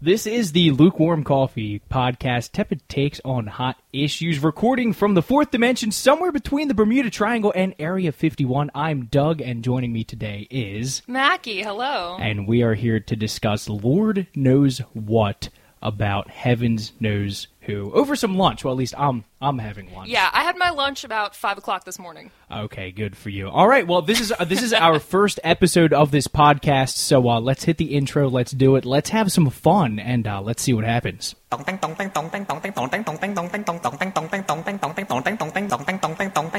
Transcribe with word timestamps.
This 0.00 0.28
is 0.28 0.52
the 0.52 0.70
Lukewarm 0.70 1.24
Coffee 1.24 1.82
podcast, 1.90 2.52
tepid 2.52 2.88
takes 2.88 3.20
on 3.24 3.48
hot 3.48 3.82
issues, 3.92 4.38
recording 4.38 4.92
from 4.92 5.14
the 5.14 5.22
fourth 5.22 5.50
dimension, 5.50 5.90
somewhere 5.90 6.30
between 6.30 6.68
the 6.68 6.74
Bermuda 6.74 7.10
Triangle 7.10 7.52
and 7.56 7.74
Area 7.80 8.12
51. 8.12 8.70
I'm 8.76 9.06
Doug, 9.06 9.40
and 9.40 9.64
joining 9.64 9.92
me 9.92 10.04
today 10.04 10.46
is. 10.52 11.02
Mackey, 11.08 11.64
hello. 11.64 12.16
And 12.20 12.46
we 12.46 12.62
are 12.62 12.74
here 12.74 13.00
to 13.00 13.16
discuss 13.16 13.68
Lord 13.68 14.28
knows 14.36 14.78
what 14.92 15.48
about 15.82 16.28
heavens 16.30 16.92
knows 17.00 17.48
who 17.60 17.92
over 17.92 18.16
some 18.16 18.36
lunch. 18.36 18.64
Well, 18.64 18.72
at 18.72 18.78
least 18.78 18.94
I'm 18.96 19.24
I'm 19.40 19.58
having 19.58 19.92
lunch. 19.94 20.08
Yeah, 20.08 20.28
I 20.32 20.42
had 20.42 20.56
my 20.56 20.70
lunch 20.70 21.04
about 21.04 21.36
five 21.36 21.58
o'clock 21.58 21.84
this 21.84 21.98
morning. 21.98 22.30
Okay, 22.50 22.90
good 22.90 23.16
for 23.16 23.28
you. 23.28 23.48
All 23.48 23.68
right, 23.68 23.86
well 23.86 24.00
this 24.02 24.20
is 24.20 24.32
uh, 24.32 24.44
this 24.44 24.62
is 24.62 24.72
our 24.72 24.98
first 25.14 25.38
episode 25.44 25.92
of 25.92 26.10
this 26.10 26.28
podcast, 26.28 26.96
so 26.96 27.28
uh, 27.28 27.40
let's 27.40 27.64
hit 27.64 27.76
the 27.76 27.94
intro. 27.96 28.28
Let's 28.28 28.52
do 28.52 28.76
it. 28.76 28.84
Let's 28.84 29.10
have 29.10 29.30
some 29.30 29.50
fun, 29.50 29.98
and 29.98 30.26
uh, 30.26 30.40
let's 30.40 30.62
see 30.62 30.72
what 30.72 30.84
happens. 30.84 31.34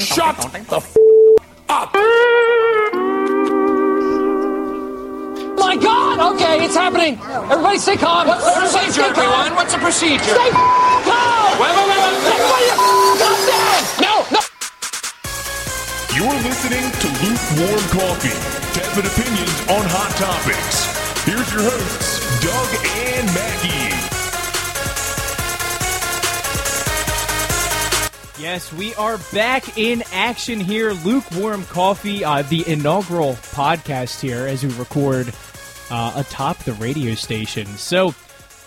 Shut 0.01 0.35
the 0.67 0.77
f- 0.77 0.97
up! 1.69 1.95
My 5.57 5.75
God! 5.75 6.35
Okay, 6.35 6.63
it's 6.65 6.75
happening. 6.75 7.19
Everybody, 7.49 7.77
stay 7.77 7.97
calm. 7.97 8.27
What's 8.27 8.43
the 8.45 8.51
Everybody 8.51 8.85
procedure, 8.85 9.03
stay 9.03 9.13
calm. 9.13 9.23
everyone? 9.23 9.55
What's 9.55 9.73
the 9.73 9.79
procedure? 9.79 10.35
Stay 10.35 10.49
calm. 10.51 11.59
Wait, 11.59 11.73
wait, 11.75 11.87
wait, 11.89 11.99
wait, 11.99 12.15
wait. 12.15 12.39
Everybody, 12.39 12.67
calm 12.79 13.39
down. 13.49 13.81
No, 14.01 14.13
no. 14.35 14.41
You're 16.15 16.39
listening 16.43 16.85
to 16.89 17.07
Lukewarm 17.23 17.83
Coffee, 17.95 18.35
tepid 18.75 19.05
opinions 19.07 19.57
on 19.71 19.83
hot 19.91 20.11
topics. 20.19 20.87
Here's 21.25 21.49
your 21.53 21.63
hosts, 21.63 22.19
Doug 22.43 22.69
and 22.85 23.25
Mackey. 23.35 23.98
Yes, 28.39 28.71
we 28.71 28.95
are 28.95 29.17
back 29.33 29.77
in 29.77 30.01
action 30.13 30.61
here. 30.61 30.93
Lukewarm 30.93 31.65
Coffee, 31.65 32.23
uh, 32.23 32.41
the 32.43 32.65
inaugural 32.69 33.33
podcast 33.33 34.21
here 34.21 34.47
as 34.47 34.63
we 34.63 34.73
record 34.75 35.33
uh, 35.91 36.13
atop 36.15 36.57
the 36.59 36.71
radio 36.73 37.15
station. 37.15 37.65
So 37.65 38.15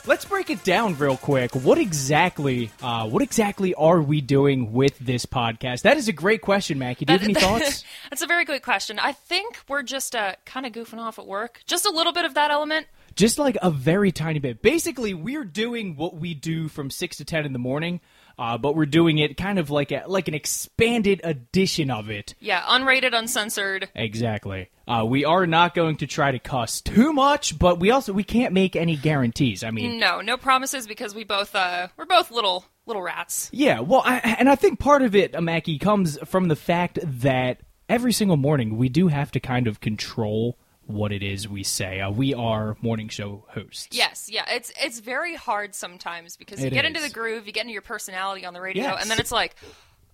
let's 0.05 0.27
break 0.27 0.51
it 0.51 0.63
down 0.63 0.99
real 0.99 1.17
quick. 1.17 1.55
What 1.55 1.79
exactly, 1.79 2.71
uh, 2.83 3.09
what 3.09 3.23
exactly 3.23 3.73
are 3.73 4.03
we 4.03 4.21
doing 4.21 4.75
with 4.75 4.99
this 4.99 5.25
podcast? 5.25 5.83
That 5.83 5.97
is 5.97 6.07
a 6.07 6.13
great 6.13 6.43
question, 6.43 6.79
Mackey. 6.79 7.07
Do 7.07 7.15
you 7.15 7.19
have 7.19 7.25
any 7.25 7.35
thoughts? 7.41 7.83
That's 8.11 8.21
a 8.21 8.27
very 8.27 8.45
good 8.45 8.61
question. 8.61 8.99
I 8.99 9.13
think 9.13 9.59
we're 9.69 9.83
just 9.83 10.15
uh, 10.15 10.35
kind 10.45 10.67
of 10.67 10.73
goofing 10.73 10.99
off 10.99 11.19
at 11.19 11.27
work. 11.27 11.63
Just 11.65 11.87
a 11.87 11.91
little 11.91 12.13
bit 12.13 12.27
of 12.27 12.35
that 12.35 12.51
element. 12.51 12.89
Just 13.17 13.39
like 13.39 13.57
a 13.63 13.71
very 13.71 14.13
tiny 14.13 14.39
bit. 14.39 14.61
Basically, 14.61 15.15
we're 15.15 15.45
doing 15.45 15.97
what 15.97 16.17
we 16.17 16.35
do 16.35 16.69
from 16.69 16.91
six 16.91 17.17
to 17.17 17.25
ten 17.25 17.47
in 17.47 17.55
the 17.55 17.59
morning, 17.59 18.01
uh, 18.39 18.59
but 18.59 18.75
we're 18.75 18.87
doing 18.87 19.19
it 19.19 19.37
kind 19.37 19.59
of 19.59 19.71
like 19.71 19.93
a 19.93 20.05
like 20.07 20.29
an 20.29 20.35
expanded 20.35 21.21
edition 21.25 21.91
of 21.91 22.11
it. 22.11 22.35
Yeah, 22.41 22.63
unrated, 22.63 23.13
uncensored. 23.17 23.89
Exactly. 23.95 24.69
Uh, 24.89 25.05
we 25.07 25.25
are 25.25 25.47
not 25.47 25.75
going 25.75 25.97
to 25.97 26.07
try 26.07 26.33
to 26.33 26.39
cuss 26.39 26.81
too 26.81 27.13
much, 27.13 27.59
but 27.59 27.79
we 27.79 27.91
also 27.91 28.13
we 28.13 28.25
can't 28.25 28.53
make 28.53 28.75
any 28.77 28.97
guarantees. 28.97 29.63
I 29.63 29.71
mean, 29.71 29.99
No, 29.99 30.21
no 30.21 30.37
promises 30.37 30.87
because 30.87 31.15
we 31.15 31.25
both 31.25 31.55
uh, 31.55 31.89
we're 31.97 32.05
both 32.07 32.31
little 32.31 32.65
little 32.87 33.03
rats. 33.03 33.49
yeah. 33.53 33.81
Well, 33.81 34.03
I, 34.05 34.37
and 34.39 34.49
I 34.49 34.57
think 34.57 34.81
part 34.81 35.03
of 35.03 35.15
it, 35.15 35.37
uh, 35.37 35.41
Mackey, 35.41 35.79
comes 35.79 36.19
from 36.25 36.49
the 36.49 36.57
fact 36.57 36.99
that 37.03 37.61
every 37.89 38.13
single 38.13 38.37
morning 38.37 38.77
we 38.77 38.89
do 38.89 39.09
have 39.09 39.31
to 39.33 39.41
kind 39.41 39.67
of 39.69 39.81
control 39.81 40.59
what 40.93 41.13
it 41.13 41.23
is 41.23 41.49
we 41.49 41.63
say. 41.63 42.01
Uh, 42.01 42.11
we 42.11 42.35
are 42.35 42.77
morning 42.83 43.09
show 43.09 43.45
hosts. 43.49 43.89
Yes, 43.91 44.29
yeah, 44.31 44.45
it's 44.49 44.73
it's 44.81 45.01
very 45.01 45.35
hard 45.35 45.75
sometimes 45.75 46.37
because 46.37 46.61
you 46.61 46.67
It 46.69 46.73
get 46.73 46.85
into 46.85 47.01
the 47.01 47.11
groove, 47.11 47.47
you 47.47 47.53
get 47.53 47.63
into 47.63 47.73
your 47.73 47.83
personality 47.83 48.45
on 48.45 48.55
the 48.55 48.61
radio, 48.61 48.85
Yes. 48.85 49.03
and 49.03 49.11
then 49.11 49.19
it's 49.19 49.33
like, 49.33 49.57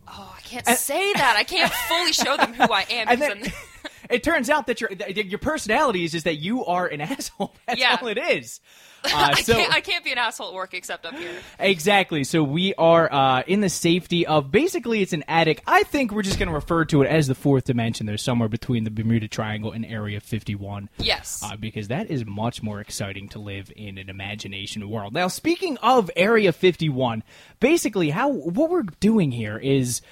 oh, 0.09 0.35
I 0.37 0.41
can't 0.43 0.67
say 0.67 1.13
that. 1.15 1.35
I 1.37 1.45
can't 1.45 1.73
fully 1.73 2.13
show 2.13 2.37
them 2.37 2.55
who 2.55 2.73
I 2.73 2.87
am. 2.91 3.09
And 3.11 3.21
then 3.21 3.43
it 4.11 4.23
turns 4.23 4.51
out 4.51 4.67
that 4.67 4.81
your 4.81 4.91
your 4.93 5.39
personality 5.39 6.05
is 6.05 6.13
just 6.13 6.25
that 6.25 6.37
you 6.37 6.65
are 6.65 6.87
an 6.87 7.01
asshole. 7.03 7.55
That's 7.67 7.81
Yeah. 7.81 7.99
all 8.01 8.09
it 8.09 8.19
is. 8.19 8.61
Uh, 9.05 9.31
I, 9.37 9.43
so 9.43 9.55
can't, 9.55 9.73
I 9.73 9.81
can't 9.81 10.05
be 10.05 10.11
an 10.11 10.19
asshole 10.19 10.49
at 10.49 10.55
work 10.55 10.75
except 10.75 11.07
up 11.07 11.15
here. 11.15 11.31
Exactly. 11.61 12.25
So 12.25 12.43
we 12.43 12.75
are 12.75 13.11
uh, 13.11 13.43
in 13.47 13.61
the 13.61 13.69
safety 13.69 14.27
of 14.27 14.51
basically 14.51 15.03
it's 15.03 15.13
an 15.13 15.23
attic. 15.29 15.63
I 15.69 15.85
think 15.85 16.11
we're 16.11 16.23
just 16.23 16.37
going 16.41 16.49
to 16.49 16.55
refer 16.55 16.85
to 16.87 17.03
it 17.03 17.07
as 17.07 17.29
the 17.29 17.37
fourth 17.37 17.63
dimension. 17.63 18.07
There's 18.07 18.23
somewhere 18.25 18.49
between 18.49 18.83
the 18.83 18.91
Bermuda 18.91 19.29
Triangle 19.29 19.71
and 19.71 19.87
Area 19.87 20.19
51. 20.21 20.89
Yes. 20.99 21.41
Uh, 21.45 21.57
because 21.57 21.87
that 21.89 22.11
is 22.11 22.27
much 22.27 22.61
more 22.61 22.81
exciting 22.81 23.29
to 23.29 23.39
live 23.39 23.71
in 23.77 23.99
an 23.99 24.11
imagination 24.11 24.91
world. 24.91 25.15
Now, 25.15 25.29
speaking 25.29 25.77
of 25.79 26.11
Area 26.17 26.53
51, 26.53 27.23
basically 27.61 28.11
how 28.11 28.29
what 28.31 28.69
we're 28.69 28.83
doing 28.99 29.31
here 29.31 29.59
is. 29.59 30.03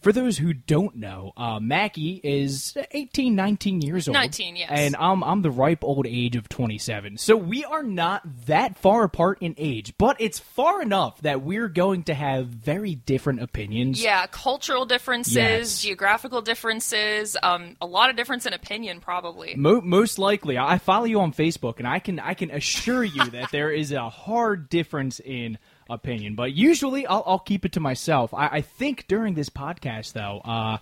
For 0.00 0.12
those 0.12 0.38
who 0.38 0.52
don't 0.52 0.96
know, 0.96 1.32
uh, 1.36 1.58
Mackey 1.60 2.20
is 2.22 2.76
18, 2.92 3.34
19 3.34 3.80
years 3.82 4.08
old. 4.08 4.14
19, 4.14 4.56
yes. 4.56 4.70
And 4.72 4.94
I'm, 4.96 5.24
I'm 5.24 5.42
the 5.42 5.50
ripe 5.50 5.82
old 5.82 6.06
age 6.06 6.36
of 6.36 6.48
27. 6.48 7.18
So 7.18 7.36
we 7.36 7.64
are 7.64 7.82
not 7.82 8.22
that 8.46 8.78
far 8.78 9.02
apart 9.04 9.38
in 9.40 9.54
age, 9.58 9.94
but 9.98 10.16
it's 10.20 10.38
far 10.38 10.80
enough 10.82 11.20
that 11.22 11.42
we're 11.42 11.68
going 11.68 12.04
to 12.04 12.14
have 12.14 12.46
very 12.46 12.94
different 12.94 13.42
opinions. 13.42 14.02
Yeah, 14.02 14.26
cultural 14.28 14.84
differences, 14.86 15.34
Yes. 15.36 15.82
geographical 15.82 16.42
differences, 16.42 17.36
um, 17.42 17.76
a 17.80 17.86
lot 17.86 18.10
of 18.10 18.16
difference 18.16 18.46
in 18.46 18.52
opinion, 18.52 19.00
probably. 19.00 19.54
Mo- 19.56 19.80
most 19.80 20.18
likely, 20.18 20.58
I 20.58 20.78
follow 20.78 21.04
you 21.04 21.20
on 21.20 21.32
Facebook, 21.32 21.78
and 21.78 21.86
I 21.88 21.98
can 21.98 22.18
I 22.20 22.34
can 22.34 22.50
assure 22.50 23.02
you 23.04 23.24
that 23.30 23.50
there 23.50 23.70
is 23.70 23.92
a 23.92 24.08
hard 24.08 24.68
difference 24.68 25.20
in 25.20 25.58
opinion. 25.88 26.34
But 26.34 26.52
usually, 26.52 27.06
I'll, 27.06 27.22
I'll 27.26 27.38
keep 27.38 27.64
it 27.64 27.72
to 27.72 27.80
myself. 27.80 28.32
I, 28.34 28.48
I 28.48 28.60
think 28.60 29.06
during 29.08 29.34
this 29.34 29.48
podcast, 29.48 30.12
though, 30.12 30.40
uh, 30.44 30.78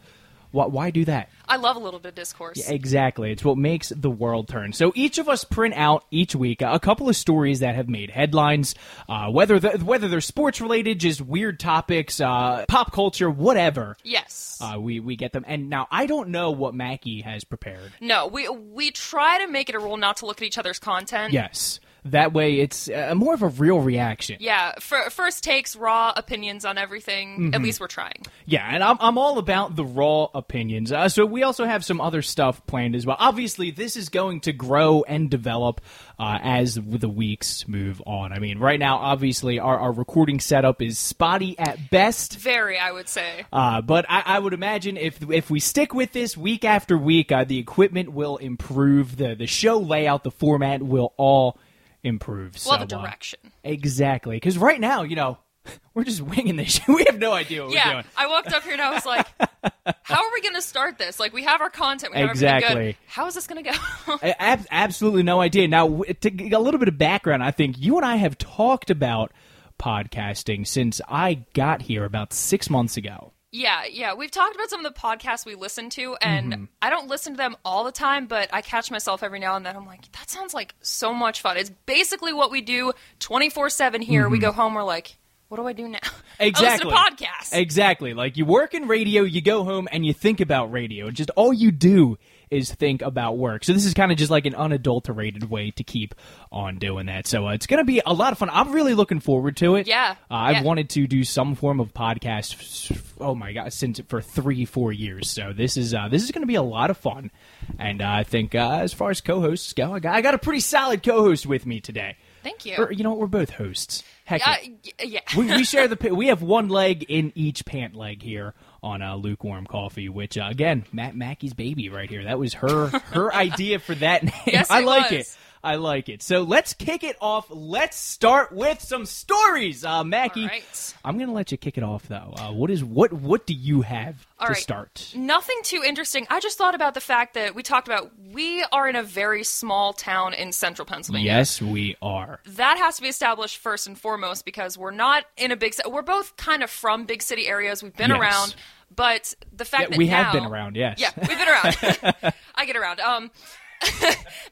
why, 0.53 0.67
why 0.67 0.91
do 0.91 1.05
that? 1.05 1.29
I 1.49 1.57
love 1.57 1.77
a 1.77 1.81
little 1.81 2.01
bit 2.01 2.11
of 2.11 2.15
discourse. 2.15 2.69
Exactly. 2.69 3.31
It's 3.33 3.45
what 3.45 3.59
makes 3.59 3.91
the 3.91 4.09
world 4.11 4.49
turn. 4.49 4.73
So 4.73 4.91
each 4.95 5.19
of 5.19 5.29
us 5.29 5.45
print 5.45 5.75
out 5.75 6.05
each 6.11 6.35
week 6.35 6.63
a 6.63 6.79
couple 6.81 7.09
of 7.09 7.17
stories 7.17 7.61
that 7.61 7.75
have 7.75 7.89
made 7.89 8.11
headlines, 8.11 8.75
uh, 9.09 9.29
whether 9.31 9.59
the, 9.59 9.71
whether 9.85 10.09
they're 10.09 10.21
sports 10.21 10.61
related, 10.61 11.01
just 11.01 11.21
weird 11.21 11.61
topics, 11.61 12.21
uh, 12.21 12.65
pop 12.69 12.93
culture, 12.93 13.29
whatever. 13.29 13.97
Yes. 14.03 14.59
Uh, 14.63 14.81
we 14.81 14.99
we 15.01 15.17
get 15.17 15.33
them. 15.33 15.45
And 15.47 15.69
now 15.69 15.89
I 15.91 16.07
don't 16.07 16.31
know 16.31 16.53
what 16.53 16.75
Mackey 16.75 17.21
has 17.21 17.45
prepared. 17.45 17.93
no, 18.01 18.27
we 18.29 18.49
we 18.49 18.93
try 18.93 19.45
to 19.45 19.51
make 19.51 19.69
it 19.69 19.75
a 19.75 19.79
rule 19.79 19.97
not 19.99 20.19
to 20.19 20.27
look 20.27 20.41
at 20.41 20.47
each 20.47 20.59
other's 20.59 20.79
content. 20.79 21.33
Yes, 21.35 21.81
that 22.13 22.33
way 22.33 22.61
it's 22.61 22.89
uh, 22.89 23.15
more 23.15 23.35
of 23.35 23.43
a 23.43 23.49
real 23.49 23.81
reaction. 23.81 24.37
Yeah, 24.41 24.73
for, 24.81 25.11
first 25.11 25.43
takes, 25.45 25.77
raw 25.77 26.13
opinions 26.17 26.65
on 26.65 26.79
everything. 26.79 27.39
Mm-hmm. 27.39 27.55
At 27.55 27.63
least 27.63 27.81
we're 27.81 27.87
trying. 27.89 28.23
Yeah, 28.45 28.67
and 28.69 28.83
I'm, 28.83 28.97
I'm 29.01 29.19
all 29.19 29.39
about 29.39 29.77
the 29.77 29.85
raw 29.85 30.29
opinions. 30.35 30.93
Uh, 30.93 31.09
so 31.09 31.27
we 31.27 31.43
also 31.43 31.65
have 31.65 31.85
some 31.85 32.01
other 32.01 32.23
stuff 32.23 32.67
planned 32.67 32.95
as 32.95 33.07
well. 33.07 33.17
Obviously, 33.19 33.71
this 33.71 33.97
is 33.97 34.09
going 34.09 34.41
to 34.43 34.53
grow 34.53 35.03
and 35.03 35.31
develop 35.31 35.81
uh, 36.19 36.39
as 36.43 36.75
the 36.77 37.09
weeks 37.09 37.69
move 37.69 38.03
on. 38.07 38.33
I 38.33 38.39
mean, 38.39 38.59
right 38.59 38.79
now, 38.79 38.97
obviously, 38.97 39.59
our, 39.59 39.79
our 39.79 39.93
recording 39.93 40.41
setup 40.41 40.81
is 40.81 40.99
spotty 40.99 41.59
at 41.59 41.91
best. 41.91 42.39
Very, 42.39 42.79
I 42.79 42.93
would 42.93 43.09
say. 43.09 43.45
Uh, 43.53 43.83
but 43.83 44.07
I, 44.09 44.23
I 44.27 44.39
would 44.39 44.53
imagine 44.55 44.97
if 44.97 45.19
if 45.31 45.51
we 45.51 45.61
stick 45.61 45.95
with 45.95 46.13
this 46.13 46.37
week 46.37 46.65
after 46.65 46.97
week, 46.97 47.33
uh, 47.33 47.45
the 47.45 47.59
equipment 47.59 48.13
will 48.13 48.37
improve. 48.37 49.17
the 49.17 49.35
The 49.35 49.47
show 49.47 49.79
layout, 49.79 50.25
the 50.25 50.31
format 50.31 50.83
will 50.83 51.13
all 51.17 51.59
improve. 52.07 52.57
We'll 52.65 52.79
have 52.79 52.87
a 52.87 52.91
So, 52.91 52.99
uh, 52.99 53.03
direction. 53.03 53.39
exactly, 53.65 54.37
because 54.37 54.57
right 54.59 54.81
now, 54.81 55.03
you 55.03 55.17
know, 55.17 55.39
we're 55.95 56.05
just 56.05 56.21
winging 56.21 56.57
this. 56.57 56.81
we 56.89 57.05
have 57.09 57.19
no 57.19 57.33
idea 57.33 57.63
what 57.63 57.71
we're 57.71 57.77
Yeah, 57.77 57.93
doing. 57.95 58.05
I 58.17 58.27
walked 58.29 58.53
up 58.53 58.63
here 58.63 58.73
and 58.75 58.83
I 58.83 58.91
was 58.93 59.05
like, 59.05 59.27
"How 60.05 60.25
are 60.25 60.33
we 60.33 60.41
going 60.41 60.55
to 60.55 60.63
start 60.63 60.97
this? 60.99 61.19
Like, 61.19 61.33
we 61.33 61.43
have 61.45 61.61
our 61.61 61.71
content, 61.71 62.13
we 62.13 62.21
have 62.21 62.31
everything 62.31 62.55
Exactly. 62.55 62.85
good. 62.93 62.97
How 63.09 63.27
is 63.27 63.35
this 63.35 63.47
going 63.47 63.65
to 63.65 63.71
go?" 63.73 63.77
I- 64.23 64.35
ab- 64.39 64.67
absolutely 64.71 65.25
no 65.25 65.41
idea. 65.41 65.67
Now, 65.69 65.89
w- 65.89 66.15
to 66.15 66.31
get 66.31 66.53
a 66.53 66.59
little 66.61 66.79
bit 66.79 66.89
of 66.89 66.97
background, 66.99 67.43
I 67.43 67.51
think 67.51 67.79
you 67.79 67.97
and 67.97 68.07
I 68.07 68.17
have 68.17 68.39
talked 68.39 68.91
about 68.91 69.33
podcasting 69.81 70.67
since 70.67 71.01
I 71.09 71.45
got 71.55 71.83
here 71.83 72.05
about 72.05 72.33
six 72.33 72.71
months 72.71 72.97
ago. 72.97 73.33
Yeah, 73.53 73.85
yeah. 73.91 74.15
We've 74.15 74.31
talked 74.31 74.55
about 74.55 74.69
some 74.71 74.85
of 74.85 74.93
the 74.93 74.99
podcasts 74.99 75.47
we 75.47 75.55
listen 75.55 75.89
to, 75.91 76.17
and 76.21 76.53
Mm-hmm. 76.53 76.65
I 76.83 76.91
don't 76.91 77.09
listen 77.09 77.33
to 77.35 77.37
them 77.37 77.57
all 77.65 77.85
the 77.85 77.93
time, 77.93 78.27
but 78.27 78.51
I 78.53 78.61
catch 78.61 78.91
myself 78.91 79.23
every 79.23 79.39
now 79.39 79.57
and 79.57 79.65
then. 79.65 79.77
I'm 79.77 79.87
like, 79.87 80.11
that 80.13 80.29
sounds 80.31 80.53
like 80.55 80.75
so 80.83 81.13
much 81.15 81.41
fun. 81.41 81.57
It's 81.57 81.71
basically 81.87 82.33
what 82.33 82.51
we 82.51 82.61
do 82.61 82.93
24 83.21 83.71
7 83.71 84.03
here. 84.03 84.29
We 84.29 84.39
go 84.39 84.53
home, 84.53 84.75
we're 84.75 84.83
like, 84.83 85.17
what 85.49 85.57
do 85.59 85.67
I 85.67 85.73
do 85.73 85.89
now? 85.89 85.99
Mm-hmm. 85.99 86.21
Exactly. 86.39 86.93
I 86.93 86.95
listen 87.01 87.17
to 87.17 87.25
podcasts. 87.25 87.59
Exactly. 87.59 88.13
Like 88.13 88.37
you 88.37 88.45
work 88.45 88.75
in 88.75 88.87
radio, 88.89 89.23
you 89.23 89.41
go 89.41 89.65
home 89.65 89.89
and 89.91 90.05
you 90.05 90.13
think 90.13 90.43
about 90.43 90.71
radio. 90.71 91.11
Just 91.11 91.31
all 91.31 91.51
you 91.51 91.71
do 91.73 92.19
is 92.51 92.73
think 92.73 93.03
about 93.03 93.37
work. 93.39 93.65
So 93.65 93.73
this 93.73 93.85
is 93.85 93.95
kind 93.95 94.13
of 94.13 94.19
just 94.19 94.31
like 94.31 94.47
an 94.47 94.55
unadulterated 94.55 95.51
way 95.51 95.71
to 95.73 95.83
keep 95.85 96.15
on 96.53 96.79
doing 96.79 97.07
that. 97.07 97.27
So 97.27 97.49
uh, 97.49 97.53
it's 97.53 97.67
going 97.67 97.79
to 97.79 97.85
be 97.85 98.01
a 98.07 98.13
lot 98.13 98.33
of 98.33 98.39
fun. 98.39 98.51
I'm 98.53 98.73
really 98.73 98.95
looking 98.95 99.21
forward 99.21 99.57
to 99.59 99.75
it. 99.77 99.87
Yeah. 99.87 100.15
Uh, 100.31 100.35
I've 100.35 100.57
Yeah. 100.57 100.63
wanted 100.63 100.91
to 100.91 101.07
do 101.07 101.25
some 101.25 101.55
form 101.57 101.81
of 101.81 101.93
podcast. 101.93 102.97
Oh 103.21 103.35
my 103.35 103.53
god, 103.53 103.73
since 103.73 104.01
for 104.09 104.21
three, 104.21 104.65
four 104.65 104.93
years. 104.93 105.29
So 105.31 105.53
this 105.53 105.77
is 105.77 105.93
uh, 105.95 106.09
this 106.09 106.23
is 106.23 106.31
going 106.31 106.43
to 106.43 106.47
be 106.47 106.55
a 106.55 106.63
lot 106.63 106.91
of 106.91 106.97
fun. 106.97 107.31
And 107.79 108.01
uh, 108.03 108.09
I 108.11 108.23
think 108.23 108.55
uh, 108.55 108.79
as 108.83 108.93
far 108.93 109.11
as 109.11 109.21
co-hosts 109.21 109.73
go, 109.73 109.93
I 109.95 109.99
got, 110.01 110.15
I 110.15 110.21
got 110.21 110.35
a 110.35 110.39
pretty 110.39 110.61
solid 110.61 111.03
co-host 111.03 111.47
with 111.47 111.67
me 111.67 111.81
today. 111.81 112.17
Thank 112.43 112.65
you. 112.65 112.77
Or, 112.79 112.93
you 112.93 113.03
know 113.03 113.11
what? 113.11 113.19
We're 113.19 113.27
both 113.27 113.51
hosts. 113.51 114.05
Heck, 114.25 114.47
Uh, 114.47 114.55
yeah. 114.85 114.93
yeah. 115.05 115.21
we, 115.37 115.47
we 115.47 115.65
share 115.65 115.89
the. 115.93 116.15
We 116.15 116.29
have 116.29 116.43
one 116.43 116.69
leg 116.69 117.05
in 117.09 117.33
each 117.35 117.65
pant 117.65 117.97
leg 117.97 118.23
here 118.23 118.55
on 118.87 119.03
uh, 119.03 119.17
lukewarm 119.17 119.67
coffee. 119.67 120.09
Which 120.09 120.39
uh, 120.39 120.47
again, 120.51 120.85
Matt 120.93 121.17
Mackey's 121.17 121.55
baby 121.55 121.89
right 121.89 122.09
here. 122.09 122.25
That 122.25 122.39
was 122.39 122.55
her 122.55 122.87
her 123.13 123.35
idea 123.35 123.79
for 123.79 123.95
that 123.97 124.23
name. 124.25 124.33
Yes, 124.47 124.71
I 124.71 124.81
it 124.81 124.87
like 124.87 125.11
was. 125.11 125.21
it. 125.21 125.37
I 125.65 125.75
like 125.77 126.09
it. 126.09 126.23
So 126.23 126.43
let's 126.43 126.75
kick 126.75 127.03
it 127.03 127.17
off. 127.21 127.47
Let's 127.51 127.97
start 127.97 128.53
with 128.53 128.81
some 128.81 129.05
stories. 129.05 129.85
Uh, 129.85 130.05
Mackey, 130.05 130.47
right. 130.47 130.95
I'm 131.05 131.19
gonna 131.19 131.33
let 131.33 131.51
you 131.51 131.59
kick 131.59 131.77
it 131.77 131.83
off 131.83 132.07
though. 132.07 132.35
Uh, 132.39 132.53
what 132.53 132.71
is 132.71 132.85
what 132.85 133.13
what 133.13 133.47
do 133.47 133.55
you 133.55 133.83
have 133.83 134.15
All 134.39 134.47
to 134.47 134.53
right. 134.53 134.63
start? 134.63 135.13
Nothing 135.17 135.57
too 135.65 135.83
interesting. 135.85 136.25
I 136.31 136.39
just 136.39 136.57
thought 136.57 136.77
about 136.77 136.95
the 136.95 137.01
fact 137.01 137.35
that 137.35 137.57
we 137.57 137.65
talked 137.65 137.89
about 137.89 138.13
we 138.33 138.65
are 138.71 138.87
in 138.89 138.95
a 138.95 139.03
very 139.03 139.43
small 139.43 139.93
town 139.93 140.35
in 140.35 140.53
central 140.53 140.87
Pennsylvania. 140.87 141.27
Yes, 141.33 141.61
we 141.61 141.97
are. 142.01 142.39
That 142.47 142.79
has 142.79 142.97
to 142.97 143.03
be 143.03 143.09
established 143.09 143.57
first 143.59 143.89
and 143.89 143.99
foremost 143.99 144.45
because 144.45 144.79
we're 144.79 144.93
not 144.93 145.25
in 145.37 145.51
a 145.51 145.57
big 145.57 145.75
we're 145.89 146.03
both 146.03 146.37
kind 146.37 146.63
of 146.63 146.71
from 146.71 147.07
big 147.07 147.23
city 147.23 147.49
areas. 147.49 147.83
We've 147.83 147.97
been 147.97 148.11
Yes. 148.11 148.21
around, 148.21 148.55
but 148.95 149.35
the 149.53 149.65
fact 149.65 149.85
Yeah, 149.85 149.89
that 149.91 149.99
we 149.99 150.07
have 150.09 150.27
now- 150.35 150.41
been 150.41 150.51
around, 150.51 150.77
yes. 150.77 150.99
Yeah, 150.99 151.11
we've 151.17 151.39
been 151.39 151.49
around. 151.49 152.35
I 152.55 152.67
get 152.67 152.77
around. 152.77 153.01
Um 153.01 153.31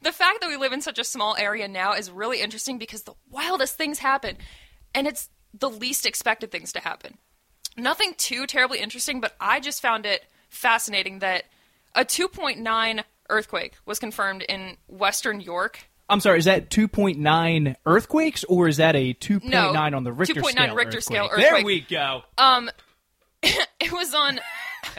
the 0.02 0.12
fact 0.12 0.40
that 0.42 0.48
we 0.48 0.56
live 0.56 0.72
in 0.72 0.82
such 0.82 0.98
a 0.98 1.04
small 1.04 1.34
area 1.36 1.66
now 1.66 1.94
is 1.94 2.10
really 2.10 2.40
interesting 2.42 2.76
because 2.78 3.04
the 3.04 3.14
wildest 3.31 3.76
things 3.78 3.98
happen 3.98 4.36
and 4.94 5.06
it's 5.06 5.31
the 5.54 5.70
least 5.70 6.04
expected 6.04 6.50
things 6.50 6.72
to 6.75 6.81
happen. 6.81 7.16
Nothing 7.76 8.14
too 8.19 8.46
terribly 8.46 8.81
interesting, 8.81 9.20
but 9.20 9.34
I 9.40 9.60
just 9.60 9.81
found 9.81 10.04
it 10.06 10.25
fascinating 10.50 11.20
that 11.20 11.44
a 11.94 12.04
2.9 12.04 13.02
earthquake 13.31 13.75
was 13.86 13.98
confirmed 13.98 14.42
in 14.42 14.76
western 14.88 15.40
York. 15.40 15.88
I'm 16.08 16.20
sorry. 16.20 16.38
Is 16.38 16.44
that 16.44 16.69
2.9 16.70 17.76
earthquakes 17.86 18.44
or 18.44 18.69
is 18.69 18.76
that 18.76 18.94
a 18.94 19.14
2.9 19.14 19.44
No, 19.44 19.72
on 19.96 20.04
the 20.04 20.12
Richter 20.12 20.40
2.9 20.42 20.50
scale? 20.50 20.75
Richter 20.75 21.00
scale 21.00 21.28
earthquake? 21.32 21.50
There 21.50 21.64
we 21.64 21.81
go. 21.81 22.22
It 23.81 23.93
was 23.93 24.14
on 24.14 24.41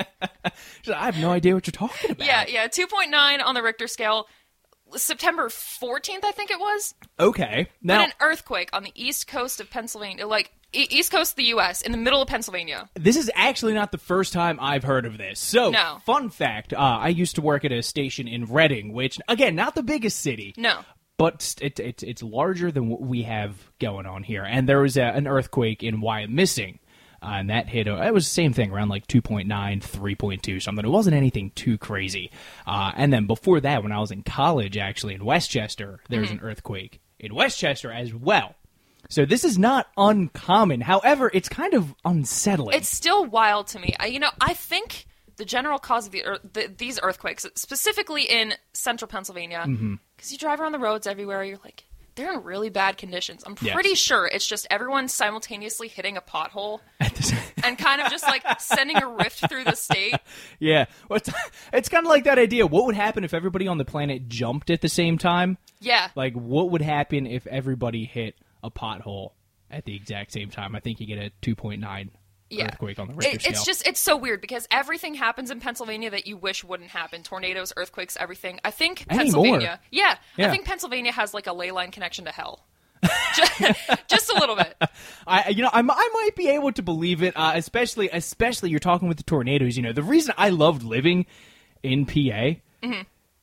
I 0.93 1.05
have 1.05 1.17
no 1.19 1.31
idea 1.31 1.53
what 1.53 1.65
you're 1.67 1.71
talking 1.71 2.11
about. 2.11 2.25
yeah, 2.25 2.45
yeah, 2.47 2.67
2.9 2.67 3.43
on 3.43 3.53
the 3.55 3.61
Richter 3.63 3.87
scale. 3.87 4.27
September 4.95 5.49
14th, 5.49 6.23
I 6.23 6.31
think 6.31 6.51
it 6.51 6.59
was. 6.59 6.93
Okay. 7.19 7.67
But 7.81 7.85
Now 7.87 8.03
an 8.03 8.11
earthquake 8.21 8.69
on 8.73 8.83
the 8.83 8.91
east 8.95 9.27
coast 9.27 9.59
of 9.59 9.69
Pennsylvania, 9.69 10.27
like 10.27 10.51
e- 10.73 10.87
east 10.91 11.11
coast 11.11 11.33
of 11.33 11.35
the 11.37 11.43
U.S., 11.45 11.81
in 11.81 11.91
the 11.91 11.97
middle 11.97 12.21
of 12.21 12.27
Pennsylvania. 12.27 12.87
this 12.95 13.15
is 13.15 13.31
actually 13.33 13.73
not 13.73 13.91
the 13.91 13.97
first 13.97 14.31
time 14.31 14.59
I've 14.61 14.83
heard 14.83 15.05
of 15.05 15.17
this. 15.17 15.39
So, 15.39 15.71
No. 15.71 15.97
fun 16.05 16.29
fact: 16.29 16.71
uh, 16.73 16.77
I 16.77 17.07
used 17.09 17.35
to 17.35 17.41
work 17.41 17.65
at 17.65 17.71
a 17.71 17.81
station 17.81 18.27
in 18.27 18.45
Reading, 18.45 18.93
which 18.93 19.19
again, 19.27 19.55
not 19.55 19.73
the 19.75 19.83
biggest 19.83 20.19
city. 20.21 20.53
No. 20.57 20.81
But 21.17 21.55
it, 21.61 21.79
it, 21.79 22.03
it's 22.03 22.21
larger 22.21 22.71
than 22.71 22.89
what 22.89 23.01
we 23.01 23.23
have 23.23 23.55
going 23.79 24.05
on 24.05 24.21
here. 24.23 24.43
And 24.43 24.67
there 24.69 24.81
was 24.81 24.97
a, 24.97 25.03
an 25.03 25.27
earthquake 25.27 25.81
in 25.81 26.01
Wyomissing. 26.01 26.77
Uh, 27.25 27.37
and 27.39 27.49
that 27.49 27.67
hit, 27.67 27.87
it 27.87 28.13
was 28.13 28.25
the 28.25 28.29
same 28.29 28.53
thing, 28.53 28.71
around 28.71 28.89
like 28.89 29.07
2.9, 29.07 29.47
3.2, 29.47 30.61
something. 30.61 30.85
It 30.85 30.89
wasn't 30.89 31.15
anything 31.15 31.51
too 31.55 31.77
crazy. 31.77 32.29
Uh, 32.67 32.91
and 32.95 33.11
then 33.11 33.25
before 33.25 33.59
that, 33.61 33.81
when 33.83 33.91
I 33.91 33.99
was 33.99 34.11
in 34.11 34.21
college, 34.23 34.77
actually, 34.77 35.15
in 35.15 35.25
West 35.25 35.49
Chester, 35.49 35.99
there 36.09 36.21
was 36.21 36.29
an 36.31 36.39
earthquake 36.41 36.99
in 37.19 37.33
West 37.33 37.57
Chester 37.59 37.91
as 37.91 38.13
well. 38.13 38.55
So 39.09 39.25
this 39.25 39.43
is 39.43 39.57
not 39.57 39.87
uncommon. 39.97 40.81
However, 40.81 41.29
it's 41.33 41.49
kind 41.49 41.73
of 41.73 41.93
unsettling. 42.05 42.75
It's 42.77 42.89
still 42.89 43.25
wild 43.25 43.67
to 43.67 43.79
me. 43.79 43.95
I, 43.99 44.07
you 44.07 44.19
know, 44.19 44.31
I 44.41 44.53
think 44.53 45.05
the 45.37 45.45
general 45.45 45.77
cause 45.79 46.05
of 46.07 46.11
the, 46.11 46.25
earth, 46.25 46.39
the 46.53 46.73
these 46.75 46.99
earthquakes, 47.03 47.45
specifically 47.55 48.23
in 48.23 48.53
central 48.73 49.07
Pennsylvania, 49.07 49.59
because 49.65 49.79
Mm-hmm. 49.79 49.95
you 50.33 50.37
drive 50.37 50.59
around 50.59 50.71
the 50.71 50.79
roads 50.79 51.05
everywhere, 51.07 51.43
you're 51.43 51.59
like, 51.63 51.83
they're 52.15 52.33
in 52.33 52.43
really 52.43 52.69
bad 52.69 52.97
conditions. 52.97 53.43
I'm 53.45 53.55
Yes. 53.61 53.73
pretty 53.73 53.95
sure 53.95 54.25
it's 54.25 54.47
just 54.47 54.67
everyone 54.69 55.07
simultaneously 55.07 55.87
hitting 55.87 56.17
a 56.17 56.21
pothole 56.21 56.79
and 57.63 57.77
kind 57.77 58.01
of 58.01 58.09
just 58.09 58.23
like 58.25 58.43
sending 58.59 58.97
a 58.97 59.07
rift 59.07 59.47
through 59.49 59.65
the 59.65 59.75
state. 59.75 60.15
yeah. 60.59 60.85
Well, 61.09 61.17
it's, 61.17 61.29
it's 61.73 61.89
kind 61.89 62.05
of 62.05 62.09
like 62.09 62.23
that 62.25 62.39
idea. 62.39 62.65
What 62.67 62.85
would 62.85 62.95
happen 62.95 63.23
if 63.23 63.33
everybody 63.33 63.67
on 63.67 63.77
the 63.77 63.85
planet 63.85 64.27
jumped 64.29 64.69
at 64.69 64.81
the 64.81 64.89
same 64.89 65.17
time? 65.17 65.57
Yeah. 65.79 66.09
Like, 66.15 66.33
what 66.33 66.71
would 66.71 66.81
happen 66.81 67.27
if 67.27 67.45
everybody 67.47 68.05
hit 68.05 68.35
a 68.63 68.71
pothole 68.71 69.31
at 69.69 69.85
the 69.85 69.95
exact 69.95 70.31
same 70.31 70.49
time? 70.49 70.75
I 70.75 70.79
think 70.79 70.99
you 70.99 71.05
get 71.07 71.19
a 71.19 71.31
2.9 71.41 72.09
yeah. 72.49 72.65
earthquake 72.65 72.99
on 72.99 73.07
the 73.07 73.13
Richter 73.13 73.35
It- 73.35 73.41
scale. 73.41 73.51
It's 73.53 73.65
just 73.65 73.87
it's 73.87 73.99
so 73.99 74.17
weird 74.17 74.41
because 74.41 74.67
everything 74.71 75.13
happens 75.15 75.51
in 75.51 75.59
Pennsylvania 75.59 76.09
that 76.11 76.27
you 76.27 76.37
wish 76.37 76.63
wouldn't 76.63 76.89
happen. 76.89 77.23
Tornadoes, 77.23 77.73
earthquakes, 77.77 78.17
everything. 78.19 78.59
I 78.63 78.71
think 78.71 79.05
Anymore. 79.09 79.23
Pennsylvania. 79.23 79.79
Yeah, 79.91 80.15
Yeah. 80.37 80.47
I 80.47 80.51
think 80.51 80.65
Pennsylvania 80.65 81.11
has 81.11 81.33
like 81.33 81.47
a 81.47 81.53
ley 81.53 81.71
line 81.71 81.91
connection 81.91 82.25
to 82.25 82.31
hell. 82.31 82.65
just, 83.35 83.61
just 84.07 84.29
a 84.31 84.39
little 84.39 84.55
bit. 84.55 84.75
I, 85.27 85.49
you 85.49 85.61
know, 85.61 85.69
I 85.71 85.81
might 85.83 86.31
be 86.35 86.49
able 86.49 86.71
to 86.71 86.81
believe 86.81 87.21
it, 87.21 87.33
uh, 87.35 87.51
especially, 87.55 88.09
especially 88.11 88.69
you're 88.71 88.79
talking 88.79 89.07
with 89.07 89.17
the 89.17 89.23
tornadoes. 89.23 89.77
You 89.77 89.83
know, 89.83 89.93
the 89.93 90.01
reason 90.01 90.33
I 90.37 90.49
loved 90.49 90.81
living 90.81 91.25
in 91.83 92.05
PA 92.07 92.59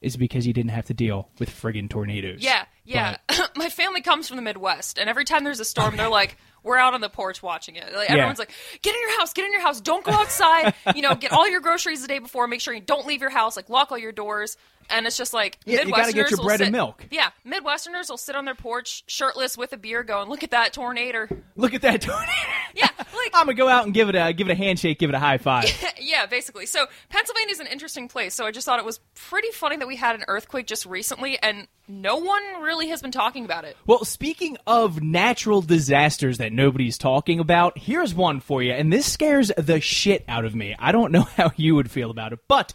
is 0.00 0.16
because 0.16 0.46
you 0.48 0.52
didn't 0.52 0.72
have 0.72 0.86
to 0.86 0.94
deal 0.94 1.28
with 1.38 1.48
friggin' 1.48 1.88
tornadoes. 1.88 2.40
Mm-hmm. 2.40 2.64
Yeah, 2.84 3.16
yeah. 3.30 3.46
My 3.56 3.68
family 3.68 4.00
comes 4.00 4.28
from 4.28 4.36
the 4.36 4.42
Midwest, 4.42 4.98
and 4.98 5.08
every 5.08 5.24
time 5.24 5.44
there's 5.44 5.60
a 5.60 5.64
storm, 5.64 5.96
they're 5.96 6.08
like, 6.08 6.36
"We're 6.62 6.78
out 6.78 6.94
on 6.94 7.00
the 7.00 7.08
porch 7.08 7.42
watching 7.42 7.76
it." 7.76 7.92
Like, 7.94 8.10
everyone's 8.10 8.38
like, 8.38 8.50
"Get 8.82 8.94
in 8.94 9.00
your 9.00 9.18
house, 9.18 9.32
get 9.32 9.44
in 9.44 9.52
your 9.52 9.60
house. 9.62 9.80
Don't 9.80 10.04
go 10.04 10.12
outside. 10.12 10.74
you 10.94 11.02
know, 11.02 11.14
get 11.14 11.32
all 11.32 11.48
your 11.48 11.60
groceries 11.60 12.02
the 12.02 12.08
day 12.08 12.18
before. 12.18 12.46
Make 12.48 12.60
sure 12.60 12.74
you 12.74 12.80
don't 12.80 13.06
leave 13.06 13.20
your 13.20 13.30
house. 13.30 13.56
Like, 13.56 13.68
lock 13.68 13.92
all 13.92 13.98
your 13.98 14.12
doors." 14.12 14.56
And 14.90 15.06
it's 15.06 15.16
just 15.16 15.32
like 15.32 15.60
Yeah, 15.64 15.82
you 15.82 15.92
gotta 15.92 16.12
get 16.12 16.26
Midwesterners 16.26 16.30
your 16.32 16.44
bread 16.44 16.60
and 16.60 16.72
milk. 16.72 17.06
Yeah, 17.12 17.30
Midwesterners 17.46 18.10
will 18.10 18.16
sit 18.18 18.34
on 18.34 18.44
their 18.44 18.56
porch, 18.56 19.04
shirtless, 19.06 19.56
with 19.56 19.72
a 19.72 19.76
beer, 19.76 20.02
going, 20.02 20.28
"Look 20.28 20.42
at 20.42 20.50
that 20.50 20.72
tornado." 20.72 21.28
Look 21.54 21.72
at 21.74 21.82
that 21.82 22.00
tornado. 22.02 22.26
Yeah, 22.74 22.88
like 22.98 23.30
I'm 23.34 23.44
gonna 23.44 23.54
go 23.54 23.68
out 23.68 23.84
and 23.84 23.92
give 23.92 24.08
it 24.08 24.14
a 24.16 24.32
give 24.32 24.48
it 24.48 24.52
a 24.52 24.56
handshake, 24.56 24.98
give 24.98 25.10
it 25.10 25.14
a 25.14 25.18
high 25.18 25.36
five. 25.36 25.70
yeah, 26.00 26.24
basically. 26.24 26.64
So 26.64 26.86
Pennsylvania 27.10 27.52
is 27.52 27.60
an 27.60 27.66
interesting 27.66 28.08
place. 28.08 28.32
So 28.34 28.46
I 28.46 28.50
just 28.50 28.64
thought 28.64 28.78
it 28.78 28.84
was 28.86 28.98
pretty 29.14 29.50
funny 29.52 29.76
that 29.76 29.86
we 29.86 29.94
had 29.96 30.14
an 30.16 30.24
earthquake 30.26 30.66
just 30.66 30.86
recently, 30.86 31.38
and 31.42 31.68
no 31.86 32.16
one 32.16 32.42
really 32.62 32.71
has 32.80 33.02
been 33.02 33.10
talking 33.10 33.44
about 33.44 33.64
it. 33.64 33.76
Well, 33.86 34.04
speaking 34.04 34.56
of 34.66 35.02
natural 35.02 35.62
disasters 35.62 36.38
that 36.38 36.52
nobody's 36.52 36.98
talking 36.98 37.40
about, 37.40 37.78
here's 37.78 38.14
one 38.14 38.40
for 38.40 38.62
you, 38.62 38.72
and 38.72 38.92
this 38.92 39.10
scares 39.10 39.50
the 39.56 39.80
shit 39.80 40.24
out 40.28 40.44
of 40.44 40.54
me. 40.54 40.74
I 40.78 40.92
don't 40.92 41.12
know 41.12 41.22
how 41.36 41.52
you 41.56 41.74
would 41.74 41.90
feel 41.90 42.10
about 42.10 42.32
it, 42.32 42.40
but 42.48 42.74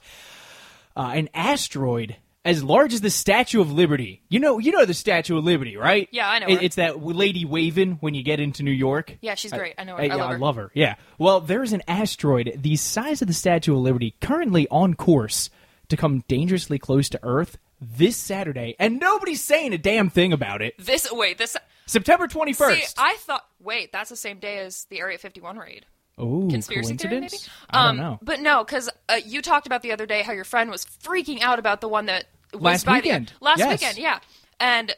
uh, 0.96 1.12
an 1.14 1.30
asteroid 1.34 2.18
as 2.48 2.64
large 2.64 2.94
as 2.94 3.02
the 3.02 3.10
Statue 3.10 3.60
of 3.60 3.74
Liberty. 3.74 4.22
You 4.30 4.40
know, 4.40 4.58
you 4.58 4.72
know 4.72 4.86
the 4.86 4.94
Statue 4.94 5.38
of 5.38 5.44
Liberty, 5.44 5.76
right? 5.76 6.08
Yeah, 6.12 6.30
I 6.30 6.40
know 6.40 6.48
It-. 6.48 6.64
It's 6.64 6.76
that 6.78 7.04
lady 7.04 7.44
waving 7.44 7.98
when 8.00 8.14
you 8.14 8.24
get 8.24 8.40
into 8.40 8.64
New 8.64 8.72
York. 8.72 9.18
Yeah, 9.20 9.36
she's 9.36 9.52
great. 9.52 9.76
I 9.78 9.84
know 9.84 9.98
her. 9.98 10.02
Uh, 10.02 10.04
I 10.04 10.06
yeah, 10.06 10.16
love 10.16 10.30
her. 10.30 10.36
I 10.36 10.40
love 10.40 10.56
her. 10.56 10.72
Yeah. 10.74 10.96
Well, 11.18 11.42
there's 11.42 11.74
an 11.74 11.84
asteroid 11.90 12.54
the 12.56 12.78
size 12.78 13.22
of 13.22 13.28
the 13.28 13.34
Statue 13.34 13.74
of 13.74 13.82
Liberty 13.82 14.16
currently 14.22 14.66
on 14.70 14.94
course 14.94 15.50
to 15.90 15.98
come 15.98 16.24
dangerously 16.30 16.80
close 16.80 17.10
to 17.10 17.20
Earth 17.22 17.58
this 17.80 18.18
Saturday, 18.18 18.76
and 18.80 19.00
nobody's 19.00 19.44
saying 19.44 19.74
a 19.74 19.78
damn 19.78 20.10
thing 20.10 20.34
about 20.34 20.62
it. 20.62 20.74
This 20.78 21.08
wait, 21.12 21.38
this 21.38 21.56
September 21.86 22.28
21st. 22.28 22.76
See, 22.76 22.84
I 22.98 23.16
thought 23.20 23.46
wait, 23.60 23.92
that's 23.92 24.10
the 24.10 24.16
same 24.16 24.40
day 24.40 24.60
as 24.60 24.86
the 24.86 25.00
Area 25.00 25.18
51 25.18 25.58
raid. 25.58 25.86
Ooh, 26.20 26.48
Conspiracy 26.50 26.98
theory, 26.98 27.20
maybe. 27.20 27.38
I 27.70 27.84
don't 27.84 27.92
um, 27.92 27.98
know. 27.98 28.20
But 28.24 28.40
no, 28.40 28.64
because 28.64 28.90
uh, 29.08 29.20
you 29.24 29.42
talked 29.42 29.68
about 29.68 29.84
the 29.84 29.92
other 29.92 30.08
day 30.08 30.24
how 30.24 30.34
your 30.34 30.44
friend 30.46 30.72
was 30.72 30.84
freaking 30.86 31.42
out 31.42 31.60
about 31.60 31.80
the 31.82 31.88
one 31.88 32.08
that 32.08 32.26
was 32.54 32.62
Last 32.62 32.86
by 32.86 32.96
weekend. 32.96 33.34
The, 33.40 33.46
last 33.46 33.60
Yes. 33.60 33.82
weekend, 33.82 33.98
yeah, 34.00 34.20
and. 34.60 34.92
uh, 34.92 34.96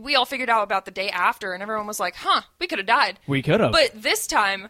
We 0.00 0.16
all 0.16 0.26
figured 0.26 0.50
out 0.50 0.64
about 0.64 0.84
the 0.84 0.90
day 0.90 1.10
after, 1.10 1.52
and 1.52 1.62
everyone 1.62 1.86
was 1.86 2.00
like, 2.00 2.16
"Huh, 2.16 2.42
we 2.58 2.66
could 2.66 2.78
have 2.80 2.86
died." 2.88 3.20
We 3.28 3.40
could 3.40 3.60
have. 3.60 3.70
But 3.70 3.92
this 3.94 4.26
time, 4.26 4.68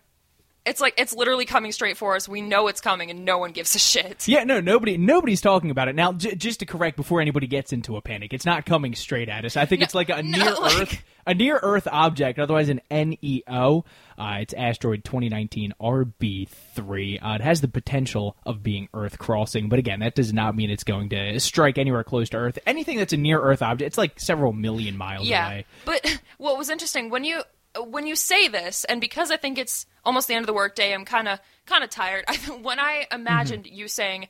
it's 0.67 0.81
like 0.81 0.95
it's 0.99 1.15
literally 1.15 1.45
coming 1.47 1.73
straight 1.73 1.97
for 1.97 2.17
us. 2.17 2.29
We 2.29 2.41
know 2.43 2.69
it's 2.69 2.81
coming, 2.81 3.11
and 3.11 3.25
no 3.25 3.39
one 3.39 3.53
gives 3.53 3.75
a 3.75 3.79
shit. 3.79 4.25
Yeah, 4.29 4.45
no, 4.45 4.61
nobody, 4.61 4.97
nobody's 4.97 5.41
talking 5.41 5.71
about 5.71 5.89
it 5.89 5.95
now. 5.95 6.13
J- 6.13 6.35
just 6.35 6.61
to 6.61 6.67
correct 6.67 6.97
before 6.97 7.21
anybody 7.21 7.47
gets 7.47 7.73
into 7.73 7.97
a 7.97 8.01
panic, 8.03 8.33
it's 8.33 8.45
not 8.47 8.67
coming 8.67 8.95
straight 8.95 9.29
at 9.29 9.45
us. 9.45 9.57
I 9.57 9.65
think 9.67 9.83
it's 9.83 9.95
like 9.95 10.09
a 10.11 10.23
no, 10.23 10.39
near 10.39 10.55
like- 10.55 10.83
Earth, 10.83 11.03
a 11.27 11.35
near 11.35 11.59
Earth 11.63 11.89
object, 11.91 12.39
otherwise 12.39 12.69
an 12.69 12.81
NEO. 12.91 13.85
Uh, 14.19 14.37
it's 14.41 14.53
asteroid 14.55 15.03
2019 15.05 15.73
RB3. 15.81 17.19
Uh, 17.23 17.35
it 17.35 17.41
has 17.41 17.61
the 17.61 17.69
potential 17.69 18.37
of 18.45 18.63
being 18.63 18.89
Earth 18.95 19.19
crossing, 19.19 19.69
but 19.69 19.79
again, 19.79 20.01
that 20.01 20.15
does 20.15 20.33
not 20.33 20.55
mean 20.55 20.71
it's 20.71 20.85
going 20.85 21.09
to 21.11 21.39
strike 21.41 21.79
anywhere 21.79 22.05
close 22.05 22.31
to 22.31 22.37
Earth. 22.37 22.59
Anything 22.67 22.99
that's 22.99 23.13
a 23.13 23.17
near 23.17 23.41
Earth 23.41 23.63
object, 23.63 23.87
it's 23.87 23.99
like 23.99 24.19
several 24.21 24.53
million 24.53 24.97
miles 24.97 25.27
Yeah, 25.27 25.47
away. 25.47 25.67
but 25.85 26.21
what 26.39 26.59
was 26.59 26.71
interesting 26.71 27.11
when 27.11 27.25
you 27.25 27.43
when 27.79 28.07
you 28.07 28.17
say 28.17 28.49
this, 28.49 28.85
and 28.85 29.01
because 29.01 29.31
I 29.31 29.37
think 29.37 29.59
it's 29.59 29.87
almost 30.05 30.29
the 30.29 30.35
end 30.35 30.43
of 30.43 30.47
the 30.47 30.53
workday, 30.53 30.93
I'm 30.95 31.05
kind 31.05 31.29
of 31.29 31.39
kind 31.67 31.85
of 31.85 31.91
tired. 31.91 32.25
I, 32.29 32.37
when 32.63 32.79
I 32.81 33.07
imagined 33.13 33.65
Mm-hmm. 33.65 33.75
you 33.75 33.89
saying 33.89 34.29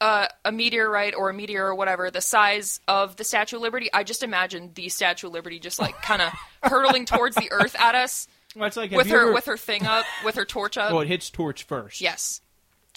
uh, 0.00 0.28
a 0.46 0.50
meteorite 0.52 1.14
or 1.14 1.28
a 1.28 1.34
meteor 1.34 1.66
or 1.66 1.74
whatever 1.74 2.10
the 2.10 2.22
size 2.22 2.80
of 2.88 3.16
the 3.16 3.24
Statue 3.24 3.56
of 3.56 3.62
Liberty, 3.62 3.90
I 3.92 4.02
just 4.02 4.22
imagined 4.22 4.74
the 4.74 4.88
Statue 4.88 5.26
of 5.26 5.34
Liberty 5.34 5.58
just 5.58 5.78
like 5.78 6.00
kind 6.00 6.22
of 6.22 6.32
hurtling 6.62 7.04
towards 7.04 7.36
the 7.36 7.52
Earth 7.52 7.76
at 7.78 7.94
us 7.94 8.26
Well, 8.56 8.66
it's 8.66 8.78
like 8.78 8.90
with 8.92 9.08
her 9.10 9.22
ever- 9.24 9.32
with 9.34 9.44
her 9.44 9.58
thing 9.58 9.84
up, 9.86 10.06
with 10.24 10.36
her 10.36 10.46
torch 10.46 10.78
up. 10.78 10.90
Well, 10.92 11.00
it 11.02 11.08
hits 11.08 11.28
torch 11.28 11.64
first. 11.64 12.00
yes. 12.00 12.40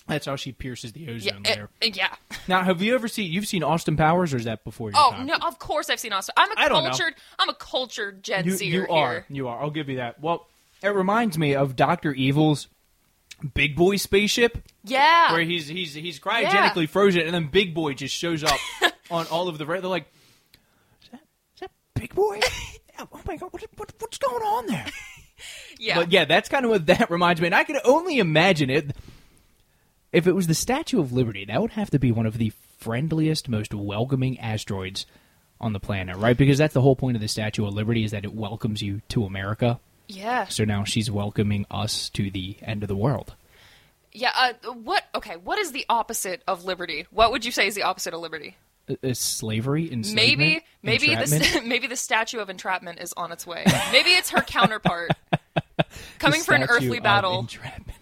That's 0.07 0.25
how 0.25 0.35
she 0.35 0.51
pierces 0.51 0.91
the 0.91 1.09
ozone 1.09 1.43
eh, 1.45 1.55
layer. 1.55 1.69
eh, 1.81 1.91
yeah. 1.93 2.13
Now, 2.47 2.61
have 2.63 2.81
you 2.81 2.93
ever 2.93 3.07
seen? 3.07 3.31
You've 3.31 3.47
seen 3.47 3.63
Austin 3.63 3.95
Powers, 3.95 4.33
or 4.33 4.37
is 4.37 4.43
that 4.43 4.63
before 4.65 4.89
your 4.91 4.99
Oh 4.99 5.11
time? 5.11 5.27
no, 5.27 5.35
of 5.35 5.59
course 5.59 5.89
I've 5.89 5.99
seen 5.99 6.11
Austin. 6.13 6.33
I'm 6.37 6.51
a 6.51 6.55
I 6.57 6.67
cultured. 6.67 7.13
I'm 7.39 7.49
a 7.49 7.53
cultured 7.53 8.21
Gen 8.23 8.45
you, 8.45 8.51
Zer 8.51 8.65
you 8.65 8.87
are. 8.89 9.11
here. 9.11 9.25
You 9.29 9.47
are. 9.47 9.61
I'll 9.61 9.69
give 9.69 9.87
you 9.89 9.97
that. 9.97 10.19
Well, 10.21 10.45
it 10.81 10.89
reminds 10.89 11.37
me 11.37 11.55
of 11.55 11.75
Doctor 11.77 12.11
Evil's 12.13 12.67
Big 13.53 13.75
Boy 13.77 13.95
spaceship, 13.95 14.57
Yeah. 14.83 15.31
where 15.31 15.41
he's 15.43 15.67
he's 15.69 15.93
he's 15.93 16.19
cryogenically 16.19 16.89
frozen, 16.89 17.21
and 17.21 17.33
then 17.33 17.47
Big 17.47 17.73
Boy 17.73 17.93
just 17.93 18.13
shows 18.15 18.43
up 18.43 18.59
on 19.11 19.25
all 19.27 19.47
of 19.47 19.57
the. 19.57 19.63
They're 19.65 19.79
like, 19.81 20.07
is 21.01 21.09
that, 21.11 21.21
is 21.55 21.59
that 21.61 21.71
Big 21.95 22.13
Boy? 22.13 22.39
Oh 22.99 23.19
my 23.27 23.35
god, 23.37 23.51
what, 23.51 23.63
what, 23.75 23.91
what's 23.99 24.17
going 24.19 24.43
on 24.43 24.67
there? 24.67 24.85
yeah. 25.79 25.95
But 25.95 26.11
yeah, 26.11 26.25
that's 26.25 26.47
kind 26.47 26.63
of 26.63 26.69
what 26.71 26.85
that 26.85 27.09
reminds 27.09 27.41
me. 27.41 27.47
And 27.47 27.55
I 27.55 27.63
can 27.63 27.79
only 27.83 28.19
imagine 28.19 28.69
it. 28.69 28.95
If 30.13 30.27
it 30.27 30.33
was 30.33 30.47
the 30.47 30.53
Statue 30.53 30.99
of 31.01 31.11
Liberty, 31.11 31.43
that 31.45 31.59
would 31.61 31.71
have 31.71 31.89
to 31.89 31.99
be 31.99 32.11
one 32.11 32.25
of 32.27 32.37
the 32.37 32.53
friendliest, 32.79 33.49
most 33.49 33.73
welcoming 33.73 34.39
asteroids 34.39 35.05
on 35.59 35.73
the 35.73 35.79
planet, 35.79 36.15
right? 36.17 36.37
Because 36.37 36.57
that's 36.59 36.73
the 36.73 36.81
whole 36.81 36.95
point 36.95 37.17
of 37.17 37.21
the 37.21 37.27
Statue 37.27 37.65
of 37.65 37.73
Liberty 37.73 38.03
is 38.03 38.11
that 38.11 38.23
it 38.23 38.33
welcomes 38.33 38.81
you 38.81 39.01
to 39.09 39.25
America. 39.25 39.79
yeah. 40.07 40.45
So 40.47 40.65
now 40.65 40.83
she's 40.83 41.09
welcoming 41.09 41.65
us 41.71 42.09
to 42.11 42.29
the 42.29 42.57
end 42.61 42.83
of 42.83 42.87
the 42.89 42.95
world. 42.95 43.33
Yeah. 44.11 44.31
Uh, 44.35 44.53
what? 44.73 45.03
Okay. 45.15 45.35
What 45.37 45.57
is 45.57 45.71
the 45.71 45.85
opposite 45.89 46.43
of 46.47 46.63
liberty? 46.63 47.07
What 47.09 47.31
would 47.31 47.43
you 47.43 47.51
say 47.51 47.65
is 47.65 47.73
the 47.73 47.81
opposite 47.83 48.13
of 48.13 48.19
liberty? 48.21 48.55
Uh, 48.87 48.95
uh, 49.03 49.13
slavery, 49.13 49.91
enslavement, 49.91 50.61
Maybe, 50.83 51.07
maybe 51.07 51.15
the 51.15 51.61
maybe 51.65 51.87
the 51.87 51.95
statue 51.95 52.37
of 52.39 52.49
entrapment 52.51 52.99
is 52.99 53.13
on 53.17 53.31
its 53.31 53.47
way. 53.47 53.63
Maybe 53.91 54.09
it's 54.11 54.29
her 54.31 54.41
counterpart 54.41 55.11
coming 56.19 56.41
for 56.41 56.53
an 56.53 56.63
earthly 56.63 56.97
of 56.97 57.03
battle. 57.03 57.39
entrapment. 57.39 57.92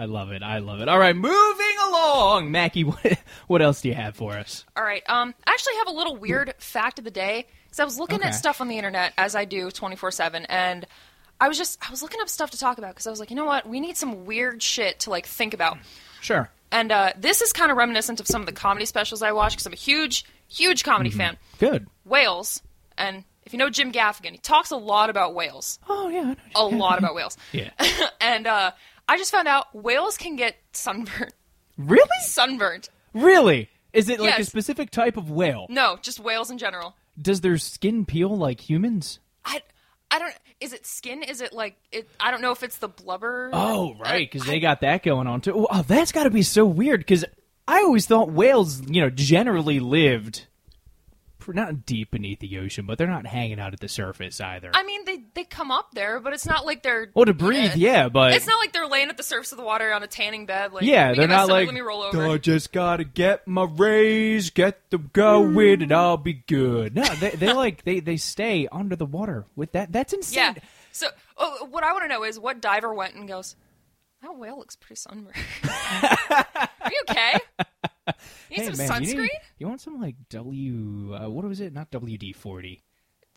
I 0.00 0.06
love 0.06 0.30
it. 0.32 0.42
I 0.42 0.58
love 0.58 0.80
it. 0.80 0.88
All 0.88 0.98
right, 0.98 1.14
moving 1.14 1.76
along, 1.88 2.50
Mackey. 2.50 2.84
What, 2.90 3.18
what 3.48 3.62
else 3.62 3.82
do 3.82 3.88
you 3.88 3.94
have 3.94 4.16
for 4.16 4.32
us? 4.32 4.64
All 4.76 4.82
right. 4.82 5.02
Um, 5.08 5.34
I 5.46 5.50
actually 5.52 5.76
have 5.76 5.88
a 5.88 5.92
little 5.92 6.16
weird 6.16 6.54
fact 6.58 6.98
of 6.98 7.04
the 7.04 7.10
day 7.10 7.46
because 7.64 7.80
I 7.80 7.84
was 7.84 7.98
looking 7.98 8.20
Okay. 8.20 8.28
at 8.28 8.34
stuff 8.34 8.60
on 8.60 8.68
the 8.68 8.78
internet 8.78 9.12
as 9.18 9.34
I 9.34 9.44
do 9.44 9.70
twenty 9.70 9.96
four 9.96 10.10
seven, 10.10 10.46
and 10.46 10.86
I 11.40 11.48
was 11.48 11.58
just 11.58 11.78
I 11.86 11.90
was 11.90 12.02
looking 12.02 12.20
up 12.22 12.28
stuff 12.30 12.50
to 12.52 12.58
talk 12.58 12.78
about 12.78 12.94
because 12.94 13.06
I 13.06 13.10
was 13.10 13.20
like, 13.20 13.28
you 13.30 13.36
know 13.36 13.44
what, 13.44 13.68
we 13.68 13.78
need 13.80 13.96
some 13.98 14.24
weird 14.24 14.62
shit 14.62 15.00
to 15.00 15.10
like 15.10 15.26
think 15.26 15.52
about. 15.54 15.76
Sure. 16.22 16.50
And 16.72 16.90
uh, 16.92 17.12
this 17.18 17.42
is 17.42 17.52
kind 17.52 17.70
of 17.70 17.76
reminiscent 17.76 18.20
of 18.20 18.26
some 18.26 18.40
of 18.40 18.46
the 18.46 18.52
comedy 18.52 18.86
specials 18.86 19.22
I 19.22 19.32
watch 19.32 19.52
because 19.52 19.66
I'm 19.66 19.72
a 19.72 19.76
huge, 19.76 20.24
huge 20.48 20.82
comedy 20.84 21.10
fan. 21.10 21.36
Good. 21.58 21.88
Whales, 22.04 22.62
and 22.96 23.24
if 23.44 23.52
you 23.52 23.58
know 23.58 23.70
Jim 23.70 23.90
Gaffigan, 23.92 24.32
he 24.32 24.38
talks 24.38 24.70
a 24.70 24.76
lot 24.76 25.10
about 25.10 25.34
whales, 25.34 25.78
Oh 25.88 26.08
yeah. 26.08 26.34
A 26.54 26.64
lot 26.64 26.98
about 26.98 27.14
whales. 27.14 27.36
Yeah. 27.52 27.70
and 28.20 28.46
uh, 28.46 28.70
I 29.10 29.16
just 29.16 29.32
found 29.32 29.48
out 29.48 29.74
whales 29.74 30.16
can 30.16 30.36
get 30.36 30.54
sunburned. 30.70 31.34
Really? 31.76 32.08
Sunburned. 32.22 32.88
Really? 33.12 33.68
Is 33.92 34.08
it 34.08 34.20
like 34.20 34.38
a 34.38 34.44
specific 34.44 34.92
type 34.92 35.16
of 35.16 35.32
whale? 35.32 35.66
No, 35.68 35.98
just 36.00 36.20
whales 36.20 36.48
in 36.48 36.58
general. 36.58 36.94
Does 37.20 37.40
their 37.40 37.58
skin 37.58 38.06
peel 38.06 38.36
like 38.36 38.60
humans? 38.60 39.18
I, 39.44 39.62
I 40.12 40.20
don't. 40.20 40.32
Is 40.60 40.72
it 40.72 40.86
skin? 40.86 41.24
Is 41.24 41.40
it 41.40 41.52
like 41.52 41.74
it? 41.90 42.08
I 42.20 42.30
don't 42.30 42.40
know 42.40 42.52
if 42.52 42.62
it's 42.62 42.76
the 42.78 42.86
blubber. 42.86 43.50
Oh, 43.52 43.94
uh, 43.94 43.98
right, 43.98 44.30
because 44.30 44.46
they 44.46 44.60
got 44.60 44.82
that 44.82 45.02
going 45.02 45.26
on 45.26 45.40
too. 45.40 45.66
Oh, 45.68 45.82
that's 45.82 46.12
got 46.12 46.24
to 46.24 46.30
be 46.30 46.42
so 46.42 46.64
weird. 46.64 47.00
Because 47.00 47.24
I 47.66 47.78
always 47.78 48.06
thought 48.06 48.30
whales, 48.30 48.80
you 48.88 49.00
know, 49.00 49.10
generally 49.10 49.80
lived 49.80 50.46
not 51.48 51.86
deep 51.86 52.10
beneath 52.10 52.40
the 52.40 52.58
ocean, 52.58 52.86
but 52.86 52.98
they're 52.98 53.06
not 53.06 53.26
hanging 53.26 53.58
out 53.60 53.72
at 53.72 53.80
the 53.80 53.88
surface 53.88 54.40
either. 54.40 54.70
I 54.74 54.82
mean, 54.84 55.04
they 55.04 55.24
they 55.34 55.44
come 55.44 55.70
up 55.70 55.92
there, 55.92 56.20
but 56.20 56.32
it's 56.32 56.46
not 56.46 56.66
like 56.66 56.82
they're. 56.82 57.10
well, 57.14 57.26
to 57.26 57.34
breathe, 57.34 57.74
yeah, 57.76 58.08
but 58.08 58.34
It's 58.34 58.46
not 58.46 58.58
like 58.58 58.72
they're 58.72 58.86
laying 58.86 59.08
at 59.08 59.16
the 59.16 59.22
surface 59.22 59.52
of 59.52 59.58
the 59.58 59.64
water 59.64 59.92
on 59.92 60.02
a 60.02 60.06
tanning 60.06 60.46
bed. 60.46 60.72
Like, 60.72 60.84
yeah, 60.84 61.14
they're 61.14 61.28
not 61.28 61.48
like. 61.48 61.66
Let 61.66 61.74
me 61.74 61.80
roll 61.80 62.02
over. 62.02 62.26
I 62.26 62.38
just 62.38 62.72
gotta 62.72 63.04
get 63.04 63.46
my 63.46 63.64
rays, 63.64 64.50
get 64.50 64.90
them 64.90 65.10
going, 65.12 65.82
and 65.82 65.92
I'll 65.92 66.16
be 66.16 66.34
good. 66.34 66.94
No, 66.94 67.04
they 67.04 67.30
they 67.30 67.52
like 67.52 67.84
they 67.84 68.00
they 68.00 68.16
stay 68.16 68.68
under 68.70 68.96
the 68.96 69.06
water 69.06 69.46
with 69.56 69.72
that. 69.72 69.92
That's 69.92 70.12
insane. 70.12 70.54
Yeah. 70.56 70.62
So, 70.92 71.06
oh, 71.36 71.68
what 71.70 71.84
I 71.84 71.92
want 71.92 72.04
to 72.04 72.08
know 72.08 72.24
is 72.24 72.38
what 72.38 72.60
diver 72.60 72.92
went 72.92 73.14
and 73.14 73.28
goes. 73.28 73.56
That 74.22 74.36
whale 74.36 74.58
looks 74.58 74.76
pretty 74.76 74.96
sunburned. 74.96 75.34
Are 76.30 76.90
you 76.90 77.00
okay? 77.08 77.38
You 78.50 78.56
need 78.58 78.62
Hey, 78.70 78.72
some 78.74 78.88
man, 78.88 79.04
you, 79.04 79.22
need- 79.22 79.30
you 79.58 79.66
want 79.68 79.80
some 79.80 80.00
like 80.00 80.16
W? 80.28 81.14
Uh, 81.14 81.28
what 81.28 81.44
was 81.44 81.60
it? 81.60 81.72
Not 81.72 81.90
WD 81.90 82.34
forty. 82.36 82.82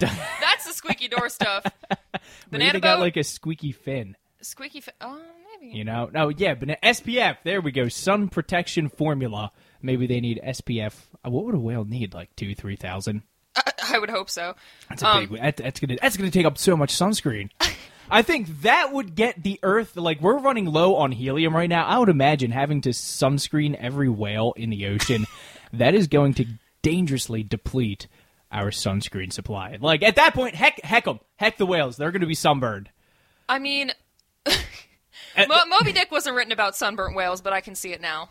That's 0.00 0.64
the 0.66 0.72
squeaky 0.72 1.08
door 1.08 1.28
stuff. 1.28 1.64
Maybe 1.90 2.20
Banana 2.50 2.72
they 2.74 2.80
got 2.80 3.00
like 3.00 3.16
a 3.16 3.24
squeaky 3.24 3.72
fin. 3.72 4.16
squeaky. 4.42 4.80
Fi- 4.82 4.92
oh, 5.00 5.20
maybe. 5.60 5.76
You 5.76 5.84
know? 5.84 6.10
No, 6.12 6.28
yeah, 6.30 6.54
but 6.54 6.68
SPF. 6.82 7.38
There 7.44 7.60
we 7.60 7.70
go. 7.70 7.88
Sun 7.88 8.28
protection 8.28 8.88
formula. 8.88 9.52
Maybe 9.82 10.06
they 10.06 10.20
need 10.20 10.40
SPF. 10.44 10.94
uh, 11.24 11.30
What 11.30 11.44
would 11.46 11.54
a 11.54 11.58
whale 11.58 11.84
need? 11.84 12.12
Like 12.14 12.34
two, 12.36 12.54
three 12.54 12.76
thousand. 12.76 13.22
I, 13.56 13.72
I 13.94 13.98
would 13.98 14.10
hope 14.10 14.30
so. 14.30 14.54
That's 14.88 15.02
a 15.02 15.08
Um, 15.08 15.26
big. 15.26 15.40
That, 15.40 15.56
that's 15.56 15.80
gonna. 15.80 15.96
That's 16.00 16.16
gonna 16.16 16.30
take 16.30 16.46
up 16.46 16.58
so 16.58 16.76
much 16.76 16.92
sunscreen. 16.94 17.50
I 18.10 18.22
think 18.22 18.62
that 18.62 18.92
would 18.92 19.14
get 19.14 19.42
the 19.42 19.58
Earth. 19.62 19.96
Like 19.96 20.20
we're 20.20 20.38
running 20.38 20.66
low 20.66 20.96
on 20.96 21.12
helium 21.12 21.54
right 21.54 21.68
now. 21.68 21.86
I 21.86 21.98
would 21.98 22.08
imagine 22.08 22.50
having 22.50 22.80
to 22.82 22.90
sunscreen 22.90 23.74
every 23.76 24.08
whale 24.08 24.52
in 24.56 24.70
the 24.70 24.86
ocean. 24.86 25.26
that 25.72 25.94
is 25.94 26.06
going 26.08 26.34
to 26.34 26.46
dangerously 26.82 27.42
deplete 27.42 28.06
our 28.50 28.70
sunscreen 28.70 29.32
supply. 29.32 29.78
Like 29.80 30.02
at 30.02 30.16
that 30.16 30.34
point, 30.34 30.54
heck, 30.54 30.80
heck 30.82 31.04
them, 31.04 31.20
heck 31.36 31.56
the 31.56 31.66
whales. 31.66 31.96
They're 31.96 32.10
going 32.10 32.20
to 32.22 32.26
be 32.26 32.34
sunburned. 32.34 32.90
I 33.48 33.58
mean, 33.58 33.92
Mo- 34.46 35.66
Moby 35.68 35.92
Dick 35.92 36.10
wasn't 36.10 36.36
written 36.36 36.52
about 36.52 36.76
sunburnt 36.76 37.16
whales, 37.16 37.40
but 37.40 37.52
I 37.52 37.60
can 37.60 37.74
see 37.74 37.92
it 37.92 38.00
now. 38.00 38.30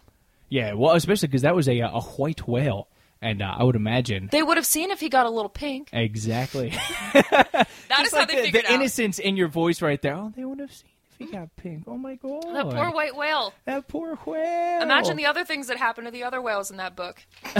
Yeah, 0.49 0.73
well, 0.73 0.95
especially 0.95 1.27
because 1.27 1.43
that 1.43 1.55
was 1.55 1.69
a 1.69 1.79
a 1.79 2.01
white 2.01 2.47
whale, 2.47 2.87
and 3.21 3.41
uh, 3.41 3.55
I 3.57 3.63
would 3.63 3.75
imagine 3.75 4.29
They 4.31 4.43
would 4.43 4.57
have 4.57 4.65
seen 4.65 4.91
if 4.91 4.99
he 4.99 5.09
got 5.09 5.25
a 5.25 5.29
little 5.29 5.49
pink. 5.49 5.89
exactly. 5.93 6.69
That 7.13 8.01
is 8.01 8.07
It's 8.07 8.13
how 8.13 8.19
like 8.19 8.27
they 8.29 8.35
the, 8.35 8.41
figured 8.43 8.65
the 8.65 8.69
out. 8.69 8.73
innocence 8.75 9.19
in 9.19 9.35
your 9.35 9.47
voice 9.47 9.81
right 9.81 10.01
there. 10.01 10.15
Oh, 10.15 10.31
they 10.35 10.45
would 10.45 10.59
have 10.59 10.71
seen 10.71 10.89
if 11.19 11.27
he 11.27 11.33
got 11.35 11.53
pink. 11.57 11.83
Oh 11.87 11.97
my 11.97 12.15
god, 12.15 12.43
That 12.53 12.69
poor 12.69 12.91
white 12.91 13.15
whale. 13.15 13.53
that 13.65 13.87
poor 13.87 14.15
whale. 14.25 14.81
Imagine 14.83 15.17
the 15.17 15.25
other 15.25 15.43
things 15.43 15.67
that 15.67 15.77
happened 15.77 16.05
to 16.07 16.11
the 16.11 16.23
other 16.23 16.41
whales 16.41 16.71
in 16.71 16.77
that 16.77 16.95
book 16.95 17.21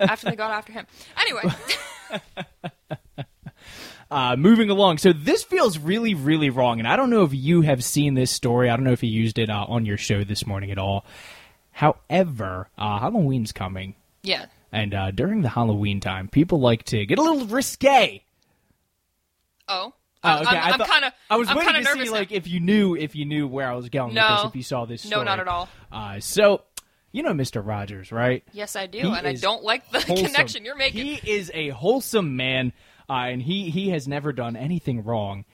after 0.00 0.30
they 0.30 0.36
got 0.36 0.50
after 0.50 0.72
him. 0.72 0.86
Anyway, 1.18 1.42
uh, 4.10 4.36
moving 4.36 4.70
along. 4.70 4.98
So 4.98 5.12
this 5.12 5.42
feels 5.44 5.78
really, 5.78 6.14
really 6.14 6.50
wrong, 6.50 6.78
and 6.78 6.88
I 6.88 6.96
don't 6.96 7.10
know 7.10 7.22
if 7.22 7.34
you 7.34 7.62
have 7.62 7.82
seen 7.84 8.14
this 8.14 8.30
story. 8.30 8.70
I 8.70 8.76
don't 8.76 8.84
know 8.84 8.92
if 8.92 9.02
you 9.02 9.10
used 9.10 9.38
it 9.38 9.50
uh, 9.50 9.64
on 9.68 9.86
your 9.86 9.96
show 9.96 10.24
this 10.24 10.46
morning 10.46 10.70
at 10.70 10.78
all. 10.78 11.04
However, 11.72 12.68
uh, 12.78 12.98
Halloween's 13.00 13.52
coming, 13.52 13.94
yeah. 14.22 14.46
And 14.72 14.94
uh, 14.94 15.10
during 15.10 15.42
the 15.42 15.48
Halloween 15.50 16.00
time, 16.00 16.28
people 16.28 16.60
like 16.60 16.84
to 16.84 17.04
get 17.06 17.18
a 17.18 17.22
little 17.22 17.46
risque. 17.46 18.22
Oh, 19.68 19.92
Oh, 20.24 20.28
I'm- 20.28 20.46
okay. 20.46 20.56
I'm, 20.56 20.80
I'm 20.80 20.88
kind 20.88 21.04
of. 21.04 21.12
I 21.30 21.36
was 21.36 21.48
I'm 21.48 21.56
waiting 21.56 21.72
kind 21.72 21.84
to 21.84 21.90
of 21.90 21.94
see 21.94 21.98
nervous. 22.00 22.12
like 22.12 22.32
if 22.32 22.48
you 22.48 22.58
knew 22.58 22.96
if 22.96 23.14
you 23.14 23.24
knew 23.26 23.46
where 23.46 23.70
I 23.70 23.74
was 23.76 23.88
going 23.90 24.14
No. 24.14 24.28
with 24.28 24.38
this. 24.38 24.48
If 24.50 24.56
you 24.56 24.62
saw 24.64 24.84
this, 24.84 25.08
No, 25.08 25.22
not 25.22 25.38
at 25.38 25.46
all. 25.46 25.68
Uh, 25.92 26.18
so 26.18 26.62
you 27.12 27.22
know 27.22 27.32
Mr. 27.32 27.64
Rogers, 27.64 28.10
right? 28.10 28.42
yes, 28.52 28.74
I 28.74 28.86
do, 28.86 28.98
He 28.98 29.04
and 29.06 29.26
I 29.26 29.34
don't 29.34 29.62
like 29.62 29.88
the 29.92 30.00
wholesome. 30.06 30.26
connection 30.26 30.64
you're 30.64 30.74
making. 30.76 31.04
He 31.06 31.30
is 31.30 31.52
a 31.54 31.68
wholesome 31.68 32.34
man, 32.36 32.72
uh, 33.08 33.12
and 33.12 33.40
he 33.42 33.70
he 33.70 33.90
has 33.90 34.08
never 34.08 34.32
done 34.32 34.56
anything 34.56 35.04
wrong 35.04 35.44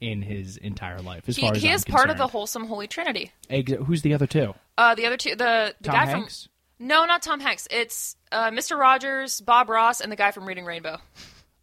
in 0.00 0.22
his 0.22 0.56
entire 0.56 1.00
life. 1.00 1.28
As 1.28 1.36
He, 1.36 1.42
far 1.42 1.54
as 1.54 1.62
he 1.62 1.68
I'm 1.68 1.74
is 1.76 1.84
part 1.84 2.10
of 2.10 2.18
the 2.18 2.26
wholesome 2.26 2.66
holy 2.66 2.88
trinity. 2.88 3.30
Ex- 3.48 3.72
who's 3.86 4.02
the 4.02 4.14
other 4.14 4.26
two? 4.26 4.54
Uh, 4.76 4.94
the 4.96 5.06
other 5.06 5.16
two, 5.18 5.30
the 5.36 5.74
the 5.80 5.88
Tom 5.88 5.94
guy 5.94 6.06
Hanks. 6.06 6.44
from 6.44 6.50
no, 6.78 7.04
not 7.06 7.22
Tom 7.22 7.40
Hanks. 7.40 7.66
It's 7.70 8.16
uh, 8.32 8.50
Mr. 8.50 8.78
Rogers, 8.78 9.40
Bob 9.40 9.68
Ross, 9.68 10.00
and 10.00 10.10
the 10.10 10.16
guy 10.16 10.30
from 10.30 10.46
Reading 10.46 10.64
Rainbow. 10.64 10.98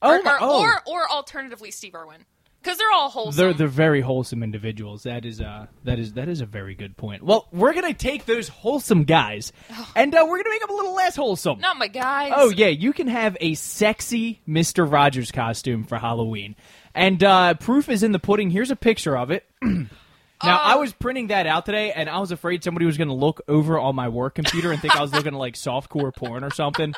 Oh, 0.02 0.18
or, 0.20 0.24
my- 0.24 0.32
or, 0.34 0.38
oh. 0.42 0.62
or 0.62 0.82
or 0.86 1.10
alternatively 1.12 1.72
Steve 1.72 1.96
Irwin, 1.96 2.26
because 2.62 2.78
they're 2.78 2.92
all 2.92 3.10
wholesome. 3.10 3.38
They're 3.38 3.54
they're 3.54 3.68
very 3.68 4.02
wholesome 4.02 4.44
individuals. 4.44 5.04
That 5.04 5.24
is 5.24 5.40
uh 5.40 5.68
that 5.86 5.98
is 5.98 6.14
that 6.14 6.28
is 6.28 6.42
a 6.42 6.46
very 6.46 6.76
good 6.76 6.98
point. 6.98 7.24
Well, 7.24 7.48
we're 7.54 7.74
gonna 7.74 7.94
take 7.94 8.26
those 8.26 8.50
wholesome 8.50 9.06
guys, 9.06 9.54
and 9.96 10.14
uh, 10.14 10.26
we're 10.28 10.38
gonna 10.38 10.50
make 10.50 10.62
them 10.62 10.72
a 10.72 10.76
little 10.76 10.96
less 10.96 11.16
wholesome. 11.16 11.60
not 11.60 11.78
my 11.78 11.88
guys. 11.88 12.34
Oh 12.36 12.50
yeah, 12.50 12.68
you 12.68 12.92
can 12.92 13.08
have 13.08 13.38
a 13.40 13.54
sexy 13.54 14.42
Mister 14.46 14.84
Rogers 14.86 15.32
costume 15.32 15.86
for 15.86 15.98
Halloween, 15.98 16.56
and 16.94 17.24
uh, 17.24 17.54
proof 17.54 17.88
is 17.88 18.04
in 18.04 18.12
the 18.12 18.20
pudding. 18.20 18.50
Here's 18.50 18.72
a 18.72 18.76
picture 18.76 19.18
of 19.18 19.32
it. 19.32 19.46
Now 20.44 20.60
I 20.60 20.76
was 20.76 20.94
printing 20.94 21.28
that 21.28 21.48
out 21.48 21.66
today, 21.66 21.92
and 21.92 22.10
I 22.10 22.20
was 22.20 22.32
afraid 22.32 22.64
somebody 22.64 22.86
was 22.86 22.98
going 22.98 23.08
to 23.08 23.14
look 23.14 23.42
over 23.48 23.80
on 23.80 23.96
my 23.96 24.10
work 24.10 24.36
computer 24.36 24.72
and 24.72 24.82
think 24.82 24.96
I 24.96 25.02
was 25.02 25.14
looking 25.14 25.34
at 25.34 25.40
like 25.40 25.56
softcore 25.56 26.14
porn 26.16 26.44
or 26.44 26.52
something. 26.52 26.94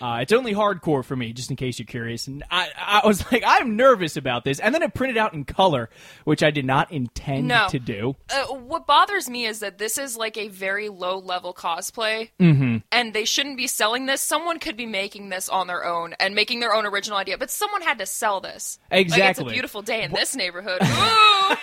Uh, 0.00 0.18
it's 0.22 0.32
only 0.32 0.54
hardcore 0.54 1.04
for 1.04 1.16
me, 1.16 1.32
just 1.32 1.50
in 1.50 1.56
case 1.56 1.78
you're 1.78 1.86
curious. 1.86 2.26
And 2.26 2.44
I, 2.50 2.68
I 2.76 3.06
was 3.06 3.30
like, 3.32 3.42
I'm 3.46 3.76
nervous 3.76 4.16
about 4.16 4.44
this, 4.44 4.58
and 4.60 4.74
then 4.74 4.82
it 4.82 4.94
printed 4.94 5.16
out 5.16 5.34
in 5.34 5.44
color, 5.44 5.90
which 6.24 6.42
I 6.42 6.50
did 6.50 6.64
not 6.64 6.90
intend 6.92 7.48
No. 7.48 7.68
to 7.70 7.78
do. 7.78 8.16
Uh, 8.32 8.46
what 8.54 8.86
bothers 8.86 9.28
me 9.28 9.44
is 9.46 9.60
that 9.60 9.78
this 9.78 9.98
is 9.98 10.16
like 10.16 10.36
a 10.36 10.48
very 10.48 10.88
low 10.88 11.18
level 11.18 11.52
cosplay, 11.54 12.30
mm-hmm. 12.40 12.78
and 12.90 13.14
they 13.14 13.24
shouldn't 13.24 13.56
be 13.56 13.66
selling 13.66 14.06
this. 14.06 14.22
Someone 14.22 14.58
could 14.58 14.76
be 14.76 14.86
making 14.86 15.28
this 15.28 15.48
on 15.48 15.66
their 15.66 15.84
own 15.84 16.14
and 16.20 16.34
making 16.34 16.60
their 16.60 16.74
own 16.74 16.86
original 16.86 17.18
idea, 17.18 17.38
but 17.38 17.50
someone 17.50 17.82
had 17.82 17.98
to 17.98 18.06
sell 18.06 18.40
this. 18.40 18.78
Like 18.90 19.06
it's 19.06 19.14
Exactly. 19.14 19.46
a 19.46 19.48
beautiful 19.52 19.82
day 19.82 20.02
in 20.02 20.12
this 20.12 20.34
neighborhood. 20.34 20.80
Ooh! 20.82 21.54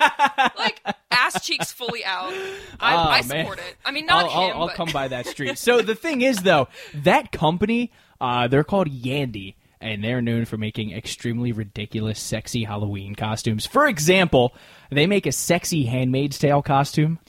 like 0.58 0.82
ass 1.26 1.46
cheeks 1.46 1.72
fully 1.72 2.04
out. 2.06 2.34
I, 2.80 2.96
I 2.96 3.20
Oh, 3.24 3.28
man. 3.28 3.44
support 3.44 3.60
it. 3.60 3.76
I 3.84 3.92
mean, 3.92 4.06
not 4.06 4.26
I'll, 4.26 4.30
I'll, 4.32 4.50
him, 4.52 4.58
I'll 4.58 4.70
come 4.70 4.90
by 4.92 5.08
that 5.10 5.26
street. 5.28 5.58
So 5.58 5.82
the 5.82 5.96
thing 5.96 6.22
is, 6.22 6.38
though, 6.44 6.68
that 6.94 7.32
company, 7.32 7.92
uh, 8.22 8.48
they're 8.48 8.64
called 8.64 8.90
Yandy, 8.90 9.56
and 9.82 10.04
they're 10.04 10.22
known 10.22 10.46
for 10.46 10.58
making 10.58 10.92
extremely 10.92 11.52
ridiculous, 11.52 12.20
sexy 12.20 12.64
Halloween 12.64 13.16
costumes. 13.16 13.66
For 13.66 13.88
example, 13.88 14.54
they 14.92 15.06
make 15.08 15.26
a 15.26 15.32
sexy 15.32 15.86
Handmaid's 15.86 16.38
Tale 16.40 16.62
costume, 16.62 17.20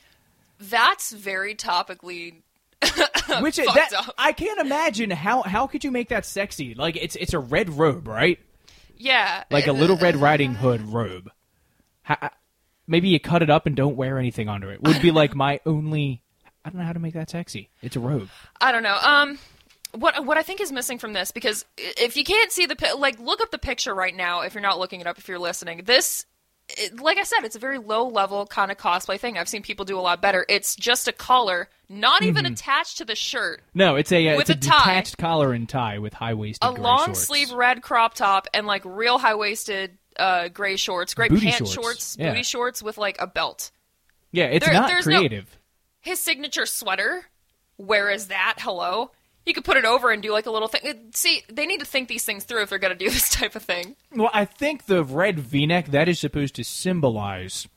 that's 0.59 1.13
very 1.13 1.55
topically. 1.55 2.37
which 3.41 3.59
is, 3.59 3.67
that 3.75 3.93
up. 3.95 4.15
I 4.17 4.33
can't 4.33 4.61
imagine 4.61 5.11
how 5.11 5.43
how 5.43 5.67
could 5.67 5.83
you 5.85 5.91
make 5.91 6.11
that 6.11 6.25
sexy? 6.25 6.75
Like 6.75 6.97
it's 6.97 7.17
it's 7.17 7.33
a 7.35 7.39
red 7.39 7.71
robe, 7.71 8.07
right? 8.07 8.39
Yeah, 8.99 9.45
Like 9.51 9.67
a 9.67 9.73
little 9.73 9.97
Red 9.99 10.17
Riding 10.17 10.55
Hood 10.55 10.81
robe. 10.83 11.31
Ha- 12.05 12.31
maybe 12.87 13.09
you 13.09 13.21
cut 13.21 13.43
it 13.43 13.51
up 13.51 13.67
and 13.67 13.75
don't 13.77 13.97
wear 13.97 14.19
anything 14.19 14.49
under 14.49 14.71
it. 14.73 14.83
Would 14.83 15.03
be 15.03 15.11
like 15.11 15.35
my 15.35 15.61
only. 15.67 16.23
I 16.65 16.71
don't 16.71 16.79
know 16.81 16.87
how 16.87 16.93
to 16.93 16.99
make 16.99 17.15
that 17.15 17.31
sexy. 17.31 17.71
It's 17.83 17.95
a 17.97 18.01
robe. 18.01 18.29
I 18.61 18.73
don't 18.73 18.83
know. 18.83 18.97
Um, 19.01 19.39
what 19.93 20.25
what 20.25 20.37
I 20.37 20.43
think 20.43 20.61
is 20.61 20.73
missing 20.73 20.99
from 20.99 21.13
this 21.13 21.31
because 21.31 21.65
if 21.79 22.17
you 22.17 22.25
can't 22.25 22.51
see 22.51 22.67
the 22.67 22.77
like, 22.99 23.19
look 23.21 23.41
up 23.41 23.51
the 23.51 23.59
picture 23.59 23.95
right 23.95 24.15
now. 24.15 24.41
If 24.41 24.55
you're 24.55 24.63
not 24.63 24.79
looking 24.79 25.01
it 25.01 25.07
up, 25.07 25.17
if 25.19 25.29
you're 25.29 25.39
listening, 25.39 25.83
this, 25.85 26.27
it, 26.71 27.01
like 27.01 27.19
I 27.19 27.23
said, 27.23 27.45
it's 27.45 27.55
a 27.57 27.61
very 27.61 27.79
low 27.79 28.09
level 28.09 28.47
kind 28.47 28.71
of 28.73 28.77
cosplay 28.79 29.19
thing. 29.19 29.39
I've 29.39 29.49
seen 29.49 29.63
people 29.63 29.85
do 29.85 29.97
a 29.99 30.01
lot 30.03 30.21
better. 30.21 30.45
It's 30.49 30.75
just 30.75 31.07
a 31.07 31.13
collar, 31.13 31.69
not 31.89 32.23
even 32.25 32.45
Mm-hmm. 32.45 32.55
attached 32.55 32.99
to 32.99 33.05
the 33.05 33.15
shirt. 33.15 33.63
No, 33.73 33.95
it's 33.95 34.11
a 34.11 34.29
uh, 34.29 34.37
With 34.37 34.51
it's 34.51 34.67
a, 34.67 34.69
a 34.69 34.71
tie. 34.73 34.79
detached 34.95 35.19
collar 35.19 35.53
and 35.53 35.69
tie 35.69 35.99
with 35.99 36.15
high 36.15 36.35
waisted 36.35 36.69
A 36.69 36.73
long 36.73 37.15
sleeve 37.15 37.53
red 37.53 37.81
crop 37.81 38.15
top 38.15 38.49
and 38.53 38.67
like 38.67 38.83
real 38.85 39.19
high 39.19 39.37
waisted 39.37 39.97
uh, 40.19 40.49
gray 40.49 40.77
shorts, 40.77 41.15
gray 41.15 41.29
Booty 41.29 41.51
pant 41.51 41.67
shorts, 41.69 42.17
yeah. 42.19 42.31
booty 42.31 42.43
shorts 42.43 42.83
with 42.83 42.99
like 42.99 43.17
a 43.21 43.27
belt. 43.27 43.71
Yeah, 44.33 44.45
it's 44.47 44.65
There- 44.65 44.75
not 44.75 44.89
there's 44.89 45.07
no- 45.07 45.19
creative. 45.19 45.59
His 46.01 46.21
signature 46.21 46.67
sweater. 46.67 47.27
Where 47.77 48.09
is 48.11 48.29
that? 48.29 48.57
Hello. 48.61 49.11
You 49.45 49.55
could 49.55 49.65
put 49.65 49.77
it 49.77 49.85
over 49.85 50.11
and 50.11 50.23
do 50.23 50.33
like 50.33 50.47
a 50.47 50.51
little 50.51 50.69
thing. 50.69 51.11
See, 51.15 51.43
they 51.49 51.67
need 51.67 51.81
to 51.81 51.87
think 51.87 52.09
these 52.09 52.25
things 52.25 52.45
through 52.45 52.63
if 52.63 52.69
they're 52.71 52.79
going 52.79 52.97
to 52.97 53.05
do 53.05 53.11
this 53.11 53.29
type 53.29 53.55
of 53.55 53.63
thing. 53.63 53.97
Well, 54.15 54.31
I 54.33 54.45
think 54.45 54.87
the 54.87 55.05
red 55.05 55.39
V-neck 55.39 55.87
that 55.89 56.09
is 56.09 56.19
supposed 56.19 56.55
to 56.57 56.65
symbolize. 56.65 57.69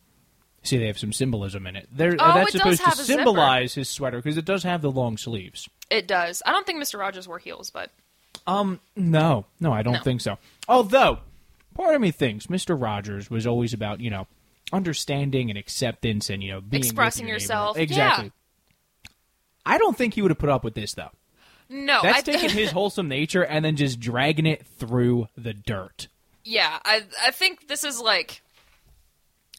See, 0.64 0.78
they 0.78 0.88
have 0.88 0.98
some 1.00 1.14
symbolism 1.14 1.66
in 1.68 1.76
it. 1.76 1.88
There, 1.92 2.14
Oh, 2.20 2.34
that's 2.36 2.56
it 2.56 2.58
supposed 2.60 2.84
to 2.84 2.92
symbolize 3.04 3.74
his 3.76 3.90
sweater 3.90 4.18
because 4.18 4.38
it 4.38 4.46
does 4.46 4.64
have 4.64 4.82
the 4.82 4.92
long 4.92 5.18
sleeves. 5.18 5.70
It 5.90 6.08
does. 6.08 6.42
I 6.46 6.52
don't 6.52 6.66
think 6.68 6.82
Mr. 6.82 7.00
Rogers 7.00 7.28
wore 7.28 7.40
heels, 7.40 7.70
but 7.70 7.92
Um, 8.48 8.80
no, 8.96 9.46
no, 9.60 9.72
I 9.72 9.82
don't 9.84 9.94
No. 9.94 10.00
think 10.02 10.22
so. 10.22 10.38
Although, 10.68 11.20
part 11.80 11.96
of 11.96 12.02
me 12.02 12.12
thinks 12.12 12.48
Mr. 12.48 12.80
Rogers 12.80 13.30
was 13.30 13.48
always 13.48 13.74
about 13.74 14.00
you 14.02 14.10
know 14.10 14.28
understanding 14.74 15.50
and 15.50 15.58
acceptance 15.58 16.30
and 16.30 16.44
you 16.44 16.52
know 16.52 16.62
being 16.62 16.84
Expressing 16.84 17.28
your 17.28 17.38
neighbor. 17.38 17.44
yourself, 17.44 17.78
yeah. 17.78 17.84
Exactly. 17.84 18.32
I 19.66 19.78
don't 19.78 19.98
think 19.98 20.14
he 20.14 20.22
would 20.22 20.32
have 20.32 20.38
put 20.38 20.50
up 20.50 20.64
with 20.64 20.74
this 20.76 20.94
though. 20.94 21.12
no. 21.70 22.00
That's 22.04 22.20
I, 22.20 22.22
taking 22.34 22.50
his 22.58 22.72
wholesome 22.72 23.08
nature 23.08 23.44
and 23.44 23.64
then 23.64 23.76
just 23.76 24.00
dragging 24.00 24.46
it 24.46 24.66
through 24.78 25.28
the 25.38 25.54
dirt. 25.54 26.08
yeah, 26.44 26.80
I 26.86 27.04
I 27.26 27.32
think 27.32 27.68
this 27.68 27.84
is 27.84 28.00
like 28.00 28.42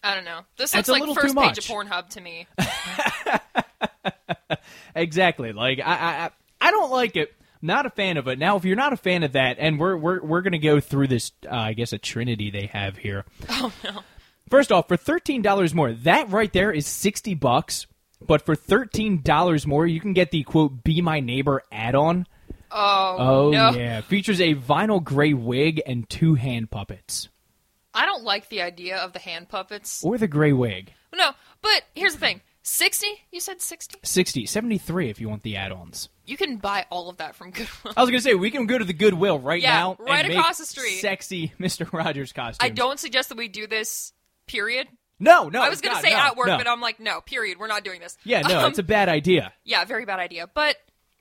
I 0.03 0.15
don't 0.15 0.25
know. 0.25 0.41
This 0.57 0.75
looks 0.75 0.89
like 0.89 1.03
first 1.15 1.37
page 1.37 1.59
of. 1.59 1.65
Pornhub 1.65 2.09
to 2.11 2.21
me. 2.21 2.47
Exactly. 4.95 5.53
Like 5.53 5.79
I, 5.79 6.27
I- 6.27 6.31
I 6.63 6.71
don't 6.73 6.91
like 6.91 7.17
it. 7.17 7.33
Not 7.63 7.85
a 7.87 7.91
fan 7.91 8.17
of 8.17 8.27
it. 8.29 8.39
Now, 8.39 8.57
if 8.57 8.65
you're 8.65 8.77
not 8.77 8.93
a 8.93 8.97
fan 8.97 9.23
of 9.23 9.33
that, 9.33 9.57
and 9.59 9.79
we're 9.79 9.97
we're 9.97 10.23
we're 10.23 10.41
gonna 10.43 10.59
go 10.59 10.81
through 10.81 11.09
this, 11.09 11.33
uh, 11.47 11.55
I 11.55 11.73
guess 11.75 11.93
a 11.93 11.99
trinity 11.99 12.51
they 12.51 12.67
have 12.67 12.97
here. 12.97 13.25
Oh 13.51 13.73
no. 13.85 14.01
First 14.49 14.73
off, 14.73 14.89
for 14.89 14.97
thirteen 14.97 15.43
dollars 15.43 15.75
more, 15.75 15.93
that 15.93 16.31
right 16.31 16.53
there 16.53 16.73
is 16.73 16.87
sixty 16.87 17.35
bucks. 17.35 17.87
But 18.27 18.45
for 18.45 18.55
thirteen 18.57 19.23
dollars 19.23 19.67
more, 19.67 19.87
you 19.87 20.01
can 20.01 20.13
get 20.13 20.31
the 20.31 20.43
quote 20.43 20.83
"Be 20.85 21.01
My 21.01 21.21
Neighbor" 21.21 21.63
add-on. 21.71 22.27
Oh, 22.73 23.17
Oh 23.19 23.51
no. 23.51 23.71
yeah, 23.71 24.01
features 24.01 24.41
a 24.41 24.55
vinyl 24.55 25.03
gray 25.03 25.35
wig 25.35 25.83
and 25.87 26.09
two 26.09 26.35
hand 26.35 26.71
puppets, 26.71 27.29
I 27.95 28.07
don't 28.07 28.23
like 28.25 28.49
the 28.49 28.63
idea 28.63 28.97
of 28.99 29.13
the 29.13 29.19
hand 29.19 29.49
puppets. 29.49 30.03
or 30.05 30.19
the 30.19 30.29
gray 30.29 30.53
wig. 30.53 30.93
No, 31.15 31.31
but 31.63 31.83
here's 31.95 32.13
the 32.15 32.21
thing. 32.21 32.41
60? 32.63 33.07
You 33.31 33.41
said 33.41 33.61
60? 33.63 33.99
60, 34.03 34.47
73 34.47 35.11
if 35.11 35.21
you 35.21 35.29
want 35.29 35.43
the 35.43 35.57
add-ons. 35.57 36.09
You 36.27 36.37
can 36.37 36.57
buy 36.59 36.87
all 36.91 37.09
of 37.09 37.17
that 37.19 37.35
from 37.35 37.51
Goodwill. 37.51 37.95
I 37.97 38.03
was 38.03 38.11
gonna 38.11 38.21
say 38.21 38.35
we 38.35 38.51
can 38.51 38.67
go 38.67 38.79
to 38.79 38.85
the 38.85 38.93
Goodwill 38.93 39.39
right 39.39 39.61
Yeah, 39.61 39.73
now, 39.79 39.97
right 39.99 40.29
across 40.31 40.59
the 40.59 40.67
street. 40.67 41.01
Sexy 41.01 41.53
Mister 41.59 41.87
Rogers 41.93 42.33
costume. 42.33 42.65
I 42.65 42.69
don't 42.71 42.99
suggest 43.01 43.31
that 43.31 43.39
we 43.39 43.49
do 43.49 43.67
this, 43.67 44.13
period. 44.47 44.87
No, 45.19 45.49
no. 45.49 45.61
I 45.63 45.69
was 45.69 45.83
going 45.83 45.95
to 45.95 46.01
say 46.01 46.13
no, 46.13 46.17
at 46.17 46.37
work, 46.37 46.47
no. 46.47 46.57
but 46.57 46.67
I'm 46.67 46.81
like, 46.81 46.99
no, 46.99 47.21
period. 47.21 47.59
We're 47.59 47.67
not 47.67 47.85
doing 47.85 48.01
this. 48.01 48.17
Yeah, 48.25 48.41
no, 48.41 48.61
Um, 48.61 48.71
it's 48.71 48.79
a 48.79 48.83
bad 48.83 49.11
idea. 49.11 49.53
Yeah, 49.65 49.85
very 49.85 50.07
bad 50.07 50.19
idea. 50.19 50.47
But 50.47 50.77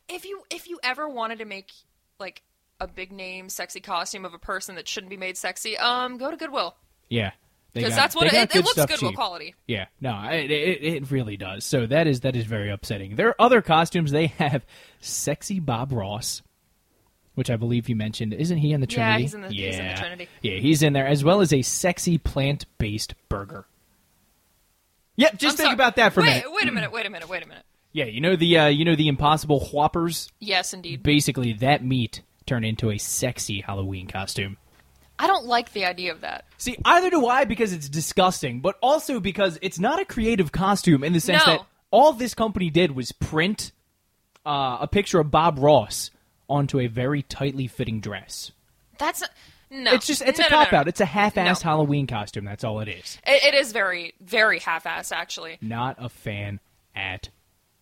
if 0.07 0.23
you 0.23 0.41
if 0.49 0.69
you 0.69 0.79
ever 0.83 1.09
wanted 1.09 1.39
to 1.39 1.45
make 1.45 1.71
like 2.17 2.41
a 2.79 2.87
big 2.87 3.11
name 3.11 3.49
sexy 3.49 3.81
costume 3.81 4.23
of 4.23 4.33
a 4.33 4.39
person 4.39 4.75
that 4.75 4.87
shouldn't 4.87 5.09
be 5.09 5.17
made 5.17 5.35
sexy, 5.37 5.77
um, 5.77 6.17
go 6.17 6.31
to 6.31 6.37
Goodwill 6.37 6.75
Yeah, 7.09 7.31
because 7.73 7.95
that's 7.95 8.15
what 8.15 8.27
it, 8.27 8.33
it, 8.33 8.49
good 8.51 8.65
looks 8.65 8.99
cheap. 8.99 9.15
quality. 9.15 9.55
Yeah, 9.67 9.85
no, 10.01 10.27
it, 10.31 10.49
it 10.51 10.83
it 10.83 11.11
really 11.11 11.37
does. 11.37 11.63
So 11.65 11.85
that 11.85 12.07
is 12.07 12.21
that 12.21 12.35
is 12.35 12.45
very 12.45 12.69
upsetting. 12.69 13.15
There 13.15 13.29
are 13.29 13.35
other 13.41 13.61
costumes. 13.61 14.11
They 14.11 14.27
have 14.37 14.65
sexy 14.99 15.59
Bob 15.59 15.91
Ross, 15.91 16.41
which 17.35 17.49
I 17.49 17.55
believe 17.55 17.87
you 17.89 17.95
mentioned. 17.95 18.33
Isn't 18.33 18.57
he 18.57 18.73
in 18.73 18.81
the 18.81 18.87
Yeah, 18.89 18.95
Trinity? 19.17 19.21
he's 19.23 19.33
in 19.33 19.41
the- 19.41 19.49
he's 19.49 19.77
in 19.79 19.87
the 19.87 19.93
Trinity. 19.93 20.27
Yeah, 20.41 20.55
he's 20.57 20.83
in 20.83 20.93
there 20.93 21.07
as 21.07 21.23
well 21.23 21.41
as 21.41 21.53
a 21.53 21.61
sexy 21.61 22.17
plant-based 22.17 23.13
burger. 23.29 23.65
Yep, 25.15 25.31
just 25.37 25.53
I'm 25.53 25.57
think 25.57 25.65
sorry. 25.67 25.73
about 25.73 25.95
that 25.97 26.13
for 26.13 26.21
a 26.21 26.23
minute. 26.23 26.45
Wait 26.47 26.67
a 26.67 26.71
minute. 26.71 26.91
Wait 26.91 27.05
a 27.05 27.09
minute. 27.09 27.27
Wait 27.29 27.43
a 27.43 27.47
minute. 27.47 27.63
Yeah, 27.91 28.05
you 28.05 28.21
know 28.21 28.35
the 28.35 28.57
uh, 28.57 28.67
you 28.67 28.85
know 28.85 28.95
the 28.95 29.07
Impossible 29.07 29.59
Whoppers. 29.73 30.31
Yes, 30.39 30.73
indeed. 30.73 31.03
Basically, 31.03 31.53
that 31.53 31.83
meat 31.83 32.21
turned 32.45 32.63
into 32.65 32.89
a 32.91 32.97
sexy 32.97 33.61
Halloween 33.61 34.07
costume. 34.07 34.57
I 35.19 35.27
don't 35.27 35.45
like 35.45 35.73
the 35.73 35.85
idea 35.85 36.13
of 36.13 36.21
that. 36.21 36.45
See, 36.57 36.77
either 36.85 37.09
do 37.09 37.27
I 37.27 37.43
because 37.45 37.73
it's 37.73 37.89
disgusting, 37.89 38.61
but 38.61 38.77
also 38.81 39.19
because 39.19 39.59
it's 39.61 39.77
not 39.79 39.99
a 39.99 40.05
creative 40.05 40.51
costume 40.51 41.03
in 41.03 41.11
the 41.13 41.19
sense 41.19 41.45
No. 41.45 41.53
that 41.57 41.65
all 41.91 42.13
this 42.13 42.33
company 42.33 42.69
did 42.69 42.95
was 42.95 43.11
print 43.11 43.71
uh, 44.45 44.77
a 44.79 44.87
picture 44.87 45.19
of 45.19 45.29
Bob 45.29 45.59
Ross 45.59 46.09
onto 46.49 46.79
a 46.79 46.87
very 46.87 47.21
tightly 47.21 47.67
fitting 47.67 47.99
dress. 47.99 48.51
That's 48.97 49.21
no. 49.69 49.93
It's 49.93 50.07
just 50.07 50.21
it's 50.21 50.39
No, 50.39 50.45
a 50.45 50.49
no, 50.49 50.57
no, 50.57 50.63
cop 50.63 50.71
no. 50.71 50.77
out. 50.79 50.87
It's 50.87 51.01
a 51.01 51.05
half-assed 51.05 51.63
No. 51.63 51.69
Halloween 51.69 52.07
costume. 52.07 52.45
That's 52.45 52.63
all 52.63 52.79
it 52.79 52.87
is. 52.87 53.17
It, 53.27 53.53
it 53.53 53.53
is 53.53 53.71
very 53.73 54.13
very 54.21 54.59
half-assed 54.59 55.11
actually. 55.11 55.57
Not 55.61 55.97
a 55.99 56.09
fan 56.09 56.59
at 56.95 57.29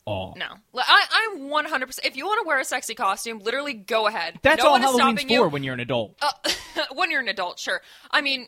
all. 0.07 0.35
No, 0.37 0.45
I, 0.75 1.05
I'm 1.35 1.49
100. 1.49 1.85
percent 1.85 2.07
If 2.07 2.15
you 2.15 2.25
want 2.25 2.41
to 2.43 2.47
wear 2.47 2.59
a 2.59 2.65
sexy 2.65 2.95
costume, 2.95 3.39
literally 3.39 3.73
go 3.73 4.07
ahead. 4.07 4.39
That's 4.41 4.63
no 4.63 4.69
all 4.69 4.77
Halloween's 4.79 5.21
for 5.23 5.27
you. 5.27 5.47
when 5.49 5.63
you're 5.63 5.73
an 5.73 5.79
adult. 5.81 6.15
when 6.93 7.11
you're 7.11 7.21
an 7.21 7.27
adult, 7.27 7.59
sure. 7.59 7.81
I 8.09 8.21
mean, 8.21 8.47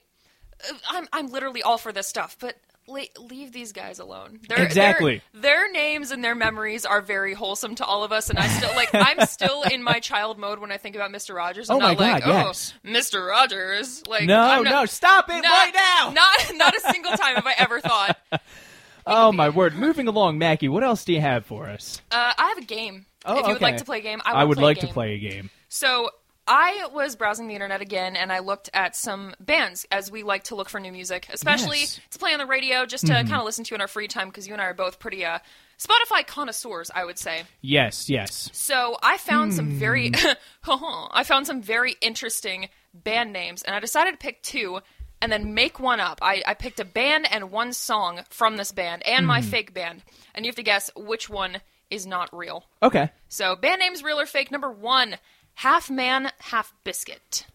uh, 0.69 0.73
I'm 0.89 1.07
I'm 1.13 1.27
literally 1.27 1.61
all 1.61 1.77
for 1.77 1.91
this 1.91 2.07
stuff, 2.07 2.37
but 2.39 2.55
leave 3.19 3.51
these 3.51 3.71
guys 3.71 3.99
alone. 3.99 4.39
Their, 4.49 4.63
Exactly. 4.63 5.21
Their, 5.33 5.41
their 5.41 5.71
names 5.71 6.09
and 6.09 6.23
their 6.23 6.33
memories 6.33 6.85
are 6.85 7.01
very 7.03 7.35
wholesome 7.35 7.75
to 7.75 7.85
all 7.85 8.03
of 8.03 8.11
us, 8.11 8.29
and 8.31 8.39
I 8.39 8.47
still 8.47 8.73
like. 8.75 8.89
I'm 8.93 9.25
still 9.27 9.61
in 9.63 9.83
my 9.83 9.99
child 9.99 10.39
mode 10.39 10.57
when 10.59 10.71
I 10.71 10.77
think 10.77 10.95
about 10.95 11.11
Mr. 11.11 11.35
Rogers. 11.35 11.69
I'm 11.69 11.75
Oh 11.75 11.79
my 11.79 11.93
not 11.93 11.99
like, 11.99 12.23
God, 12.23 12.45
yes. 12.47 12.73
oh, 12.83 12.89
Mr. 12.89 13.27
Rogers. 13.27 14.07
Like, 14.07 14.23
no, 14.25 14.61
not- 14.61 14.65
no, 14.65 14.85
stop 14.85 15.29
it 15.29 15.33
not, 15.41 15.43
right 15.43 15.73
now. 15.73 16.09
Not 16.13 16.55
not 16.55 16.75
a 16.75 16.79
single 16.79 17.11
time 17.11 17.35
have 17.35 17.45
I 17.45 17.53
ever 17.57 17.79
thought. 17.79 18.17
Oh 19.05 19.31
my 19.31 19.49
word! 19.49 19.75
Moving 19.75 20.07
along, 20.07 20.37
Mackey. 20.37 20.67
What 20.69 20.83
else 20.83 21.05
do 21.05 21.13
you 21.13 21.21
have 21.21 21.45
for 21.45 21.67
us? 21.67 22.01
Uh, 22.11 22.33
I 22.37 22.47
have 22.49 22.57
a 22.57 22.65
game. 22.65 23.05
Oh, 23.25 23.39
if 23.39 23.47
you 23.47 23.53
would 23.53 23.61
like 23.61 23.77
to 23.77 23.85
play 23.85 23.99
a 23.99 24.01
game, 24.01 24.21
I, 24.25 24.31
I 24.33 24.43
would 24.43 24.57
play 24.57 24.63
a 24.63 24.65
like 24.67 24.79
to 24.79 24.85
game. 24.87 24.93
play 24.93 25.13
a 25.15 25.19
game. 25.19 25.49
So 25.67 26.09
I 26.47 26.87
was 26.93 27.15
browsing 27.15 27.47
the 27.47 27.53
internet 27.53 27.81
again, 27.81 28.15
and 28.15 28.31
I 28.31 28.39
looked 28.39 28.69
at 28.73 28.95
some 28.95 29.35
bands, 29.39 29.85
as 29.91 30.09
we 30.09 30.23
like 30.23 30.45
to 30.45 30.55
look 30.55 30.69
for 30.69 30.79
new 30.79 30.91
music, 30.91 31.27
especially 31.31 31.79
Yes. 31.81 31.99
to 32.11 32.17
play 32.19 32.31
on 32.33 32.39
the 32.39 32.45
radio, 32.45 32.85
just 32.85 33.05
to 33.07 33.13
kind 33.13 33.33
of 33.33 33.45
listen 33.45 33.63
to 33.65 33.75
in 33.75 33.81
our 33.81 33.87
free 33.87 34.07
time, 34.07 34.29
because 34.29 34.47
you 34.47 34.53
and 34.53 34.61
I 34.61 34.65
are 34.65 34.73
both 34.73 34.97
pretty 34.99 35.23
uh, 35.25 35.39
Spotify 35.77 36.25
connoisseurs, 36.25 36.89
I 36.95 37.05
would 37.05 37.19
say. 37.19 37.43
Yes, 37.61 38.09
yes. 38.09 38.49
So 38.53 38.97
I 39.03 39.17
found 39.17 39.53
some 39.53 39.69
Hmm. 39.69 39.77
very, 39.77 40.11
I 40.67 41.23
found 41.23 41.45
some 41.45 41.61
very 41.61 41.95
interesting 42.01 42.69
band 42.93 43.31
names, 43.33 43.61
and 43.63 43.75
I 43.75 43.79
decided 43.79 44.11
to 44.11 44.17
pick 44.17 44.41
two. 44.41 44.79
And 45.21 45.31
then 45.31 45.53
make 45.53 45.79
one 45.79 45.99
up. 45.99 46.19
I, 46.21 46.41
I 46.47 46.53
picked 46.53 46.79
a 46.79 46.85
band 46.85 47.27
and 47.31 47.51
one 47.51 47.73
song 47.73 48.21
from 48.29 48.55
this 48.55 48.71
band 48.71 49.05
and 49.05 49.27
my 49.27 49.41
Hmm. 49.41 49.47
fake 49.47 49.73
band. 49.73 50.01
And 50.33 50.45
you 50.45 50.49
have 50.49 50.55
to 50.55 50.63
guess 50.63 50.89
which 50.95 51.29
one 51.29 51.57
is 51.89 52.05
not 52.07 52.29
real. 52.35 52.63
Okay. 52.81 53.09
So, 53.27 53.55
band 53.55 53.79
names 53.79 54.01
real 54.03 54.19
or 54.19 54.25
fake. 54.25 54.49
Number 54.51 54.71
one, 54.71 55.17
Half 55.55 55.89
Man, 55.89 56.31
Half 56.39 56.73
Biscuit. 56.85 57.45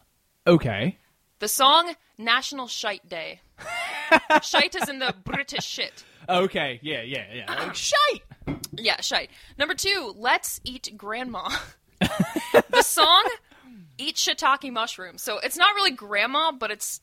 Okay. 0.46 0.98
The 1.38 1.48
song, 1.48 1.94
National 2.18 2.66
Shite 2.68 3.08
Day. 3.08 3.40
shite 4.42 4.74
is 4.74 4.88
in 4.88 4.98
the 4.98 5.14
British 5.24 5.64
shit. 5.64 6.04
Okay. 6.28 6.80
Yeah, 6.82 7.02
yeah, 7.02 7.24
yeah. 7.32 7.54
Like, 7.66 7.74
shite. 7.74 8.22
Yeah, 8.76 9.00
shite. 9.00 9.30
Number 9.58 9.74
two, 9.74 10.14
Let's 10.18 10.60
Eat 10.64 10.92
Grandma. 10.96 11.48
the 12.70 12.82
song, 12.82 13.24
Eat 13.96 14.16
Shiitake 14.16 14.70
Mushrooms. 14.72 15.22
So, 15.22 15.38
it's 15.38 15.56
not 15.56 15.74
really 15.74 15.92
grandma, 15.92 16.52
but 16.52 16.70
it's. 16.70 17.00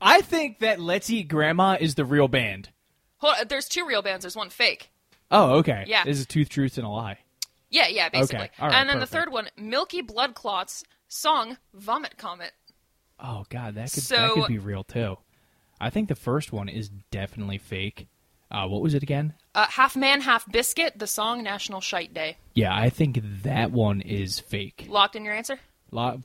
I 0.00 0.20
think 0.22 0.60
that 0.60 0.80
Let's 0.80 1.10
Eat 1.10 1.28
Grandma 1.28 1.76
is 1.78 1.94
the 1.94 2.04
real 2.04 2.28
band. 2.28 2.70
Hold 3.18 3.34
on, 3.40 3.48
there's 3.48 3.68
two 3.68 3.86
real 3.86 4.02
bands. 4.02 4.24
There's 4.24 4.36
one 4.36 4.50
fake. 4.50 4.90
Oh, 5.30 5.58
okay. 5.58 5.84
Yeah. 5.86 6.04
This 6.04 6.18
is 6.18 6.26
Tooth, 6.26 6.48
Truth, 6.48 6.78
and 6.78 6.86
a 6.86 6.90
Lie. 6.90 7.18
Yeah, 7.68 7.86
yeah, 7.88 8.08
basically. 8.08 8.50
All 8.58 8.68
right, 8.68 8.74
and 8.74 8.88
then 8.88 8.96
perfect. 8.96 9.12
the 9.12 9.18
third 9.18 9.32
one, 9.32 9.48
Milky 9.56 10.00
Blood 10.00 10.34
Clots 10.34 10.84
song 11.08 11.56
Vomit 11.74 12.16
Comet. 12.16 12.52
Oh 13.18 13.44
God, 13.48 13.74
that 13.74 13.92
could 13.92 14.02
that 14.04 14.32
could 14.32 14.48
be 14.48 14.58
real 14.58 14.82
too. 14.82 15.18
I 15.80 15.90
think 15.90 16.08
the 16.08 16.14
first 16.14 16.52
one 16.52 16.68
is 16.68 16.88
definitely 17.10 17.58
fake. 17.58 18.08
Uh, 18.50 18.66
what 18.66 18.82
was 18.82 18.94
it 18.94 19.02
again? 19.02 19.34
Uh, 19.54 19.66
half 19.66 19.96
Man, 19.96 20.20
Half 20.20 20.50
Biscuit, 20.50 20.98
the 20.98 21.06
song 21.06 21.42
National 21.42 21.80
Shite 21.80 22.12
Day. 22.12 22.36
Yeah, 22.54 22.74
I 22.74 22.90
think 22.90 23.20
that 23.44 23.70
one 23.70 24.00
is 24.00 24.40
fake. 24.40 24.86
Locked 24.88 25.14
in 25.14 25.24
your 25.24 25.34
answer? 25.34 25.58
Lock, 25.92 26.18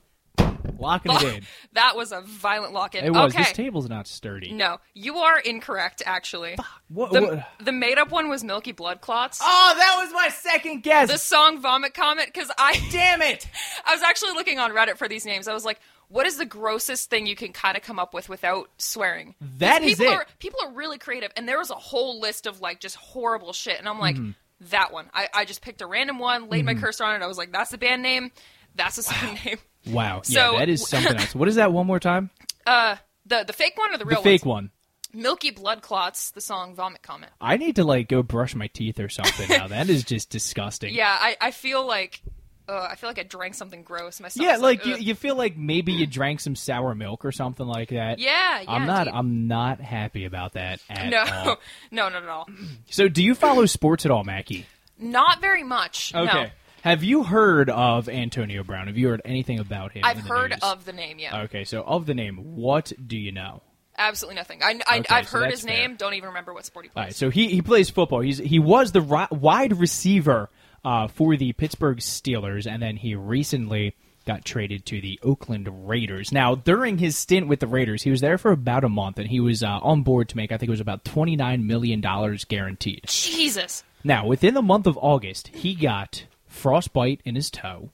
locking 0.78 1.12
it 1.12 1.22
in. 1.22 1.42
That 1.72 1.94
was 1.96 2.10
a 2.12 2.20
violent 2.22 2.72
lock 2.72 2.94
in. 2.94 3.04
It 3.04 3.12
was. 3.12 3.34
Okay. 3.34 3.42
This 3.44 3.52
table's 3.52 3.88
not 3.88 4.06
sturdy. 4.06 4.52
No, 4.52 4.78
you 4.94 5.18
are 5.18 5.38
incorrect, 5.38 6.02
actually. 6.06 6.56
What, 6.88 7.12
The, 7.12 7.20
what- 7.22 7.48
the 7.60 7.72
made 7.72 7.98
up 7.98 8.10
one 8.10 8.28
was 8.28 8.42
Milky 8.44 8.72
Blood 8.72 9.00
Clots. 9.00 9.40
Oh, 9.42 9.74
that 9.76 10.02
was 10.02 10.12
my 10.12 10.28
second 10.30 10.82
guess. 10.82 11.10
The 11.10 11.18
song 11.18 11.60
Vomit 11.60 11.92
Comet, 11.94 12.26
because 12.26 12.50
I 12.58 12.80
Damn 12.92 13.20
it! 13.22 13.46
I 13.84 13.92
was 13.94 14.02
actually 14.02 14.32
looking 14.32 14.58
on 14.58 14.70
Reddit 14.72 14.96
for 14.96 15.08
these 15.08 15.26
names. 15.26 15.48
I 15.48 15.54
was 15.54 15.64
like, 15.64 15.80
what 16.08 16.24
is 16.26 16.38
the 16.38 16.46
grossest 16.46 17.10
thing 17.10 17.26
you 17.26 17.34
can 17.36 17.52
kind 17.52 17.76
of 17.76 17.82
come 17.82 17.98
up 17.98 18.14
with 18.14 18.28
without 18.28 18.70
swearing? 18.78 19.34
That 19.58 19.82
is 19.82 19.96
Because 19.96 19.98
people 19.98 20.12
it. 20.12 20.16
Are, 20.16 20.26
people 20.38 20.60
are 20.64 20.72
really 20.72 20.98
creative, 20.98 21.32
and 21.36 21.48
there 21.48 21.58
was 21.58 21.70
a 21.70 21.74
whole 21.74 22.20
list 22.20 22.46
of 22.46 22.60
like 22.60 22.80
just 22.80 22.96
horrible 22.96 23.52
shit, 23.52 23.78
and 23.78 23.88
I'm 23.88 23.98
like, 23.98 24.16
Mm-hmm. 24.16 24.30
that 24.70 24.92
one. 24.92 25.06
I, 25.12 25.28
I 25.34 25.44
just 25.44 25.60
picked 25.62 25.82
a 25.82 25.86
random 25.86 26.18
one, 26.18 26.48
laid 26.48 26.64
my 26.64 26.74
cursor 26.74 27.04
on 27.04 27.14
it. 27.20 27.22
I 27.24 27.26
was 27.26 27.36
like, 27.36 27.52
that's 27.52 27.70
the 27.72 27.76
band 27.78 28.02
name. 28.02 28.30
That's 28.76 28.96
the 28.96 29.02
song 29.02 29.38
name. 29.44 29.58
Wow. 29.88 30.22
So- 30.22 30.52
yeah, 30.52 30.58
that 30.60 30.68
is 30.68 30.88
something 30.88 31.16
else. 31.16 31.34
What 31.34 31.48
is 31.48 31.56
that? 31.56 31.72
One 31.72 31.86
more 31.86 32.00
time. 32.00 32.30
Uh, 32.66 32.96
the 33.24 33.44
the 33.46 33.52
fake 33.52 33.78
one 33.78 33.90
or 33.94 33.98
the 33.98 34.04
The 34.04 34.10
real 34.10 34.22
fake 34.22 34.44
ones? 34.44 34.70
one. 35.14 35.22
Milky 35.22 35.52
Blood 35.52 35.82
Clots, 35.82 36.32
the 36.32 36.40
song 36.40 36.74
Vomit 36.74 37.00
Comet. 37.00 37.28
I 37.40 37.58
need 37.58 37.76
to 37.76 37.84
like 37.84 38.08
go 38.08 38.24
brush 38.24 38.56
my 38.56 38.66
teeth 38.66 38.98
or 38.98 39.08
something 39.08 39.48
now. 39.48 39.68
That 39.68 39.88
is 39.88 40.02
just 40.02 40.30
disgusting. 40.30 40.92
Yeah, 40.94 41.16
I, 41.16 41.36
I 41.40 41.50
feel 41.52 41.86
like 41.86 42.20
uh, 42.68 42.88
I 42.90 42.96
feel 42.96 43.08
like 43.08 43.20
I 43.20 43.22
drank 43.22 43.54
something 43.54 43.84
gross. 43.84 44.20
My 44.20 44.28
Yeah, 44.34 44.56
like 44.56 44.84
you, 44.84 44.96
you 44.96 45.14
feel 45.14 45.36
like 45.36 45.56
maybe 45.56 45.92
you 45.92 46.06
drank 46.06 46.40
some 46.40 46.56
sour 46.56 46.92
milk 46.96 47.24
or 47.24 47.30
something 47.30 47.66
like 47.66 47.90
that. 47.90 48.18
Yeah, 48.18 48.62
yeah. 48.62 48.70
I'm 48.70 48.86
not. 48.86 49.04
dude. 49.04 49.14
I'm 49.14 49.46
not 49.46 49.80
happy 49.80 50.24
about 50.24 50.54
that 50.54 50.80
at 50.90 51.08
no, 51.08 51.24
all. 51.24 51.56
no, 51.92 52.08
not 52.08 52.24
at 52.24 52.28
all. 52.28 52.48
So, 52.90 53.06
do 53.08 53.22
you 53.22 53.36
follow 53.36 53.66
sports 53.66 54.04
at 54.04 54.10
all, 54.10 54.24
Mackey? 54.24 54.66
Not 54.98 55.40
very 55.40 55.62
much. 55.62 56.12
No. 56.14 56.46
Have 56.86 57.02
you 57.02 57.24
heard 57.24 57.68
of 57.68 58.08
Antonio 58.08 58.62
Brown? 58.62 58.86
Have 58.86 58.96
you 58.96 59.08
heard 59.08 59.20
anything 59.24 59.58
about 59.58 59.90
him? 59.90 60.02
I've 60.04 60.20
heard 60.20 60.52
news? 60.52 60.60
of 60.62 60.84
the 60.84 60.92
name, 60.92 61.18
yeah. 61.18 61.42
Okay, 61.42 61.64
so 61.64 61.82
of 61.82 62.06
the 62.06 62.14
name, 62.14 62.36
what 62.54 62.92
do 63.04 63.18
you 63.18 63.32
know? 63.32 63.62
Absolutely 63.98 64.36
nothing. 64.36 64.62
I, 64.62 64.78
I, 64.86 64.98
Okay, 65.00 65.06
I've 65.14 65.28
so 65.28 65.38
heard 65.40 65.50
his 65.50 65.64
name, 65.64 65.90
fair. 65.90 65.96
don't 65.96 66.14
even 66.14 66.28
remember 66.28 66.54
what 66.54 66.64
sport 66.64 66.84
he 66.84 66.90
All 66.90 66.94
plays. 67.02 67.04
right, 67.06 67.14
so 67.16 67.28
he 67.30 67.48
he 67.48 67.60
plays 67.60 67.90
football. 67.90 68.20
He's 68.20 68.38
he 68.38 68.60
was 68.60 68.92
the 68.92 69.00
ri- 69.00 69.26
wide 69.32 69.76
receiver 69.78 70.48
uh, 70.84 71.08
for 71.08 71.36
the 71.36 71.52
Pittsburgh 71.54 71.98
Steelers, 71.98 72.70
and 72.70 72.80
then 72.80 72.96
he 72.98 73.16
recently 73.16 73.96
got 74.24 74.44
traded 74.44 74.86
to 74.86 75.00
the 75.00 75.18
Oakland 75.24 75.88
Raiders. 75.88 76.30
Now, 76.30 76.54
during 76.54 76.98
his 76.98 77.16
stint 77.16 77.48
with 77.48 77.58
the 77.58 77.66
Raiders, 77.66 78.02
he 78.04 78.10
was 78.10 78.20
there 78.20 78.38
for 78.38 78.52
about 78.52 78.84
a 78.84 78.88
month, 78.88 79.18
and 79.18 79.28
he 79.28 79.40
was 79.40 79.62
uh, 79.64 79.80
on 79.82 80.02
board 80.02 80.28
to 80.28 80.36
make 80.36 80.52
I 80.52 80.56
think 80.56 80.68
it 80.68 80.70
was 80.70 80.80
about 80.80 81.04
twenty 81.04 81.34
nine 81.34 81.66
million 81.66 82.00
dollars 82.00 82.44
guaranteed. 82.44 83.06
Jesus. 83.08 83.82
Now, 84.04 84.26
within 84.28 84.54
the 84.54 84.62
month 84.62 84.86
of 84.86 84.96
August, 84.98 85.48
he 85.48 85.74
got 85.74 86.26
frostbite 86.56 87.20
in 87.24 87.34
his 87.34 87.50
toe. 87.50 87.90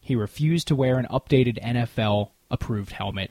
He 0.00 0.14
refused 0.14 0.68
to 0.68 0.76
wear 0.76 0.98
an 0.98 1.06
updated 1.10 1.62
NFL 1.62 2.30
approved 2.50 2.92
helmet. 2.92 3.30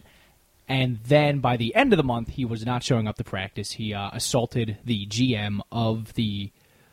And 0.67 0.99
then 1.03 1.39
by 1.39 1.57
the 1.57 1.75
end 1.75 1.91
of 1.91 1.97
the 1.97 2.03
month, 2.03 2.29
he 2.29 2.45
was 2.45 2.65
not 2.65 2.81
showing 2.81 3.07
up 3.07 3.17
to 3.17 3.23
practice. 3.23 3.73
He 3.73 3.93
uh, 3.93 4.09
assaulted 4.13 4.77
the 4.85 5.05
GM 5.05 5.59
of 5.71 6.13
the 6.13 6.51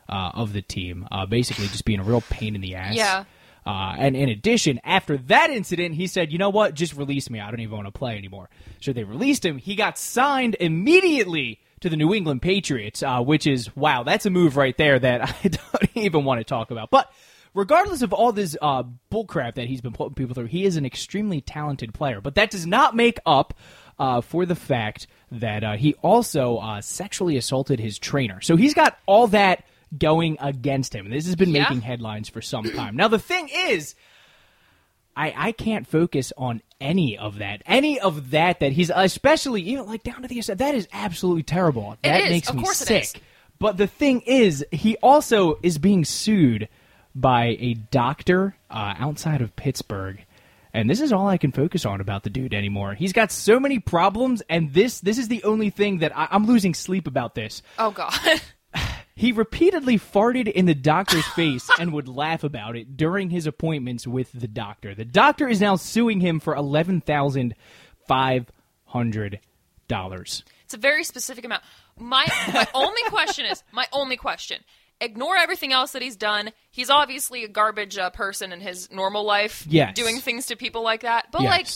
uh, 0.09 0.31
of 0.35 0.53
the 0.53 0.62
team, 0.62 1.07
uh, 1.12 1.27
basically 1.27 1.66
just 1.66 1.85
being 1.85 2.01
a 2.01 2.03
real 2.03 2.22
pain 2.22 2.55
in 2.55 2.61
the 2.61 2.74
ass. 2.74 2.94
Yeah. 2.94 3.24
Uh, 3.66 3.94
and 3.98 4.16
in 4.16 4.31
addition, 4.31 4.81
after 4.83 5.18
that 5.18 5.51
incident, 5.51 5.94
he 5.94 6.07
said, 6.07 6.33
"You 6.33 6.38
know 6.38 6.48
what? 6.51 6.74
Just 6.74 6.96
release 6.96 7.29
me. 7.29 7.40
I 7.40 7.51
don't 7.51 7.61
even 7.61 7.77
want 7.77 7.87
to 7.87 7.92
play 7.92 8.16
anymore." 8.16 8.48
So 8.81 8.92
they 8.92 9.05
released 9.05 9.44
him. 9.44 9.59
He 9.59 9.74
got 9.74 9.98
signed 9.98 10.57
immediately 10.59 11.61
to 11.81 11.90
the 11.90 11.96
New 11.96 12.14
England 12.14 12.42
Patriots, 12.42 13.03
uh, 13.03 13.20
which 13.20 13.46
is 13.46 13.77
wow. 13.77 14.03
That's 14.03 14.27
a 14.27 14.31
move 14.31 14.57
right 14.57 14.77
there 14.77 14.98
that 14.98 15.20
I 15.44 15.48
don't 15.48 15.96
even 15.96 16.24
want 16.24 16.40
to 16.40 16.44
talk 16.44 16.70
about. 16.70 16.90
But 16.90 17.12
regardless 17.59 18.03
of 18.03 18.12
all 18.12 18.31
this 18.31 18.57
uh, 18.62 18.85
bullcrap 19.11 19.57
that 19.57 19.66
he's 19.66 19.81
been 19.81 19.92
putting 19.92 20.14
people 20.14 20.33
through, 20.33 20.47
he 20.47 20.64
is 20.64 20.77
an 20.77 20.87
extremely 20.87 21.40
talented 21.40 21.92
player. 21.92 22.21
But 22.21 22.37
that 22.37 22.51
does 22.51 22.64
not 22.66 22.94
make 22.94 23.18
up 23.27 23.53
uh, 23.99 24.21
for 24.21 24.47
the 24.47 24.55
fact 24.55 25.09
that 25.33 25.64
uh, 25.64 25.73
he 25.77 25.94
also 25.94 26.59
uh, 26.59 26.81
sexually 26.81 27.37
assaulted 27.37 27.81
his 27.81 27.99
trainer. 27.99 28.40
So 28.40 28.55
he's 28.55 28.75
got 28.75 28.97
all 29.07 29.27
that 29.29 29.64
going 29.99 30.37
against 30.40 30.94
him. 30.94 31.11
This 31.11 31.27
has 31.27 31.35
been 31.35 31.51
Yeah. 31.51 31.62
making 31.64 31.81
headlines 31.81 32.29
for 32.29 32.40
some 32.40 32.71
time. 32.73 32.94
Now 32.97 33.09
the 33.09 33.18
thing 33.18 33.51
is. 33.53 33.94
I, 35.16 35.35
I 35.49 35.51
can't 35.51 35.85
focus 35.85 36.33
on 36.38 36.62
any 36.81 37.18
of 37.18 37.38
that. 37.38 37.62
Any 37.66 37.99
of 37.99 38.31
that 38.31 38.61
that 38.61 38.71
he's 38.71 38.88
especially 38.94 39.62
even 39.62 39.87
like 39.87 40.05
down 40.05 40.23
to 40.23 40.29
the 40.29 40.40
that 40.55 40.77
is 40.77 40.87
absolutely 40.92 41.42
terrible. 41.42 41.97
That 42.03 42.31
makes 42.31 42.55
me 42.55 42.64
sick. 42.66 43.21
But 43.59 43.79
the 43.79 43.88
thing 43.88 44.21
is, 44.21 44.64
he 44.71 44.97
also 44.99 45.59
is 45.61 45.77
being 45.79 46.05
sued 46.05 46.68
by 47.20 47.57
a 47.59 47.74
doctor 47.74 48.54
uh, 48.70 48.94
outside 48.98 49.40
of 49.40 49.57
Pittsburgh. 49.57 50.24
And 50.72 50.88
this 50.88 51.00
is 51.00 51.12
all 51.12 51.26
I 51.26 51.38
can 51.38 51.50
focus 51.50 51.85
on 51.87 52.00
about 52.00 52.22
the 52.22 52.31
dude 52.31 52.54
anymore. 52.54 52.94
He's 52.94 53.12
got 53.12 53.33
so 53.33 53.59
many 53.59 53.78
problems, 53.78 54.42
and 54.48 54.72
this 54.72 55.00
this 55.00 55.18
is 55.18 55.28
the 55.28 55.42
only 55.42 55.70
thing 55.70 55.98
that 55.98 56.16
I, 56.16 56.28
I'm 56.31 56.46
losing 56.46 56.74
sleep 56.74 57.07
about. 57.07 57.35
This 57.35 57.62
Oh, 57.78 57.90
God. 57.90 58.12
he 59.16 59.33
repeatedly 59.33 59.98
farted 59.98 60.46
in 60.46 60.66
the 60.66 60.74
doctor's 60.74 61.26
face 61.28 61.68
and 61.81 61.92
would 61.92 62.07
laugh 62.07 62.44
about 62.44 62.76
it 62.76 62.96
during 62.96 63.31
his 63.31 63.46
appointments 63.46 64.07
with 64.07 64.31
the 64.33 64.46
doctor. 64.46 64.94
The 64.94 65.07
doctor 65.07 65.48
is 65.48 65.61
now 65.61 65.76
suing 65.76 66.20
him 66.20 66.38
for 66.38 66.54
eleven 66.54 67.00
thousand 67.00 67.54
five 68.07 68.46
hundred 68.85 69.40
dollars. 69.88 70.44
it's 70.64 70.74
a 70.74 70.78
very 70.78 71.02
specific 71.02 71.44
amount. 71.46 71.62
My, 71.98 72.26
my 72.52 72.68
only 72.74 73.02
question 73.09 73.46
is 73.46 73.64
my 73.72 73.87
only 73.92 74.16
question. 74.18 74.62
Ignore 75.00 75.37
everything 75.37 75.72
else 75.72 75.92
that 75.92 76.02
he's 76.02 76.16
done. 76.16 76.50
He's 76.70 76.90
obviously 76.90 77.44
a 77.44 77.48
garbage 77.48 77.96
uh, 77.98 78.11
person 78.11 78.52
in 78.52 78.61
his 78.61 78.90
normal 78.90 79.24
life, 79.24 79.64
Yes. 79.68 79.94
doing 79.94 80.18
things 80.20 80.46
to 80.46 80.56
people 80.56 80.82
like 80.82 81.02
that. 81.02 81.26
But 81.30 81.42
like, 81.42 81.68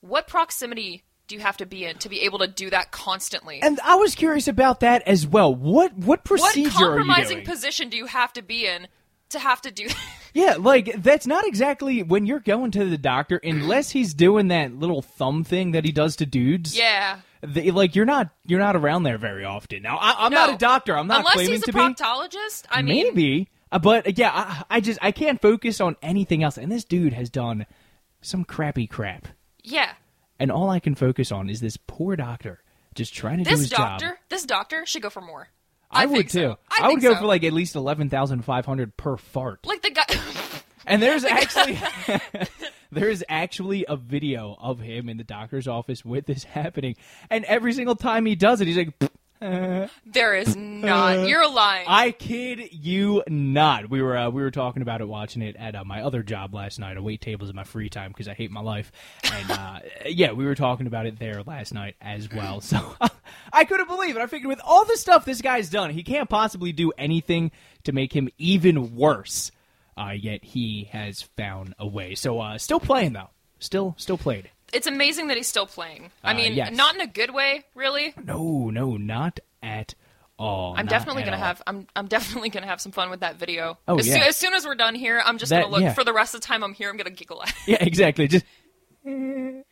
what 0.00 0.28
proximity 0.28 1.02
do 1.26 1.34
you 1.34 1.40
have 1.40 1.56
to 1.58 1.66
be 1.66 1.84
in 1.84 1.98
to 1.98 2.08
be 2.08 2.20
able 2.22 2.38
to 2.38 2.46
do 2.46 2.70
that 2.70 2.90
constantly? 2.90 3.60
and 3.60 3.78
I 3.84 3.96
was 3.96 4.14
curious 4.14 4.48
about 4.48 4.80
that 4.80 5.02
as 5.06 5.26
well. 5.26 5.54
What 5.54 5.94
what 5.94 6.06
what 6.06 6.24
procedure 6.24 6.60
are 6.60 6.62
you 6.62 6.70
compromising 6.70 7.44
position 7.44 7.88
do 7.88 7.96
you 7.96 8.06
have 8.06 8.32
to 8.34 8.42
be 8.42 8.66
in 8.66 8.88
to 9.30 9.38
have 9.38 9.60
to 9.62 9.70
do 9.70 9.88
that? 9.88 9.96
yeah, 10.34 10.54
like 10.58 11.02
that's 11.02 11.26
not 11.26 11.46
exactly 11.46 12.02
when 12.02 12.24
you're 12.24 12.40
going 12.40 12.70
to 12.70 12.84
the 12.86 12.96
doctor 12.96 13.38
unless 13.42 13.90
he's 13.90 14.14
doing 14.14 14.48
that 14.48 14.72
little 14.74 15.02
thumb 15.02 15.44
thing 15.44 15.72
that 15.72 15.84
he 15.84 15.92
does 15.92 16.16
to 16.16 16.26
dudes. 16.26 16.78
yeah. 16.78 17.18
They- 17.42 17.70
like 17.70 17.94
you're 17.94 18.04
not 18.06 18.30
you're 18.46 18.58
not 18.58 18.76
around 18.76 19.02
there 19.04 19.18
very 19.18 19.44
often. 19.44 19.82
Now 19.82 19.96
I, 19.98 20.26
I'm 20.26 20.32
not 20.32 20.54
a 20.54 20.56
doctor. 20.58 20.96
I'm 20.96 21.06
not 21.06 21.20
Unless 21.20 21.34
claiming 21.34 21.52
he's 21.52 21.68
a 21.68 21.72
be. 21.72 21.78
proctologist. 21.78 22.64
I 22.70 22.82
mean, 22.82 23.14
Maybe, 23.14 23.48
uh, 23.70 23.78
but 23.78 24.18
yeah, 24.18 24.32
I, 24.34 24.64
I 24.76 24.80
just 24.80 24.98
I 25.02 25.12
can't 25.12 25.40
focus 25.40 25.80
on 25.80 25.96
anything 26.02 26.42
else. 26.42 26.56
And 26.58 26.70
this 26.72 26.84
dude 26.84 27.12
has 27.12 27.30
done 27.30 27.66
some 28.20 28.44
crappy 28.44 28.86
crap, 28.88 29.28
yeah. 29.62 29.92
and 30.40 30.50
all 30.50 30.68
I 30.70 30.80
can 30.80 30.94
focus 30.96 31.30
on 31.30 31.48
is 31.48 31.60
this 31.60 31.76
poor 31.76 32.16
doctor 32.16 32.62
just 32.94 33.14
trying 33.14 33.38
to 33.38 33.44
do 33.44 33.50
This 33.50 33.60
his 33.60 33.70
doctor, 33.70 34.06
job. 34.08 34.16
this 34.28 34.44
doctor 34.44 34.84
should 34.86 35.02
go 35.02 35.10
for 35.10 35.20
more. 35.20 35.48
I, 35.90 36.06
think 36.06 36.16
would 36.16 36.30
so. 36.30 36.40
too. 36.54 36.56
I, 36.82 36.88
would 36.88 37.00
go 37.00 37.12
so. 37.14 37.20
for 37.20 37.26
like 37.26 37.44
at 37.44 37.52
least 37.52 37.76
eleven 37.76 38.10
thousand 38.10 38.44
five 38.44 38.66
hundred 38.66 38.96
per 38.96 39.16
fart. 39.16 39.64
like 39.64 39.82
the 39.82 39.90
guy. 39.90 40.04
And 40.86 41.00
there's 41.00 41.24
actually 41.24 41.78
there 42.90 43.08
is 43.08 43.24
actually 43.28 43.84
a 43.88 43.96
video 43.96 44.56
of 44.58 44.80
him 44.80 45.08
in 45.08 45.16
the 45.16 45.24
doctor's 45.24 45.68
office 45.68 46.04
with 46.04 46.26
this 46.26 46.44
happening, 46.58 46.96
and 47.30 47.44
every 47.44 47.72
single 47.72 47.96
time 47.96 48.26
he 48.26 48.34
does 48.34 48.60
it, 48.60 48.66
he's 48.66 48.76
like. 48.76 48.92
there 49.40 50.34
is 50.34 50.56
not. 50.56 51.28
You're 51.28 51.48
lying. 51.48 51.86
I 51.88 52.10
kid 52.10 52.72
you 52.72 53.22
not. 53.28 53.88
We 53.88 54.02
were 54.02 54.16
uh, 54.16 54.30
we 54.30 54.42
were 54.42 54.50
talking 54.50 54.82
about 54.82 55.00
it, 55.00 55.06
watching 55.06 55.42
it 55.42 55.54
at 55.54 55.76
uh, 55.76 55.84
my 55.84 56.02
other 56.02 56.24
job 56.24 56.54
last 56.54 56.80
night. 56.80 56.96
I 56.96 57.00
wait 57.00 57.20
tables 57.20 57.48
in 57.48 57.54
my 57.54 57.62
free 57.62 57.88
time 57.88 58.10
because 58.10 58.26
I 58.26 58.34
hate 58.34 58.50
my 58.50 58.62
life, 58.62 58.90
and 59.22 59.50
uh, 59.52 59.78
yeah, 60.06 60.32
we 60.32 60.44
were 60.44 60.56
talking 60.56 60.88
about 60.88 61.06
it 61.06 61.20
there 61.20 61.44
last 61.44 61.72
night 61.72 61.94
as 62.00 62.28
well. 62.32 62.60
So 62.60 62.96
I 63.52 63.64
couldn't 63.64 63.86
believe 63.86 64.16
it. 64.16 64.20
I 64.22 64.26
figured 64.26 64.48
with 64.48 64.60
all 64.64 64.84
the 64.84 64.96
stuff 64.96 65.24
this 65.24 65.40
guy's 65.40 65.70
done, 65.70 65.90
he 65.90 66.02
can't 66.02 66.28
possibly 66.28 66.72
do 66.72 66.90
anything 66.98 67.52
to 67.84 67.92
make 67.92 68.12
him 68.12 68.28
even 68.38 68.96
worse. 68.96 69.52
Uh, 69.98 70.10
yet 70.12 70.44
he 70.44 70.84
has 70.92 71.22
found 71.22 71.74
a 71.78 71.86
way. 71.86 72.14
So 72.14 72.40
uh, 72.40 72.58
still 72.58 72.80
playing 72.80 73.14
though. 73.14 73.30
Still 73.58 73.94
still 73.98 74.18
played. 74.18 74.50
it's 74.72 74.86
amazing 74.86 75.28
that 75.28 75.36
he's 75.36 75.48
still 75.48 75.66
playing. 75.66 76.10
I 76.22 76.30
Uh, 76.32 76.34
mean, 76.36 76.52
yes. 76.54 76.76
not 76.76 76.94
in 76.94 77.00
a 77.00 77.06
good 77.06 77.34
way, 77.34 77.64
really. 77.74 78.14
No, 78.22 78.70
no, 78.70 78.96
not 78.96 79.40
at 79.62 79.94
all. 80.38 80.74
I'm 80.76 80.86
definitely 80.86 81.24
gonna 81.24 81.36
all. 81.36 81.42
have. 81.42 81.62
I'm. 81.66 81.86
I'm 81.96 82.06
definitely 82.06 82.50
gonna 82.50 82.66
have 82.66 82.80
some 82.80 82.92
fun 82.92 83.10
with 83.10 83.20
that 83.20 83.36
video. 83.36 83.76
Oh, 83.88 83.98
as, 83.98 84.06
yeah. 84.06 84.14
soon, 84.14 84.22
as 84.22 84.36
soon 84.36 84.54
as 84.54 84.64
we're 84.64 84.76
done 84.76 84.94
here, 84.94 85.20
I'm 85.24 85.38
just 85.38 85.50
That- 85.50 85.62
gonna 85.62 85.72
look 85.72 85.82
yeah. 85.82 85.94
for 85.94 86.04
the 86.04 86.12
rest 86.12 86.34
of 86.36 86.40
the 86.42 86.46
time 86.46 86.62
I'm 86.62 86.74
here. 86.74 86.88
I'm 86.90 86.96
gonna 86.96 87.10
giggle 87.10 87.42
at, 87.42 87.48
it. 87.48 87.54
Yeah, 87.66 87.78
exactly. 87.80 88.28
Just 88.28 88.44
and 89.04 89.64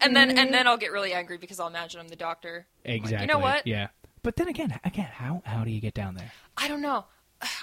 then 0.00 0.36
and 0.36 0.52
then 0.52 0.66
I'll 0.66 0.76
get 0.78 0.92
really 0.92 1.12
angry 1.12 1.38
because 1.38 1.60
I'll 1.60 1.68
imagine 1.68 2.00
I'm 2.00 2.08
the 2.08 2.16
doctor. 2.16 2.66
I'm 2.84 2.90
like, 2.92 3.00
Exactly. 3.02 3.20
you 3.28 3.32
know 3.32 3.38
what? 3.38 3.66
Yeah. 3.66 3.88
But 4.22 4.36
then 4.36 4.48
again, 4.48 4.78
again, 4.84 5.08
how 5.12 5.42
how 5.44 5.64
do 5.64 5.70
you 5.70 5.80
get 5.80 5.94
down 5.94 6.14
there? 6.14 6.32
I 6.56 6.68
don't 6.68 6.82
know. 6.82 7.04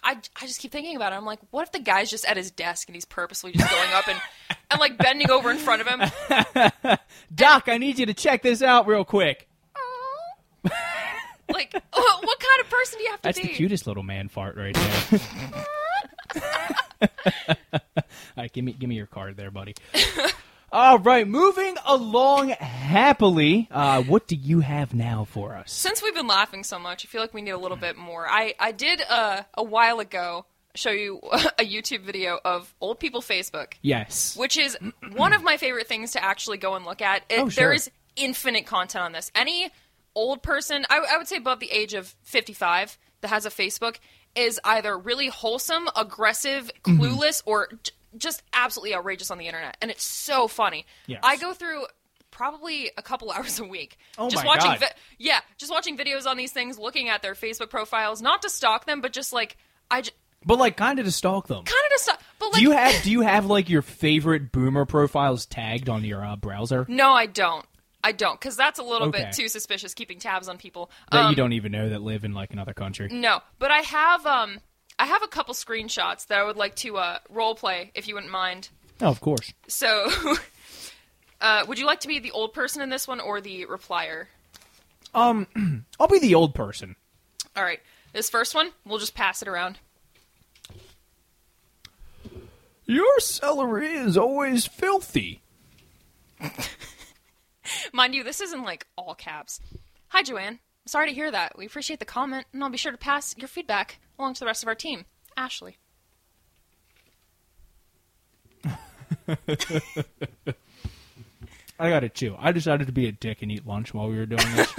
I, 0.03 0.17
I 0.35 0.47
just 0.47 0.59
keep 0.59 0.71
thinking 0.71 0.95
about 0.95 1.13
it. 1.13 1.17
I'm 1.17 1.25
like, 1.25 1.39
what 1.51 1.63
if 1.63 1.71
the 1.71 1.79
guy's 1.79 2.09
just 2.09 2.25
at 2.25 2.37
his 2.37 2.51
desk 2.51 2.87
and 2.87 2.95
he's 2.95 3.05
purposely 3.05 3.51
just 3.51 3.69
going 3.69 3.93
up 3.93 4.07
and, 4.07 4.19
and 4.71 4.79
like 4.79 4.97
bending 4.97 5.29
over 5.29 5.51
in 5.51 5.57
front 5.57 5.81
of 5.81 5.87
him? 5.87 6.97
Doc, 7.35 7.67
I 7.67 7.77
need 7.77 7.99
you 7.99 8.05
to 8.07 8.13
check 8.13 8.41
this 8.41 8.61
out 8.61 8.87
real 8.87 9.05
quick. 9.05 9.47
Like, 11.49 11.73
what, 11.73 11.83
what 11.93 12.39
kind 12.39 12.61
of 12.61 12.69
person 12.69 12.97
do 12.99 13.03
you 13.05 13.11
have 13.11 13.21
to 13.21 13.23
That's 13.23 13.39
be? 13.39 13.47
the 13.47 13.53
cutest 13.53 13.87
little 13.87 14.03
man 14.03 14.27
fart 14.27 14.57
right 14.57 14.75
there. 14.75 15.21
All 17.73 18.43
right, 18.43 18.51
give 18.51 18.65
me 18.65 18.73
give 18.73 18.89
me 18.89 18.95
your 18.95 19.05
card 19.07 19.37
there, 19.37 19.51
buddy. 19.51 19.75
All 20.71 20.99
right, 20.99 21.25
moving 21.27 21.75
along 21.85 22.49
happily. 22.49 23.67
Uh, 23.71 24.03
what 24.03 24.27
do 24.27 24.35
you 24.35 24.59
have 24.59 24.93
now 24.93 25.23
for 25.23 25.55
us? 25.55 25.71
Since 25.71 26.03
we've 26.03 26.13
been 26.13 26.27
laughing 26.27 26.63
so 26.65 26.77
much, 26.77 27.05
I 27.05 27.07
feel 27.07 27.21
like 27.21 27.33
we 27.33 27.41
need 27.41 27.51
a 27.51 27.57
little 27.57 27.77
bit 27.77 27.95
more. 27.97 28.27
I, 28.29 28.53
I 28.59 28.73
did 28.73 29.01
uh, 29.09 29.43
a 29.53 29.63
while 29.63 29.99
ago 29.99 30.45
show 30.75 30.91
you 30.91 31.19
a 31.57 31.63
YouTube 31.65 32.01
video 32.01 32.39
of 32.43 32.73
old 32.81 32.99
people 32.99 33.21
Facebook, 33.21 33.73
Yes. 33.81 34.35
which 34.35 34.57
is 34.57 34.77
one 35.15 35.31
of 35.31 35.41
my 35.41 35.55
favorite 35.55 35.87
things 35.87 36.11
to 36.11 36.23
actually 36.23 36.57
go 36.57 36.75
and 36.75 36.83
look 36.85 37.01
at. 37.01 37.23
It, 37.29 37.39
Oh, 37.39 37.49
sure. 37.49 37.63
There 37.63 37.73
is 37.73 37.89
infinite 38.17 38.65
content 38.65 39.05
on 39.05 39.11
this. 39.13 39.31
Any 39.33 39.71
old 40.15 40.43
person, 40.43 40.85
I, 40.89 40.99
I 41.13 41.17
would 41.17 41.27
say 41.29 41.37
above 41.37 41.61
the 41.61 41.71
age 41.71 41.93
of 41.93 42.13
55 42.23 42.97
that 43.21 43.29
has 43.29 43.45
a 43.45 43.49
Facebook, 43.49 43.97
is 44.35 44.59
either 44.65 44.95
really 44.97 45.29
wholesome, 45.29 45.87
aggressive, 45.95 46.69
Mm-hmm. 46.83 47.01
clueless, 47.01 47.41
or 47.45 47.69
j- 47.83 47.91
just 48.17 48.43
absolutely 48.53 48.95
outrageous 48.95 49.31
on 49.31 49.37
the 49.37 49.45
internet. 49.47 49.77
And 49.81 49.89
it's 49.91 50.03
so 50.03 50.47
funny. 50.47 50.85
Yes. 51.07 51.21
I 51.23 51.37
go 51.37 51.53
through 51.53 51.85
probably 52.31 52.91
a 52.97 53.01
couple 53.01 53.31
hours 53.35 53.59
a 53.59 53.63
week 53.65 53.97
Oh 54.17 54.29
just 54.29 54.43
my 54.43 54.47
watching 54.47 54.71
God. 54.71 54.79
vi- 54.81 54.91
yeah 55.17 55.39
just 55.57 55.71
watching 55.71 55.97
videos 55.97 56.25
on 56.25 56.37
these 56.37 56.51
things 56.51 56.77
looking 56.77 57.07
at 57.09 57.21
their 57.21 57.33
facebook 57.33 57.69
profiles 57.69 58.21
not 58.21 58.41
to 58.41 58.49
stalk 58.49 58.85
them 58.85 58.99
but 59.01 59.13
just 59.13 59.31
like 59.31 59.57
i 59.89 60.03
But 60.45 60.59
like, 60.59 60.75
kind 60.77 60.99
of 60.99 61.05
to 61.05 61.11
stalk 61.11 61.47
them. 61.47 61.63
kind 61.63 61.85
of 61.85 61.97
to 61.97 61.99
stalk 62.03 62.21
but 62.37 62.47
like 62.51 62.55
Do 62.55 62.61
you 62.63 62.71
have 62.71 63.01
do 63.03 63.11
you 63.11 63.21
have 63.21 63.45
like 63.45 63.69
your 63.69 63.81
favorite 63.81 64.51
boomer 64.51 64.85
profiles 64.85 65.45
tagged 65.45 65.87
on 65.89 66.03
your 66.03 66.23
uh, 66.23 66.35
browser 66.35 66.85
no 66.89 67.11
i 67.13 67.25
don't 67.27 67.65
i 68.03 68.11
don't 68.11 68.39
because 68.39 68.57
that's 68.57 68.77
a 68.77 68.83
little 68.83 69.07
Okay. 69.07 69.23
bit 69.23 69.33
too 69.33 69.47
suspicious 69.47 69.93
keeping 69.93 70.19
tabs 70.19 70.49
on 70.49 70.57
people 70.57 70.91
that 71.11 71.23
Um, 71.25 71.29
you 71.31 71.35
don't 71.35 71.53
even 71.53 71.71
know 71.71 71.89
that 71.89 72.01
live 72.03 72.25
in 72.25 72.33
like 72.33 72.51
another 72.51 72.73
country? 72.73 73.07
No, 73.09 73.39
but 73.57 73.71
I 73.71 73.79
have 73.79 74.25
um 74.25 74.59
I 74.99 75.05
have 75.05 75.23
a 75.23 75.27
couple 75.27 75.53
screenshots 75.53 76.27
that 76.27 76.39
I 76.39 76.43
would 76.43 76.57
like 76.57 76.75
to 76.77 76.97
uh 76.97 77.19
role 77.29 77.55
play 77.55 77.91
if 77.95 78.07
you 78.07 78.15
wouldn't 78.15 78.31
mind. 78.31 78.69
Oh, 79.01 79.07
of 79.07 79.21
course. 79.21 79.53
So 79.67 80.09
uh 81.41 81.65
would 81.67 81.79
you 81.79 81.85
like 81.85 81.99
to 82.01 82.07
be 82.07 82.19
the 82.19 82.31
old 82.31 82.53
person 82.53 82.81
in 82.81 82.89
this 82.89 83.07
one 83.07 83.19
or 83.19 83.41
the 83.41 83.65
replier? 83.65 84.25
Um, 85.13 85.47
I'll 85.99 86.07
be 86.07 86.19
the 86.19 86.35
old 86.35 86.53
person. 86.53 86.95
All 87.55 87.63
right. 87.63 87.79
This 88.13 88.29
first 88.29 88.55
one, 88.55 88.71
we'll 88.85 88.99
just 88.99 89.15
pass 89.15 89.41
it 89.41 89.47
around. 89.47 89.79
Your 92.85 93.19
celery 93.19 93.93
is 93.93 94.17
always 94.17 94.65
filthy. 94.65 95.41
Mind 97.93 98.15
you, 98.15 98.23
this 98.23 98.39
isn't 98.39 98.63
like 98.63 98.87
all 98.95 99.13
caps. 99.13 99.59
Hi 100.09 100.23
Joanne. 100.23 100.59
Sorry 100.87 101.09
to 101.09 101.13
hear 101.13 101.29
that. 101.31 101.57
We 101.57 101.65
appreciate 101.65 101.99
the 101.99 102.05
comment 102.05 102.47
and 102.53 102.63
I'll 102.63 102.69
be 102.69 102.77
sure 102.77 102.91
to 102.91 102.97
pass 102.97 103.35
your 103.37 103.49
feedback 103.49 103.99
along 104.17 104.35
to 104.35 104.39
the 104.39 104.45
rest 104.45 104.63
of 104.63 104.67
our 104.69 104.75
team. 104.75 105.05
Ashley. 105.35 105.77
I 111.79 111.89
got 111.89 112.03
it 112.03 112.15
too. 112.15 112.35
I 112.39 112.51
decided 112.51 112.87
to 112.87 112.93
be 112.93 113.07
a 113.07 113.11
dick 113.11 113.41
and 113.41 113.51
eat 113.51 113.67
lunch 113.67 113.93
while 113.93 114.09
we 114.09 114.15
were 114.17 114.25
doing 114.25 114.55
this. 114.55 114.73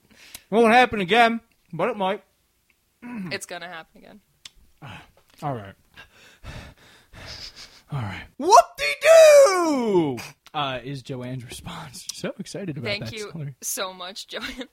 Won't 0.50 0.72
happen 0.72 1.00
again, 1.00 1.40
but 1.72 1.88
it 1.88 1.96
might. 1.96 2.22
It's 3.32 3.46
gonna 3.46 3.68
happen 3.68 3.98
again. 4.02 4.20
All 5.42 5.54
right. 5.54 5.74
All 7.92 8.00
right. 8.00 8.24
Whoop-de-doo! 8.38 8.63
Is 10.94 11.02
Joanne's 11.02 11.44
response. 11.44 12.06
So 12.14 12.32
excited 12.38 12.78
about 12.78 12.86
Thank 12.88 13.04
that 13.06 13.10
Thank 13.10 13.34
you 13.34 13.54
so 13.60 13.92
much, 13.92 14.26
Joanne. 14.28 14.68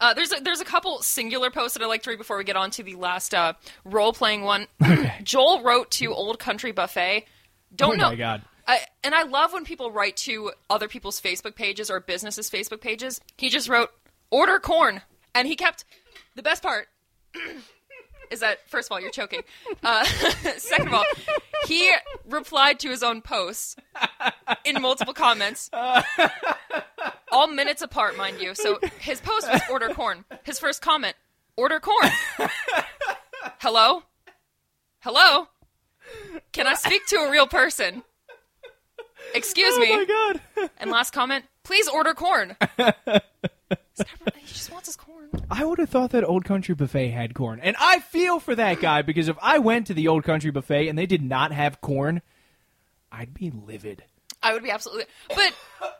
Uh, 0.00 0.14
there's 0.14 0.32
a, 0.32 0.40
there's 0.40 0.60
a 0.60 0.64
couple 0.64 1.02
singular 1.02 1.50
posts 1.50 1.76
that 1.76 1.84
I'd 1.84 1.88
like 1.88 2.02
to 2.04 2.10
read 2.10 2.18
before 2.18 2.38
we 2.38 2.44
get 2.44 2.56
on 2.56 2.70
to 2.72 2.82
the 2.82 2.94
last 2.94 3.34
uh, 3.34 3.52
role 3.84 4.12
playing 4.12 4.42
one. 4.42 4.66
Joel 5.22 5.62
wrote 5.62 5.90
to 5.92 6.12
Old 6.14 6.38
Country 6.38 6.72
Buffet. 6.72 7.26
Don't 7.74 7.94
Oh 7.94 7.96
know. 7.96 8.08
my 8.08 8.16
God. 8.16 8.42
I, 8.66 8.80
and 9.04 9.14
I 9.14 9.24
love 9.24 9.52
when 9.52 9.64
people 9.64 9.92
write 9.92 10.16
to 10.18 10.50
other 10.70 10.88
people's 10.88 11.20
Facebook 11.20 11.54
pages 11.54 11.90
or 11.90 12.00
businesses' 12.00 12.50
Facebook 12.50 12.80
pages. 12.80 13.20
He 13.36 13.48
just 13.50 13.68
wrote 13.68 13.90
"order 14.30 14.58
corn," 14.58 15.02
and 15.34 15.46
he 15.46 15.54
kept 15.54 15.84
the 16.34 16.42
best 16.42 16.62
part 16.62 16.88
is 18.30 18.40
that 18.40 18.68
first 18.68 18.88
of 18.88 18.92
all 18.92 19.00
you're 19.00 19.10
choking. 19.10 19.42
Uh, 19.82 20.04
second 20.56 20.88
of 20.88 20.94
all, 20.94 21.04
he 21.66 21.90
replied 22.28 22.78
to 22.80 22.88
his 22.88 23.02
own 23.02 23.22
post 23.22 23.78
in 24.64 24.80
multiple 24.80 25.14
comments, 25.14 25.70
all 27.32 27.46
minutes 27.48 27.82
apart, 27.82 28.16
mind 28.16 28.40
you. 28.40 28.54
So 28.54 28.78
his 28.98 29.20
post 29.20 29.50
was 29.50 29.60
"order 29.70 29.88
corn." 29.88 30.24
His 30.44 30.58
first 30.58 30.82
comment: 30.82 31.16
"order 31.56 31.80
corn." 31.80 32.10
Hello, 33.58 34.02
hello. 35.00 35.48
Can 36.52 36.66
I 36.66 36.74
speak 36.74 37.06
to 37.06 37.16
a 37.16 37.30
real 37.30 37.46
person? 37.46 38.02
Excuse 39.34 39.78
me. 39.78 39.88
Oh 39.90 39.96
my 39.96 40.04
god. 40.04 40.70
And 40.78 40.90
last 40.90 41.12
comment, 41.12 41.44
please 41.64 41.88
order 41.88 42.14
corn. 42.14 42.56
he 43.70 44.46
just 44.46 44.70
wants 44.70 44.88
his 44.88 44.96
corn. 44.96 45.30
I 45.50 45.64
would 45.64 45.78
have 45.78 45.90
thought 45.90 46.10
that 46.10 46.24
Old 46.24 46.44
Country 46.44 46.74
Buffet 46.74 47.08
had 47.08 47.34
corn. 47.34 47.60
And 47.62 47.76
I 47.78 48.00
feel 48.00 48.40
for 48.40 48.54
that 48.54 48.80
guy 48.80 49.02
because 49.02 49.28
if 49.28 49.36
I 49.40 49.58
went 49.58 49.88
to 49.88 49.94
the 49.94 50.08
Old 50.08 50.24
Country 50.24 50.50
Buffet 50.50 50.88
and 50.88 50.98
they 50.98 51.06
did 51.06 51.22
not 51.22 51.52
have 51.52 51.80
corn, 51.80 52.22
I'd 53.10 53.34
be 53.34 53.50
livid. 53.50 54.04
I 54.42 54.52
would 54.52 54.62
be 54.62 54.70
absolutely, 54.70 55.06
but 55.28 55.54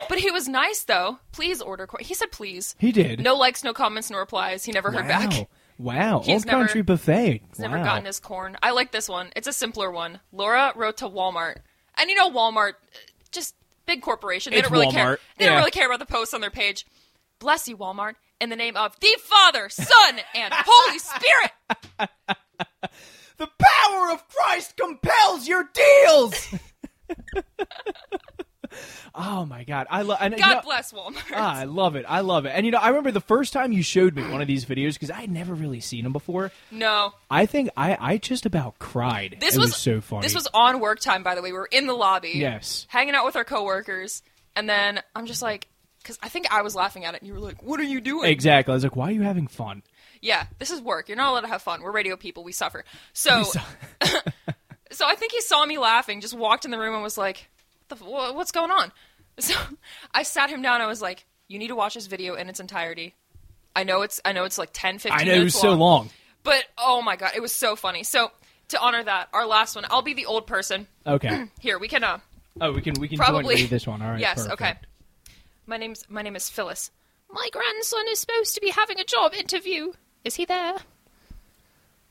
but 0.08 0.18
he 0.18 0.30
was 0.30 0.46
nice 0.46 0.84
though. 0.84 1.18
Please 1.32 1.60
order 1.60 1.86
corn. 1.86 2.04
He 2.04 2.14
said 2.14 2.30
please. 2.30 2.76
He 2.78 2.92
did. 2.92 3.20
No 3.20 3.34
likes, 3.34 3.64
no 3.64 3.72
comments, 3.72 4.10
no 4.10 4.18
replies. 4.18 4.64
He 4.64 4.72
never 4.72 4.92
heard 4.92 5.06
wow. 5.06 5.26
back. 5.26 5.48
Wow. 5.78 6.20
He's 6.20 6.42
Old 6.42 6.46
never- 6.46 6.58
Country 6.58 6.82
Buffet. 6.82 7.42
He's 7.48 7.58
never 7.58 7.78
gotten 7.78 8.04
his 8.04 8.20
corn. 8.20 8.56
I 8.62 8.70
like 8.70 8.92
this 8.92 9.08
one. 9.08 9.30
It's 9.34 9.48
a 9.48 9.52
simpler 9.52 9.90
one. 9.90 10.20
Laura 10.32 10.72
wrote 10.76 10.98
to 10.98 11.08
Walmart, 11.08 11.56
and 11.96 12.08
you 12.08 12.16
know 12.16 12.30
Walmart, 12.30 12.74
just 13.32 13.54
big 13.86 14.02
corporation. 14.02 14.52
They 14.52 14.58
It's 14.58 14.68
don't 14.68 14.78
really 14.78 14.92
care. 14.92 15.06
Walmart. 15.06 15.18
They 15.38 15.46
don't 15.46 15.58
really 15.58 15.70
care 15.70 15.86
about 15.86 15.98
the 15.98 16.06
posts 16.06 16.34
on 16.34 16.40
their 16.40 16.50
page. 16.50 16.86
Bless 17.38 17.68
you, 17.68 17.76
Walmart, 17.76 18.14
in 18.40 18.48
the 18.48 18.56
name 18.56 18.76
of 18.76 18.98
the 19.00 19.16
Father, 19.20 19.68
Son, 19.68 20.20
and 20.34 20.52
Holy 20.54 20.98
Spirit. 20.98 21.52
The 23.38 23.48
power 23.58 24.12
of 24.12 24.26
Christ 24.28 24.76
compels 24.76 25.46
your 25.46 25.68
deals. 25.74 26.54
oh 29.14 29.44
my 29.44 29.64
god, 29.64 29.86
I 29.90 30.02
love. 30.02 30.18
God 30.20 30.62
bless 30.62 30.92
Walmart. 30.92 31.32
Ah, 31.34 31.54
I 31.56 31.64
love 31.64 31.96
it. 31.96 32.06
I 32.08 32.20
love 32.20 32.46
it. 32.46 32.50
And 32.54 32.64
you 32.64 32.72
know, 32.72 32.78
I 32.78 32.88
remember 32.88 33.10
the 33.10 33.20
first 33.20 33.52
time 33.52 33.72
you 33.72 33.82
showed 33.82 34.16
me 34.16 34.22
one 34.30 34.40
of 34.40 34.46
these 34.46 34.64
videos 34.64 34.94
because 34.94 35.10
I 35.10 35.20
had 35.20 35.30
never 35.30 35.52
really 35.54 35.80
seen 35.80 36.04
them 36.04 36.14
before. 36.14 36.50
no, 36.70 37.12
I 37.30 37.44
think 37.44 37.68
I, 37.76 37.96
I 38.00 38.16
just 38.16 38.46
about 38.46 38.78
cried. 38.78 39.36
This 39.40 39.56
was, 39.56 39.72
was, 39.72 39.76
so 39.76 40.00
funny. 40.00 40.22
This 40.22 40.34
was 40.34 40.48
on 40.54 40.80
work 40.80 41.00
time, 41.00 41.22
by 41.22 41.34
the 41.34 41.42
way. 41.42 41.52
We 41.52 41.58
were 41.58 41.68
in 41.70 41.86
the 41.86 41.94
lobby, 41.94 42.32
Yes. 42.36 42.86
hanging 42.88 43.14
out 43.14 43.26
with 43.26 43.36
our 43.36 43.44
coworkers, 43.44 44.22
and 44.54 44.66
then 44.66 45.02
I'm 45.14 45.26
just 45.26 45.42
like, 45.42 45.68
because 46.06 46.20
I 46.22 46.28
think 46.28 46.46
I 46.52 46.62
was 46.62 46.76
laughing 46.76 47.04
at 47.04 47.14
it, 47.14 47.20
and 47.20 47.26
you 47.26 47.34
were 47.34 47.40
like, 47.40 47.62
"What 47.64 47.80
are 47.80 47.84
you 47.84 48.00
doing?" 48.00 48.30
exactly. 48.30 48.70
I 48.70 48.76
was 48.76 48.84
like, 48.84 48.94
why 48.94 49.08
are 49.08 49.12
you 49.12 49.22
having 49.22 49.48
fun? 49.48 49.82
Yeah, 50.22 50.46
this 50.60 50.70
is 50.70 50.80
work. 50.80 51.08
You're 51.08 51.16
not 51.16 51.32
allowed 51.32 51.40
to 51.40 51.48
have 51.48 51.62
fun. 51.62 51.82
We're 51.82 51.90
radio 51.90 52.16
people. 52.16 52.44
We 52.44 52.52
suffer. 52.52 52.84
So, 53.12 53.42
so 54.92 55.06
I 55.06 55.16
think 55.16 55.32
he 55.32 55.40
saw 55.40 55.66
me 55.66 55.78
laughing, 55.78 56.20
just 56.20 56.34
walked 56.34 56.64
in 56.64 56.70
the 56.70 56.78
room 56.78 56.94
and 56.94 57.02
was 57.02 57.18
like, 57.18 57.48
"The 57.88 57.96
f- 57.96 58.02
"What's 58.02 58.52
going 58.52 58.70
on?" 58.70 58.92
So 59.38 59.54
I 60.14 60.22
sat 60.22 60.48
him 60.48 60.62
down. 60.62 60.80
I 60.80 60.86
was 60.86 61.02
like, 61.02 61.26
"You 61.48 61.58
need 61.58 61.68
to 61.68 61.76
watch 61.76 61.92
this 61.92 62.06
video 62.06 62.36
in 62.36 62.48
its 62.48 62.60
entirety." 62.60 63.14
I 63.74 63.84
know 63.84 64.00
it's 64.00 64.18
I 64.24 64.32
know 64.32 64.44
it's 64.44 64.56
like 64.56 64.70
10, 64.72 64.98
15 64.98 65.12
I 65.12 65.24
know 65.24 65.32
it 65.32 65.44
was 65.44 65.54
minutes 65.54 65.60
so 65.60 65.74
long. 65.74 66.08
but 66.42 66.64
oh 66.78 67.02
my 67.02 67.16
god, 67.16 67.32
it 67.34 67.42
was 67.42 67.52
so 67.52 67.76
funny. 67.76 68.02
So 68.04 68.30
to 68.68 68.80
honor 68.80 69.04
that, 69.04 69.28
our 69.34 69.46
last 69.46 69.74
one, 69.74 69.84
I'll 69.90 70.00
be 70.00 70.14
the 70.14 70.24
old 70.24 70.46
person. 70.46 70.86
Okay. 71.06 71.48
Here, 71.60 71.78
we 71.78 71.88
can 71.88 72.02
uh 72.02 72.20
Oh, 72.60 72.72
we 72.72 72.80
can 72.80 72.94
we 72.98 73.08
can 73.08 73.18
Probably. 73.18 73.66
this 73.66 73.86
one. 73.86 74.00
All 74.00 74.10
right. 74.12 74.20
yes, 74.20 74.36
perfect. 74.36 74.52
okay. 74.62 74.74
My 75.66 75.76
name's 75.76 76.04
my 76.08 76.22
name 76.22 76.36
is 76.36 76.48
Phyllis. 76.48 76.90
My 77.30 77.48
grandson 77.52 78.04
is 78.10 78.20
supposed 78.20 78.54
to 78.54 78.60
be 78.60 78.70
having 78.70 79.00
a 79.00 79.04
job 79.04 79.34
interview. 79.34 79.92
Is 80.24 80.36
he 80.36 80.44
there? 80.44 80.76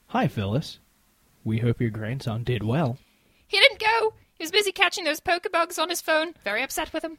Hi, 0.07 0.27
Phyllis. 0.27 0.79
We 1.43 1.59
hope 1.59 1.79
your 1.81 1.89
grandson 1.89 2.43
did 2.43 2.63
well. 2.63 2.97
He 3.47 3.59
didn't 3.59 3.79
go. 3.79 4.13
He 4.37 4.43
was 4.43 4.51
busy 4.51 4.71
catching 4.71 5.03
those 5.05 5.19
pokebugs 5.21 5.79
on 5.79 5.89
his 5.89 6.01
phone. 6.01 6.33
Very 6.43 6.63
upset 6.63 6.91
with 6.91 7.03
him. 7.03 7.17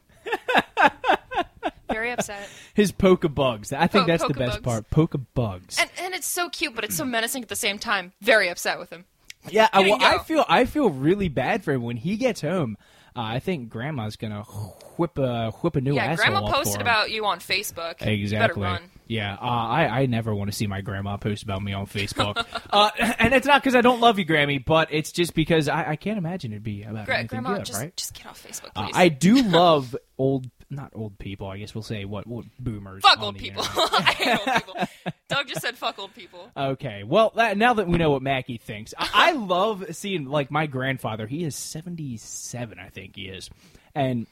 Very 1.89 2.11
upset. 2.11 2.47
His 2.73 2.91
pokebugs. 2.91 3.71
I 3.73 3.87
think 3.87 4.03
Po- 4.05 4.07
that's 4.11 4.27
the 4.27 4.33
best 4.33 4.59
pokebugs. 4.61 4.63
part. 4.63 4.89
Pokebugs. 4.91 5.79
And 5.79 5.89
and 6.01 6.13
it's 6.13 6.27
so 6.27 6.49
cute, 6.49 6.75
but 6.75 6.83
it's 6.83 6.97
so 6.97 7.05
menacing 7.05 7.41
at 7.43 7.49
the 7.49 7.55
same 7.55 7.79
time. 7.79 8.11
Very 8.21 8.49
upset 8.49 8.77
with 8.77 8.89
him. 8.91 9.05
Yeah, 9.49 9.69
I, 9.71 9.79
Here 9.79 9.87
you 9.87 9.97
well, 9.97 10.05
I 10.05 10.17
go. 10.17 10.23
feel 10.23 10.45
I 10.49 10.65
feel 10.65 10.89
really 10.89 11.29
bad 11.29 11.63
for 11.63 11.71
him 11.71 11.81
when 11.83 11.95
he 11.97 12.17
gets 12.17 12.41
home. 12.41 12.77
I 13.17 13.39
think 13.39 13.69
Grandma's 13.69 14.15
gonna 14.15 14.43
whip 14.43 15.17
a 15.17 15.51
whip 15.51 15.75
a 15.75 15.81
new 15.81 15.95
Yeah, 15.95 16.05
asshole 16.05 16.31
Grandma 16.31 16.51
posted 16.51 16.81
about 16.81 17.11
you 17.11 17.25
on 17.25 17.39
Facebook. 17.39 17.95
Exactly. 18.01 18.61
better 18.63 18.73
run. 18.75 18.89
Yeah, 19.07 19.35
uh, 19.35 19.45
I 19.45 20.01
I 20.01 20.05
never 20.05 20.35
want 20.35 20.51
to 20.51 20.55
see 20.55 20.67
my 20.67 20.81
grandma 20.81 21.15
post 21.17 21.43
about 21.43 21.63
me 21.63 21.71
on 21.71 21.87
Facebook, 21.87 22.45
uh, 22.71 22.89
and 23.19 23.33
it's 23.33 23.47
not 23.47 23.61
because 23.61 23.73
I 23.73 23.79
don't 23.81 24.01
love 24.01 24.19
you, 24.19 24.25
Grammy, 24.25 24.63
but 24.63 24.89
it's 24.91 25.13
just 25.13 25.33
because 25.33 25.69
I, 25.69 25.91
I 25.91 25.95
can't 25.95 26.17
imagine 26.17 26.51
it'd 26.51 26.61
be 26.63 26.83
about 26.83 27.05
Gra- 27.05 27.19
anything 27.19 27.41
Grandma, 27.41 27.57
good, 27.57 27.65
just 27.65 27.79
right? 27.79 27.95
just 27.95 28.13
get 28.15 28.25
off 28.25 28.45
Facebook, 28.45 28.71
Uh, 28.75 28.87
please. 28.87 28.95
I 28.95 29.07
do 29.07 29.41
love 29.43 29.95
old, 30.17 30.49
not 30.69 30.91
old 30.93 31.17
people. 31.17 31.47
I 31.47 31.57
guess 31.57 31.73
we'll 31.73 31.81
say 31.81 32.05
what, 32.05 32.27
what 32.27 32.45
boomers. 32.59 33.03
fuck 33.03 33.21
old 33.21 33.37
people. 33.37 33.63
I 33.65 34.15
hate 34.17 34.39
old 34.39 34.63
people. 34.63 34.87
Doug 35.29 35.47
just 35.47 35.61
said 35.61 35.77
fuck 35.77 35.97
old 35.99 36.13
people. 36.13 36.49
Okay, 36.55 37.03
well, 37.03 37.31
that, 37.35 37.57
now 37.57 37.73
that 37.73 37.87
we 37.87 37.97
know 37.97 38.11
what 38.11 38.21
Mackey 38.21 38.57
thinks, 38.57 38.93
I, 38.97 39.09
I 39.13 39.31
love 39.31 39.85
seeing 39.95 40.25
like 40.25 40.51
my 40.51 40.67
grandfather. 40.67 41.27
He 41.27 41.43
is 41.43 41.55
seventy-seven, 41.55 42.79
I 42.79 42.89
think 42.89 43.15
he 43.15 43.27
is, 43.27 43.49
and 43.95 44.27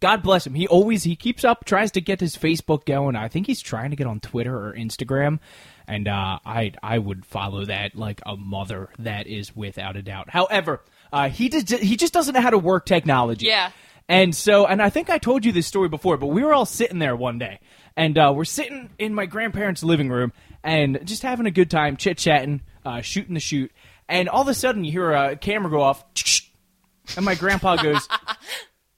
God 0.00 0.22
bless 0.22 0.46
him. 0.46 0.54
He 0.54 0.66
always 0.66 1.04
he 1.04 1.16
keeps 1.16 1.44
up, 1.44 1.64
tries 1.64 1.92
to 1.92 2.00
get 2.00 2.20
his 2.20 2.36
Facebook 2.36 2.84
going. 2.84 3.16
I 3.16 3.28
think 3.28 3.46
he's 3.46 3.60
trying 3.60 3.90
to 3.90 3.96
get 3.96 4.06
on 4.06 4.20
Twitter 4.20 4.56
or 4.68 4.72
Instagram, 4.74 5.38
and 5.86 6.08
uh, 6.08 6.38
I 6.44 6.72
I 6.82 6.98
would 6.98 7.24
follow 7.24 7.64
that 7.66 7.94
like 7.94 8.20
a 8.26 8.36
mother. 8.36 8.88
That 8.98 9.26
is 9.26 9.54
without 9.54 9.96
a 9.96 10.02
doubt. 10.02 10.30
However, 10.30 10.80
uh, 11.12 11.28
he 11.28 11.48
just 11.48 11.70
he 11.70 11.96
just 11.96 12.12
doesn't 12.12 12.34
know 12.34 12.40
how 12.40 12.50
to 12.50 12.58
work 12.58 12.86
technology. 12.86 13.46
Yeah. 13.46 13.70
And 14.08 14.34
so, 14.34 14.66
and 14.66 14.82
I 14.82 14.90
think 14.90 15.10
I 15.10 15.18
told 15.18 15.44
you 15.44 15.52
this 15.52 15.66
story 15.66 15.88
before, 15.88 16.16
but 16.16 16.26
we 16.26 16.42
were 16.42 16.52
all 16.52 16.66
sitting 16.66 16.98
there 16.98 17.16
one 17.16 17.38
day, 17.38 17.60
and 17.96 18.18
uh, 18.18 18.32
we're 18.34 18.44
sitting 18.44 18.90
in 18.98 19.14
my 19.14 19.26
grandparents' 19.26 19.82
living 19.82 20.10
room 20.10 20.32
and 20.62 21.00
just 21.04 21.22
having 21.22 21.46
a 21.46 21.50
good 21.50 21.70
time, 21.70 21.96
chit 21.96 22.18
chatting, 22.18 22.62
uh, 22.84 23.00
shooting 23.00 23.34
the 23.34 23.40
shoot, 23.40 23.72
and 24.08 24.28
all 24.28 24.42
of 24.42 24.48
a 24.48 24.54
sudden 24.54 24.84
you 24.84 24.92
hear 24.92 25.12
a 25.12 25.36
camera 25.36 25.70
go 25.70 25.80
off, 25.80 26.04
and 27.16 27.24
my 27.24 27.34
grandpa 27.34 27.76
goes, 27.76 28.08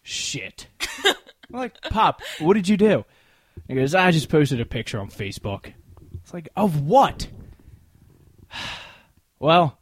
"Shit!" 0.03 0.67
I'm 1.05 1.14
like, 1.51 1.81
"Pop, 1.83 2.23
what 2.40 2.55
did 2.55 2.69
you 2.69 2.77
do?" 2.77 3.05
He 3.69 3.75
goes, 3.75 3.95
"I 3.95 4.11
just 4.11 4.29
posted 4.29 4.61
a 4.61 4.67
picture 4.67 4.99
on 4.99 5.09
Facebook." 5.09 5.73
It's 6.14 6.35
like, 6.35 6.49
"Of 6.57 6.81
what?" 6.81 7.29
well, 9.38 9.79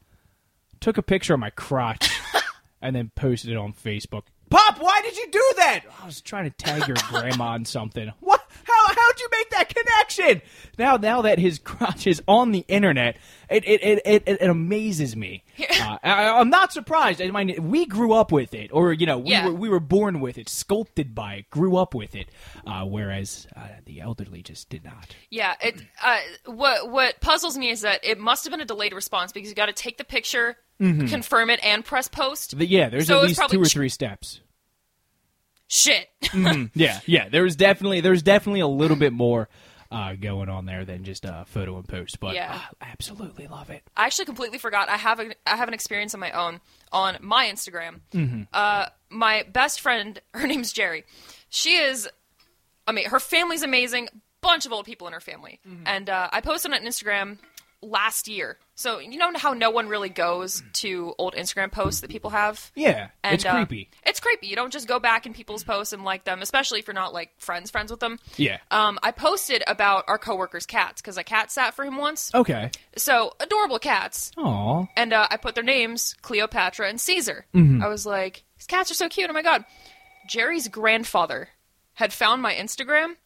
took 0.81 0.99
a 0.99 1.03
picture 1.03 1.35
of 1.35 1.41
my 1.41 1.51
crotch 1.51 2.11
and 2.83 2.95
then 2.95 3.11
posted 3.15 3.51
it 3.51 3.57
on 3.57 3.73
Facebook. 3.73 4.25
Pop, 4.53 4.79
why 4.81 5.01
did 5.03 5.17
you 5.17 5.27
do 5.31 5.45
that? 5.57 5.81
I 6.03 6.07
was 6.07 6.21
trying 6.21 6.45
to 6.45 6.51
tag 6.51 6.87
your 6.87 6.97
grandma 7.09 7.49
on 7.55 7.65
something. 7.65 8.13
What? 8.21 8.41
How? 8.65 8.87
How'd 8.95 9.21
you 9.21 9.29
make 9.33 9.51
that 9.51 9.75
connection? 9.75 10.43
Now, 10.79 10.97
now 10.97 11.23
that 11.23 11.39
his 11.39 11.59
crotch 11.59 12.07
is 12.07 12.23
on 12.29 12.53
the 12.53 12.65
internet, 12.69 13.17
it 13.51 13.65
it 13.67 13.83
it, 13.83 14.03
it, 14.05 14.23
it 14.43 14.49
amazes 14.51 15.17
me. 15.17 15.43
Uh, 15.59 15.97
I, 16.03 16.29
I'm 16.39 16.51
not 16.51 16.73
surprised. 16.73 17.21
I 17.21 17.31
mean, 17.31 17.71
we 17.71 17.87
grew 17.87 18.13
up 18.13 18.31
with 18.31 18.53
it, 18.55 18.71
or 18.73 18.93
you 18.93 19.07
know, 19.07 19.19
we 19.19 19.31
Yeah. 19.31 19.47
were 19.47 19.53
we 19.55 19.69
were 19.69 19.81
born 19.81 20.21
with 20.21 20.39
it, 20.39 20.49
sculpted 20.49 21.15
by 21.15 21.37
it, 21.37 21.51
grew 21.51 21.77
up 21.77 21.95
with 21.95 22.15
it. 22.15 22.29
Uh, 22.67 22.85
whereas 22.85 23.47
uh, 23.57 23.61
the 23.87 24.01
elderly 24.01 24.43
just 24.43 24.69
did 24.69 24.85
not. 24.85 25.17
Yeah, 25.31 25.55
it. 25.61 25.83
Uh, 26.03 26.19
what 26.45 26.91
what 26.91 27.21
puzzles 27.21 27.57
me 27.59 27.71
is 27.71 27.81
that 27.81 28.05
it 28.05 28.19
must 28.21 28.45
have 28.45 28.51
been 28.53 28.61
a 28.61 28.67
delayed 28.67 28.93
response 28.93 29.33
because 29.33 29.49
you 29.49 29.55
got 29.57 29.67
to 29.67 29.73
take 29.73 29.97
the 29.99 30.05
picture, 30.05 30.57
confirm 30.79 31.49
it, 31.51 31.59
and 31.65 31.85
press 31.85 32.07
post. 32.07 32.57
The- 32.57 32.67
yeah, 32.67 32.91
there's 32.91 33.07
So 33.09 33.19
at 33.21 33.25
least 33.25 33.41
two 33.51 33.61
or 33.63 33.65
ch- 33.65 33.73
three 33.73 33.89
steps. 33.89 34.41
Shit. 35.75 36.09
Yeah, 36.75 37.01
yeah. 37.07 37.29
There 37.31 37.43
was 37.43 37.57
definitely 37.57 38.01
there's 38.03 38.23
definitely 38.23 38.61
a 38.61 38.67
little 38.67 38.97
bit 38.97 39.13
more 39.15 39.49
uh, 39.91 40.15
going 40.15 40.49
on 40.51 40.67
there 40.67 40.85
than 40.85 41.03
just 41.05 41.25
uh, 41.25 41.45
photo 41.45 41.77
and 41.77 41.89
post. 41.89 42.21
But 42.21 42.35
Yeah. 42.35 42.61
I 42.81 42.87
absolutely 42.93 43.47
love 43.47 43.71
it. 43.71 43.83
I 43.97 44.05
actually 44.07 44.27
completely 44.27 44.59
forgot. 44.59 44.89
I 44.91 44.97
have 44.99 45.19
a, 45.19 45.33
I 45.47 45.57
have 45.57 45.69
an 45.69 45.75
experience 45.75 46.13
of 46.15 46.21
my 46.21 46.31
own 46.31 46.61
on 46.93 47.17
my 47.21 47.47
Instagram. 47.47 48.01
Mm-hmm. 48.13 48.43
Uh, 48.53 48.87
my 49.11 49.45
best 49.51 49.81
friend, 49.81 50.21
her 50.35 50.47
name's 50.47 50.73
Jerry. 50.73 51.05
She 51.49 51.77
is, 51.77 52.07
I 52.87 52.93
mean, 52.93 53.07
her 53.09 53.21
family's 53.21 53.63
amazing. 53.63 54.09
Bunch 54.43 54.67
of 54.67 54.73
old 54.73 54.85
people 54.87 55.07
in 55.07 55.13
her 55.13 55.21
family, 55.21 55.61
Mm-hmm. 55.69 55.85
and 55.87 56.11
uh, 56.11 56.29
I 56.33 56.41
posted 56.41 56.73
on 56.73 56.81
Instagram 56.81 57.39
last 57.83 58.29
year. 58.29 58.59
So 58.75 58.99
you 58.99 59.19
know 59.19 59.31
how 59.37 59.53
no 59.53 59.71
one 59.71 59.89
really 59.89 60.09
goes 60.09 60.63
to 60.75 61.15
old 61.19 61.35
Instagram 61.35 61.71
posts 61.71 62.01
that 62.01 62.11
people 62.11 62.31
have. 62.31 62.71
Yeah, 62.75 63.09
And, 63.23 63.35
it's 63.35 63.45
uh, 63.45 63.53
creepy. 63.53 63.91
It's 64.05 64.21
creepy. 64.21 64.47
You 64.47 64.57
don't 64.57 64.73
just 64.73 64.89
go 64.89 64.99
back 64.99 65.27
in 65.27 65.35
people's 65.35 65.65
posts 65.65 65.93
and 65.93 66.05
like 66.05 66.25
them, 66.25 66.43
especially 66.43 66.79
if 66.79 66.87
you're 66.87 66.95
not 66.95 67.13
like 67.13 67.31
friends 67.39 67.71
friends 67.71 67.91
with 67.91 68.01
them. 68.01 68.19
Yeah. 68.37 68.59
Um, 68.71 68.99
I 69.03 69.11
posted 69.11 69.63
about 69.67 70.05
our 70.09 70.19
coworker's 70.19 70.67
cats 70.67 71.03
because 71.03 71.19
I 71.19 71.23
cat 71.23 71.51
sat 71.51 71.75
for 71.75 71.85
him 71.85 71.97
once. 71.97 72.31
Okay. 72.35 72.71
So 72.97 73.33
adorable 73.41 73.79
cats 73.79 74.33
Aw. 74.39 74.87
and 74.97 75.13
uh, 75.13 75.29
I 75.31 75.37
put 75.37 75.55
their 75.55 75.65
names 75.65 76.15
Cleopatra 76.23 76.89
and 76.89 77.01
Caesar. 77.01 77.47
Mm-hmm. 77.55 77.83
I 77.83 77.89
was 77.89 78.07
like, 78.07 78.45
these 78.59 78.67
cats 78.67 78.91
are 78.91 78.95
so 78.95 79.09
cute. 79.09 79.29
Oh 79.29 79.33
my 79.33 79.43
god! 79.43 79.65
Jerry's 80.29 80.69
grandfather 80.69 81.49
had 81.95 82.13
found 82.13 82.41
my 82.43 82.55
Instagram, 82.55 83.17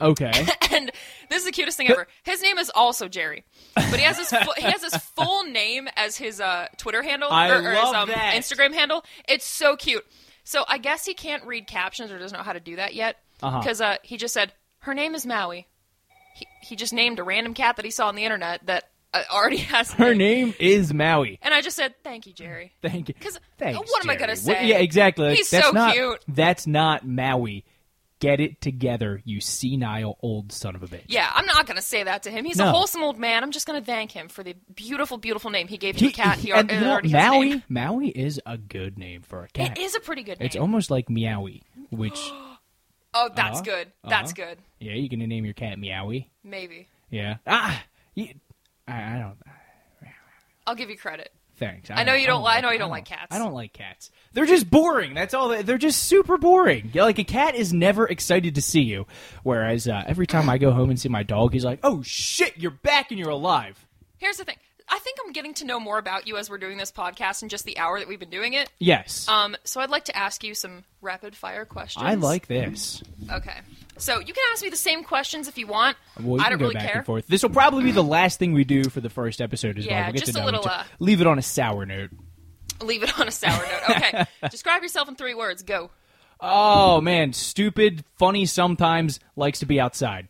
Okay. 0.00 0.32
and 0.72 0.90
this 1.28 1.40
is 1.40 1.44
the 1.44 1.52
cutest 1.52 1.76
thing 1.76 1.90
ever. 1.90 2.06
His 2.22 2.40
name 2.42 2.58
is 2.58 2.70
also 2.74 3.08
Jerry, 3.08 3.44
but 3.74 3.96
he 3.98 4.02
has 4.02 4.18
his 4.18 4.28
fu- 4.30 4.52
he 4.56 4.62
has 4.62 4.82
his 4.82 4.96
full 4.96 5.44
name 5.44 5.88
as 5.96 6.16
his 6.16 6.40
uh, 6.40 6.66
Twitter 6.78 7.02
handle 7.02 7.30
I 7.30 7.50
or, 7.50 7.58
or 7.62 7.70
his 7.72 7.78
um, 7.94 8.08
that. 8.08 8.34
Instagram 8.34 8.72
handle. 8.72 9.04
It's 9.28 9.44
so 9.44 9.76
cute. 9.76 10.04
So 10.44 10.64
I 10.66 10.78
guess 10.78 11.04
he 11.04 11.14
can't 11.14 11.44
read 11.44 11.66
captions 11.66 12.10
or 12.10 12.18
doesn't 12.18 12.36
know 12.36 12.42
how 12.44 12.52
to 12.54 12.60
do 12.60 12.76
that 12.76 12.94
yet 12.94 13.16
Uh-huh. 13.42 13.58
because 13.60 13.80
uh, 13.80 13.96
he 14.02 14.16
just 14.16 14.34
said 14.34 14.52
her 14.80 14.94
name 14.94 15.14
is 15.14 15.24
Maui. 15.26 15.68
He, 16.34 16.46
he 16.62 16.76
just 16.76 16.92
named 16.92 17.18
a 17.18 17.22
random 17.22 17.52
cat 17.54 17.76
that 17.76 17.84
he 17.84 17.90
saw 17.90 18.08
on 18.08 18.16
the 18.16 18.24
internet 18.24 18.64
that 18.66 18.84
uh, 19.14 19.22
already 19.30 19.58
has 19.58 19.92
Her 19.92 20.14
name 20.14 20.54
is 20.58 20.92
Maui. 20.94 21.38
and 21.42 21.52
I 21.52 21.60
just 21.60 21.76
said, 21.76 21.94
"Thank 22.02 22.26
you, 22.26 22.32
Jerry." 22.32 22.72
Thank 22.80 23.08
you. 23.10 23.14
'Cause, 23.20 23.38
Thanks, 23.58 23.78
what 23.78 24.02
am 24.02 24.08
I 24.10 24.14
gonna 24.16 24.34
Jerry. 24.36 24.46
What- 24.46 24.56
say? 24.62 24.66
yeah, 24.68 24.78
exactly. 24.78 25.34
He's 25.36 25.50
that's 25.50 25.66
so 25.66 25.72
not, 25.72 25.92
cute. 25.92 26.24
That's 26.28 26.66
not 26.66 27.06
Maui. 27.06 27.64
Get 28.22 28.38
it 28.38 28.60
together, 28.60 29.20
you 29.24 29.40
senile 29.40 30.16
old 30.22 30.52
son 30.52 30.76
of 30.76 30.82
a 30.84 30.86
bitch. 30.86 31.02
Yeah, 31.08 31.28
I'm 31.34 31.44
not 31.44 31.66
gonna 31.66 31.82
say 31.82 32.04
that 32.04 32.22
to 32.22 32.30
him. 32.30 32.44
He's 32.44 32.56
No. 32.58 32.68
a 32.68 32.70
wholesome 32.70 33.02
old 33.02 33.18
man. 33.18 33.42
I'm 33.42 33.50
just 33.50 33.66
gonna 33.66 33.80
thank 33.82 34.12
him 34.12 34.28
for 34.28 34.44
the 34.44 34.54
beautiful, 34.72 35.18
beautiful 35.18 35.50
name 35.50 35.66
he 35.66 35.76
gave 35.76 35.96
to 35.96 36.06
a 36.06 36.12
cat. 36.12 36.38
He, 36.38 36.52
and 36.52 36.70
al- 36.70 36.76
you 36.78 36.84
know, 36.84 36.92
already 36.92 37.08
has 37.08 37.30
Maui. 37.30 37.62
Maui 37.68 38.08
is 38.10 38.40
a 38.46 38.56
good 38.56 38.96
name 38.96 39.22
for 39.22 39.42
a 39.42 39.48
cat. 39.48 39.76
It 39.76 39.82
is 39.82 39.96
a 39.96 40.00
pretty 40.00 40.22
good 40.22 40.38
name. 40.38 40.46
It's 40.46 40.54
almost 40.54 40.88
like 40.88 41.08
Meowie, 41.08 41.62
which 41.90 42.16
oh, 43.14 43.28
that's 43.34 43.56
Uh-huh. 43.58 43.62
good. 43.62 43.92
That's 44.08 44.30
Uh-huh. 44.32 44.50
good. 44.50 44.58
yeah, 44.78 44.92
you're 44.92 45.08
gonna 45.08 45.26
name 45.26 45.44
your 45.44 45.54
cat 45.54 45.76
Meowie. 45.78 46.26
Maybe 46.44 46.86
Yeah. 47.10 47.38
Ah, 47.44 47.82
you, 48.14 48.28
I, 48.86 49.16
I 49.16 49.18
don't. 49.18 49.38
I'll 50.64 50.76
give 50.76 50.90
you 50.90 50.96
credit. 50.96 51.32
Thanks. 51.58 51.90
I 51.90 52.02
know 52.04 52.14
you 52.14 52.26
don't 52.26 52.42
li- 52.42 52.50
I 52.52 52.60
know 52.60 52.70
you 52.70 52.76
I 52.76 52.78
don't 52.78 52.90
like 52.90 53.04
cats. 53.04 53.28
I 53.30 53.38
don't 53.38 53.52
like 53.54 53.72
cats. 53.72 54.10
They're 54.32 54.46
just 54.46 54.68
boring. 54.70 55.14
That's 55.14 55.34
all. 55.34 55.48
they- 55.48 55.62
They're 55.62 55.78
just 55.78 56.04
super 56.04 56.36
boring. 56.38 56.90
Like 56.94 57.18
a 57.18 57.24
cat 57.24 57.54
is 57.54 57.72
never 57.72 58.06
excited 58.08 58.54
to 58.56 58.62
see 58.62 58.82
you, 58.82 59.06
whereas 59.42 59.86
uh, 59.86 60.02
every 60.06 60.26
time 60.26 60.48
I 60.48 60.58
go 60.58 60.72
home 60.72 60.90
and 60.90 60.98
see 60.98 61.08
my 61.08 61.22
dog, 61.22 61.52
he's 61.52 61.64
like, 61.64 61.80
"Oh 61.82 62.02
shit, 62.02 62.56
you're 62.58 62.70
back 62.70 63.10
and 63.10 63.18
you're 63.20 63.30
alive." 63.30 63.84
Here's 64.18 64.38
the 64.38 64.44
thing. 64.44 64.56
I 64.88 64.98
think 64.98 65.18
I'm 65.24 65.32
getting 65.32 65.54
to 65.54 65.64
know 65.64 65.78
more 65.80 65.98
about 65.98 66.26
you 66.26 66.36
as 66.36 66.50
we're 66.50 66.58
doing 66.58 66.76
this 66.76 66.92
podcast 66.92 67.42
in 67.42 67.48
just 67.48 67.64
the 67.64 67.78
hour 67.78 67.98
that 67.98 68.08
we've 68.08 68.18
been 68.20 68.28
doing 68.30 68.52
it. 68.54 68.68
Yes, 68.78 69.26
Um, 69.28 69.56
so 69.64 69.80
I'd 69.80 69.88
like 69.90 70.04
to 70.06 70.16
ask 70.16 70.44
you 70.44 70.54
some 70.54 70.84
rapid 71.00 71.34
fire 71.36 71.64
questions. 71.64 72.04
I 72.04 72.14
like 72.14 72.46
this. 72.46 73.02
Okay. 73.30 73.58
So 73.98 74.18
you 74.18 74.32
can 74.32 74.42
ask 74.52 74.62
me 74.62 74.70
the 74.70 74.76
same 74.76 75.04
questions 75.04 75.48
if 75.48 75.58
you 75.58 75.66
want. 75.66 75.96
Well, 76.18 76.36
we 76.36 76.40
I 76.40 76.48
don't 76.48 76.60
really 76.60 76.74
care. 76.74 77.04
This 77.28 77.42
will 77.42 77.50
probably 77.50 77.84
be 77.84 77.92
the 77.92 78.02
last 78.02 78.38
thing 78.38 78.52
we 78.52 78.64
do 78.64 78.84
for 78.84 79.00
the 79.00 79.10
first 79.10 79.40
episode 79.40 79.78
as 79.78 79.86
well. 79.86 79.94
Yeah, 79.94 80.06
We'll 80.06 80.12
get 80.14 80.20
just 80.24 80.34
to 80.36 80.42
a 80.42 80.46
little, 80.46 80.66
uh, 80.66 80.84
leave 80.98 81.20
it 81.20 81.26
on 81.26 81.38
a 81.38 81.42
sour 81.42 81.84
note. 81.84 82.10
Leave 82.80 83.02
it 83.02 83.20
on 83.20 83.28
a 83.28 83.30
sour 83.30 83.62
note. 83.62 83.96
Okay. 83.96 84.24
Describe 84.50 84.82
yourself 84.82 85.08
in 85.08 85.14
three 85.14 85.34
words. 85.34 85.62
Go. 85.62 85.90
Oh 86.40 87.00
man, 87.00 87.32
stupid, 87.32 88.04
funny 88.16 88.46
sometimes, 88.46 89.20
likes 89.36 89.60
to 89.60 89.66
be 89.66 89.78
outside. 89.78 90.28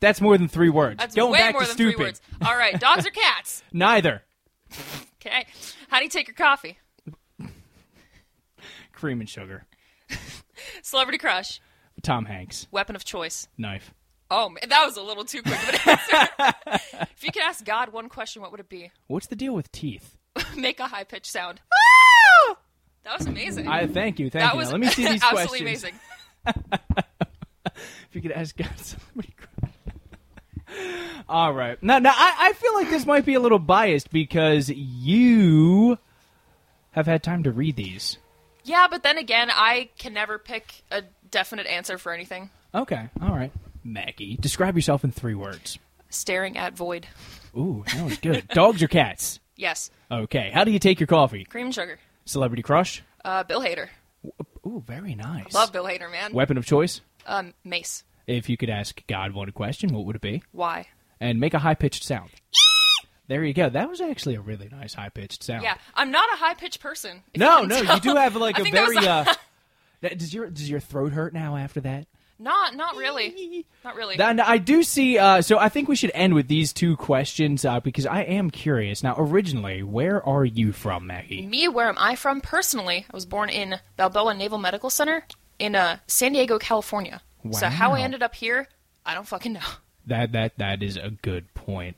That's 0.00 0.20
more 0.20 0.36
than 0.36 0.48
three 0.48 0.68
words. 0.68 0.98
That's 0.98 1.14
Going 1.14 1.32
way 1.32 1.38
back 1.38 1.54
more 1.54 1.62
to 1.62 1.66
than 1.68 1.74
stupid. 1.76 1.96
three 1.96 2.04
words. 2.04 2.20
All 2.44 2.54
right. 2.54 2.78
Dogs 2.78 3.06
or 3.06 3.10
cats? 3.10 3.62
Neither. 3.72 4.22
Okay. 5.24 5.46
How 5.88 5.98
do 5.98 6.04
you 6.04 6.10
take 6.10 6.28
your 6.28 6.34
coffee? 6.34 6.76
Cream 8.92 9.20
and 9.20 9.28
sugar. 9.28 9.64
Celebrity 10.82 11.16
crush. 11.18 11.60
Tom 12.02 12.24
Hanks. 12.26 12.66
Weapon 12.70 12.96
of 12.96 13.04
choice. 13.04 13.48
Knife. 13.56 13.92
Oh, 14.30 14.48
man, 14.48 14.68
that 14.68 14.84
was 14.84 14.96
a 14.96 15.02
little 15.02 15.24
too 15.24 15.42
quick 15.42 15.62
of 15.62 15.68
an 15.68 15.74
answer. 15.86 16.54
if 17.12 17.22
you 17.22 17.30
could 17.30 17.42
ask 17.42 17.64
God 17.64 17.92
one 17.92 18.08
question, 18.08 18.42
what 18.42 18.50
would 18.50 18.60
it 18.60 18.68
be? 18.68 18.90
What's 19.06 19.26
the 19.26 19.36
deal 19.36 19.54
with 19.54 19.70
teeth? 19.70 20.16
Make 20.56 20.80
a 20.80 20.86
high 20.86 21.04
pitched 21.04 21.30
sound. 21.30 21.60
Ah! 21.72 22.56
That 23.04 23.18
was 23.18 23.26
amazing. 23.26 23.68
I 23.68 23.86
thank 23.86 24.18
you, 24.18 24.30
thank 24.30 24.44
that 24.44 24.54
you. 24.54 24.58
was 24.58 24.68
Now, 24.68 24.72
let 24.72 24.80
me 24.80 24.86
see 24.88 25.02
these 25.08 25.22
questions. 25.22 25.40
absolutely 25.40 25.66
amazing. 25.66 25.94
If 27.66 28.14
you 28.14 28.22
could 28.22 28.32
ask 28.32 28.56
God 28.56 28.70
somebody. 28.78 29.34
All 31.28 31.52
right. 31.52 31.80
Now, 31.82 31.98
now 31.98 32.12
I, 32.14 32.48
I 32.48 32.52
feel 32.54 32.74
like 32.74 32.90
this 32.90 33.06
might 33.06 33.24
be 33.24 33.34
a 33.34 33.40
little 33.40 33.58
biased 33.58 34.10
because 34.10 34.68
you 34.68 35.98
have 36.92 37.06
had 37.06 37.22
time 37.22 37.42
to 37.44 37.52
read 37.52 37.76
these. 37.76 38.18
Yeah, 38.64 38.86
but 38.90 39.02
then 39.02 39.18
again, 39.18 39.50
I 39.52 39.90
can 39.98 40.14
never 40.14 40.38
pick 40.38 40.82
a 40.90 41.02
definite 41.34 41.66
answer 41.66 41.98
for 41.98 42.12
anything. 42.12 42.48
Okay. 42.74 43.08
All 43.20 43.34
right. 43.34 43.50
Mackey, 43.82 44.36
describe 44.40 44.76
yourself 44.76 45.02
in 45.04 45.10
three 45.10 45.34
words. 45.34 45.78
Staring 46.08 46.56
at 46.56 46.74
void. 46.74 47.08
Ooh, 47.56 47.84
that 47.92 48.04
was 48.04 48.18
good. 48.18 48.46
Dogs 48.54 48.82
or 48.82 48.88
cats? 48.88 49.40
Yes. 49.56 49.90
Okay. 50.10 50.50
How 50.54 50.62
do 50.64 50.70
you 50.70 50.78
take 50.78 51.00
your 51.00 51.08
coffee? 51.08 51.44
Cream 51.44 51.66
and 51.66 51.74
sugar. 51.74 51.98
Celebrity 52.24 52.62
crush? 52.62 53.02
Uh, 53.24 53.42
Bill 53.42 53.60
Hader. 53.60 53.88
Ooh, 54.64 54.82
very 54.86 55.14
nice. 55.16 55.52
Love 55.52 55.72
Bill 55.72 55.84
Hader, 55.84 56.10
man. 56.10 56.32
Weapon 56.32 56.56
of 56.56 56.64
choice. 56.64 57.00
Um, 57.26 57.52
mace. 57.64 58.04
If 58.28 58.48
you 58.48 58.56
could 58.56 58.70
ask 58.70 59.04
God 59.08 59.32
one 59.32 59.50
question, 59.50 59.92
what 59.92 60.04
would 60.06 60.16
it 60.16 60.22
be? 60.22 60.42
Why? 60.52 60.86
And 61.20 61.40
make 61.40 61.52
a 61.52 61.58
high 61.58 61.74
pitched 61.74 62.04
sound. 62.04 62.30
there 63.26 63.42
you 63.44 63.52
go. 63.52 63.68
That 63.68 63.90
was 63.90 64.00
actually 64.00 64.36
a 64.36 64.40
really 64.40 64.68
nice 64.70 64.94
high 64.94 65.08
pitched 65.10 65.42
sound. 65.42 65.62
Yeah, 65.64 65.76
I'm 65.94 66.10
not 66.12 66.32
a 66.32 66.36
high 66.36 66.54
pitched 66.54 66.80
person. 66.80 67.22
No, 67.36 67.64
no, 67.64 67.76
you 67.80 68.00
do 68.00 68.14
have 68.14 68.36
like 68.36 68.58
I 68.64 68.68
a 68.68 68.70
very. 68.70 68.96
uh, 68.98 69.24
does 70.08 70.34
your 70.34 70.50
does 70.50 70.68
your 70.68 70.80
throat 70.80 71.12
hurt 71.12 71.32
now 71.32 71.56
after 71.56 71.80
that? 71.80 72.06
not, 72.38 72.74
not 72.74 72.96
really, 72.96 73.64
not 73.84 73.96
really. 73.96 74.18
And 74.18 74.40
I 74.40 74.58
do 74.58 74.82
see. 74.82 75.18
Uh, 75.18 75.42
so 75.42 75.58
I 75.58 75.68
think 75.68 75.88
we 75.88 75.96
should 75.96 76.10
end 76.14 76.34
with 76.34 76.48
these 76.48 76.72
two 76.72 76.96
questions 76.96 77.64
uh, 77.64 77.80
because 77.80 78.06
I 78.06 78.22
am 78.22 78.50
curious. 78.50 79.02
Now, 79.02 79.14
originally, 79.16 79.82
where 79.82 80.26
are 80.26 80.44
you 80.44 80.72
from, 80.72 81.06
Mackey? 81.06 81.46
Me, 81.46 81.68
where 81.68 81.88
am 81.88 81.96
I 81.98 82.16
from 82.16 82.40
personally? 82.40 83.06
I 83.10 83.16
was 83.16 83.26
born 83.26 83.50
in 83.50 83.76
Balboa 83.96 84.34
Naval 84.34 84.58
Medical 84.58 84.90
Center 84.90 85.26
in 85.58 85.74
uh, 85.74 85.98
San 86.06 86.32
Diego, 86.32 86.58
California. 86.58 87.22
So 87.50 87.68
how 87.68 87.92
I 87.92 88.00
ended 88.00 88.22
up 88.22 88.34
here, 88.34 88.68
I 89.04 89.12
don't 89.12 89.28
fucking 89.28 89.52
know. 89.52 89.60
That 90.06 90.32
that 90.32 90.58
that 90.58 90.82
is 90.82 90.96
a 90.96 91.10
good 91.10 91.52
point. 91.54 91.96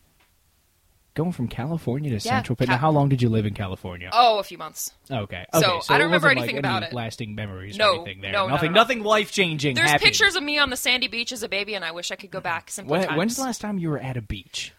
Going 1.17 1.33
from 1.33 1.49
California 1.49 2.11
to 2.11 2.15
Yeah, 2.17 2.21
Central 2.21 2.55
Pitt. 2.55 2.69
Now, 2.69 2.75
Cal- 2.75 2.81
how 2.83 2.91
long 2.93 3.09
did 3.09 3.21
you 3.23 3.29
live 3.29 3.47
in 3.47 3.55
California? 3.55 4.11
Oh, 4.13 4.39
a 4.39 4.45
few 4.45 4.59
months. 4.59 4.93
Okay. 5.11 5.47
So, 5.55 5.59
okay. 5.79 5.95
I 5.95 5.99
don't 5.99 6.07
remember 6.09 6.29
anything 6.29 6.57
like, 6.57 6.59
about 6.61 6.83
any 6.83 6.87
it. 6.91 6.95
Lasting 6.95 7.35
memories 7.35 7.77
No, 7.77 7.93
or 7.93 7.95
anything 8.05 8.21
there. 8.21 8.33
no, 8.33 8.47
nothing. 8.47 8.69
at 8.69 8.77
all. 8.77 8.83
nothing 8.85 9.03
life 9.03 9.33
changing. 9.33 9.75
There's 9.75 9.89
happened. 9.91 10.05
pictures 10.05 10.37
of 10.37 10.43
me 10.43 10.59
on 10.59 10.71
the 10.71 10.77
sandy 10.77 11.09
beach 11.09 11.33
as 11.33 11.43
a 11.43 11.49
baby, 11.49 11.75
and 11.75 11.85
I 11.85 11.91
wish 11.93 12.11
I 12.13 12.17
could 12.17 12.31
go 12.31 12.41
back. 12.41 12.71
Simple 12.71 12.93
When, 12.99 13.17
when's 13.17 13.35
the 13.37 13.43
last 13.43 13.61
time 13.63 13.79
you 13.79 13.89
were 13.89 13.99
at 13.99 14.17
a 14.17 14.23
beach? 14.23 14.73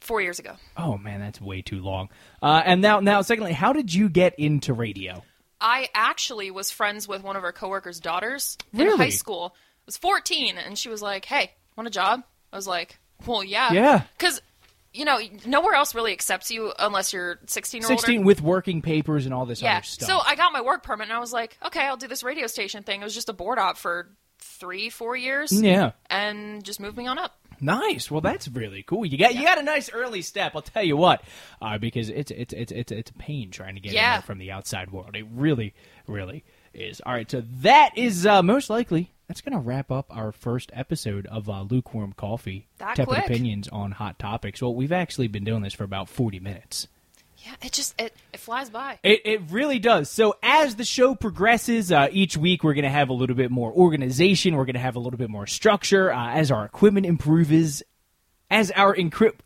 Four 0.00 0.20
years 0.20 0.40
ago. 0.40 0.56
Oh 0.76 0.98
man, 0.98 1.20
that's 1.20 1.40
way 1.40 1.62
too 1.62 1.80
long. 1.80 2.08
Uh, 2.42 2.60
and 2.64 2.82
now, 2.82 2.98
now, 2.98 3.22
secondly, 3.22 3.52
how 3.52 3.72
did 3.72 3.94
you 3.94 4.08
get 4.08 4.36
into 4.36 4.74
radio? 4.74 5.22
I 5.60 5.88
actually 5.94 6.50
was 6.50 6.72
friends 6.72 7.06
with 7.06 7.22
one 7.22 7.36
of 7.36 7.44
our 7.44 7.52
coworkers' 7.52 8.00
daughters 8.00 8.58
in 8.74 8.88
high 8.96 9.10
school. 9.10 9.54
I 9.54 9.82
was 9.86 9.96
14, 9.96 10.58
and 10.58 10.76
she 10.76 10.88
was 10.88 11.02
like, 11.02 11.24
"Hey, 11.24 11.52
want 11.76 11.86
a 11.86 11.90
job?" 11.92 12.24
I 12.52 12.56
was 12.56 12.66
like, 12.66 12.98
"Well, 13.26 13.44
yeah, 13.44 13.72
Yeah. 13.72 14.02
because." 14.18 14.42
You 14.94 15.04
know, 15.06 15.18
nowhere 15.46 15.74
else 15.74 15.94
really 15.94 16.12
accepts 16.12 16.50
you 16.50 16.72
unless 16.78 17.12
you're 17.12 17.38
16 17.46 17.82
or 17.84 17.86
Sixteen 17.86 18.18
older. 18.18 18.26
with 18.26 18.42
working 18.42 18.82
papers 18.82 19.24
and 19.24 19.32
all 19.34 19.46
this 19.46 19.62
Yeah. 19.62 19.76
other 19.78 19.84
stuff. 19.84 20.08
So 20.08 20.18
I 20.18 20.34
got 20.36 20.52
my 20.52 20.60
work 20.60 20.82
permit, 20.82 21.08
and 21.08 21.16
I 21.16 21.18
was 21.20 21.32
like, 21.32 21.56
okay, 21.64 21.80
I'll 21.86 21.96
do 21.96 22.08
this 22.08 22.22
radio 22.22 22.46
station 22.46 22.82
thing. 22.82 23.00
It 23.00 23.04
was 23.04 23.14
just 23.14 23.28
a 23.30 23.32
board 23.32 23.58
op 23.58 23.78
for 23.78 24.10
three, 24.38 24.90
four 24.90 25.16
years. 25.16 25.50
yeah. 25.52 25.92
And 26.10 26.62
just 26.62 26.78
moved 26.80 26.96
me 26.98 27.06
on 27.06 27.18
up. 27.18 27.36
Nice. 27.60 28.10
Well, 28.10 28.20
that's 28.20 28.48
really 28.48 28.82
cool. 28.82 29.06
You 29.06 29.16
got 29.16 29.34
you 29.36 29.42
got 29.44 29.56
a 29.58 29.62
nice 29.62 29.88
early 29.92 30.20
step. 30.20 30.52
I'll 30.56 30.62
tell 30.62 30.82
you 30.82 30.96
what, 30.96 31.22
uh, 31.60 31.78
because 31.78 32.08
it's 32.08 32.30
it's 32.32 32.52
it's 32.52 32.72
it's 32.72 32.90
it's 32.92 33.10
a 33.10 33.14
pain 33.14 33.50
trying 33.52 33.76
to 33.76 33.80
get 33.80 33.90
in 33.90 33.94
Yeah. 33.94 34.14
there 34.16 34.22
from 34.22 34.38
the 34.38 34.50
outside 34.50 34.90
world. 34.90 35.14
It 35.14 35.26
really, 35.32 35.72
really 36.08 36.44
is. 36.74 37.00
All 37.06 37.12
right, 37.14 37.30
so 37.30 37.42
that 37.60 37.90
is 37.96 38.26
uh, 38.26 38.42
most 38.42 38.68
likely 38.68 39.12
that's 39.32 39.40
going 39.40 39.54
to 39.54 39.66
wrap 39.66 39.90
up 39.90 40.14
our 40.14 40.30
first 40.30 40.70
episode 40.74 41.24
of 41.24 41.48
uh, 41.48 41.62
lukewarm 41.62 42.12
coffee. 42.12 42.68
That 42.76 42.96
tepid 42.96 43.14
quick? 43.14 43.24
opinions 43.24 43.66
on 43.66 43.90
hot 43.90 44.18
topics. 44.18 44.60
Well, 44.60 44.74
we've 44.74 44.92
actually 44.92 45.28
been 45.28 45.42
doing 45.42 45.62
this 45.62 45.72
for 45.72 45.84
about 45.84 46.10
forty 46.10 46.38
minutes. 46.38 46.86
Yeah, 47.38 47.54
it 47.62 47.72
just 47.72 47.98
it, 47.98 48.14
it 48.34 48.40
flies 48.40 48.68
by. 48.68 48.98
It, 49.02 49.22
it 49.24 49.40
really 49.48 49.78
does. 49.78 50.10
So 50.10 50.34
as 50.42 50.74
the 50.74 50.84
show 50.84 51.14
progresses, 51.14 51.90
uh, 51.90 52.08
each 52.12 52.36
week 52.36 52.62
we're 52.62 52.74
going 52.74 52.84
to 52.84 52.90
have 52.90 53.08
a 53.08 53.14
little 53.14 53.34
bit 53.34 53.50
more 53.50 53.72
organization. 53.72 54.54
We're 54.54 54.66
going 54.66 54.74
to 54.74 54.80
have 54.80 54.96
a 54.96 55.00
little 55.00 55.16
bit 55.16 55.30
more 55.30 55.46
structure 55.46 56.12
uh, 56.12 56.32
as 56.32 56.50
our 56.50 56.66
equipment 56.66 57.06
improves, 57.06 57.82
as 58.50 58.70
our 58.72 58.94
encrypt, 58.94 59.38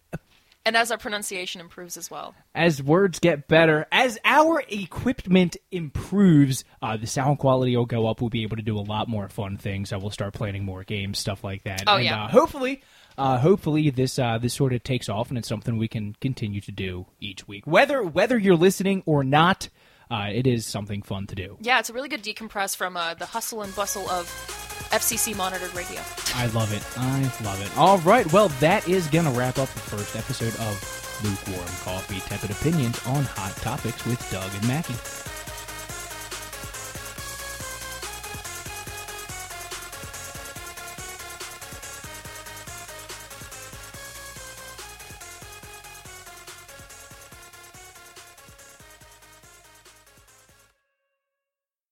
And 0.66 0.76
as 0.76 0.90
our 0.90 0.98
pronunciation 0.98 1.60
improves 1.60 1.96
as 1.96 2.10
well. 2.10 2.34
as 2.52 2.82
words 2.82 3.20
get 3.20 3.46
better, 3.46 3.86
as 3.92 4.18
our 4.24 4.64
equipment 4.68 5.56
improves, 5.70 6.64
uh, 6.82 6.96
the 6.96 7.06
sound 7.06 7.38
quality 7.38 7.76
will 7.76 7.86
go 7.86 8.08
up. 8.08 8.20
We'll 8.20 8.30
be 8.30 8.42
able 8.42 8.56
to 8.56 8.62
do 8.62 8.76
a 8.76 8.80
lot 8.80 9.06
more 9.08 9.28
fun 9.28 9.58
things. 9.58 9.92
Uh, 9.92 10.00
we'll 10.00 10.10
start 10.10 10.34
planning 10.34 10.64
more 10.64 10.82
games, 10.82 11.20
stuff 11.20 11.44
like 11.44 11.62
that. 11.64 11.84
Oh, 11.86 11.94
and, 11.94 12.04
yeah. 12.04 12.24
Uh, 12.24 12.28
hopefully, 12.28 12.82
uh, 13.16 13.38
hopefully 13.38 13.90
this 13.90 14.18
uh, 14.18 14.38
this 14.38 14.54
sort 14.54 14.72
of 14.72 14.82
takes 14.82 15.08
off, 15.08 15.28
and 15.28 15.38
it's 15.38 15.46
something 15.46 15.78
we 15.78 15.86
can 15.86 16.16
continue 16.20 16.60
to 16.62 16.72
do 16.72 17.06
each 17.20 17.46
week. 17.46 17.64
Whether 17.64 18.02
whether 18.02 18.36
you're 18.36 18.56
listening 18.56 19.04
or 19.06 19.22
not, 19.22 19.68
uh, 20.10 20.30
it 20.32 20.48
is 20.48 20.66
something 20.66 21.00
fun 21.00 21.28
to 21.28 21.36
do. 21.36 21.58
Yeah, 21.60 21.78
it's 21.78 21.90
a 21.90 21.92
really 21.92 22.08
good 22.08 22.24
decompress 22.24 22.74
from 22.74 22.96
uh, 22.96 23.14
the 23.14 23.26
hustle 23.26 23.62
and 23.62 23.74
bustle 23.76 24.10
of 24.10 24.65
FCC 24.90 25.36
monitored 25.36 25.74
radio. 25.74 26.00
I 26.34 26.46
love 26.46 26.72
it. 26.72 26.84
I 26.96 27.20
love 27.44 27.60
it. 27.60 27.76
All 27.76 27.98
right. 27.98 28.30
Well, 28.32 28.48
that 28.60 28.88
is 28.88 29.08
going 29.08 29.24
to 29.24 29.30
wrap 29.30 29.58
up 29.58 29.68
the 29.70 29.80
first 29.80 30.16
episode 30.16 30.54
of 30.60 31.22
Lukewarm 31.24 31.66
Coffee 31.82 32.20
Tepid 32.20 32.50
Opinions 32.50 33.04
on 33.06 33.24
Hot 33.24 33.54
Topics 33.56 34.04
with 34.04 34.20
Doug 34.30 34.50
and 34.54 34.66
Mackey. 34.68 34.94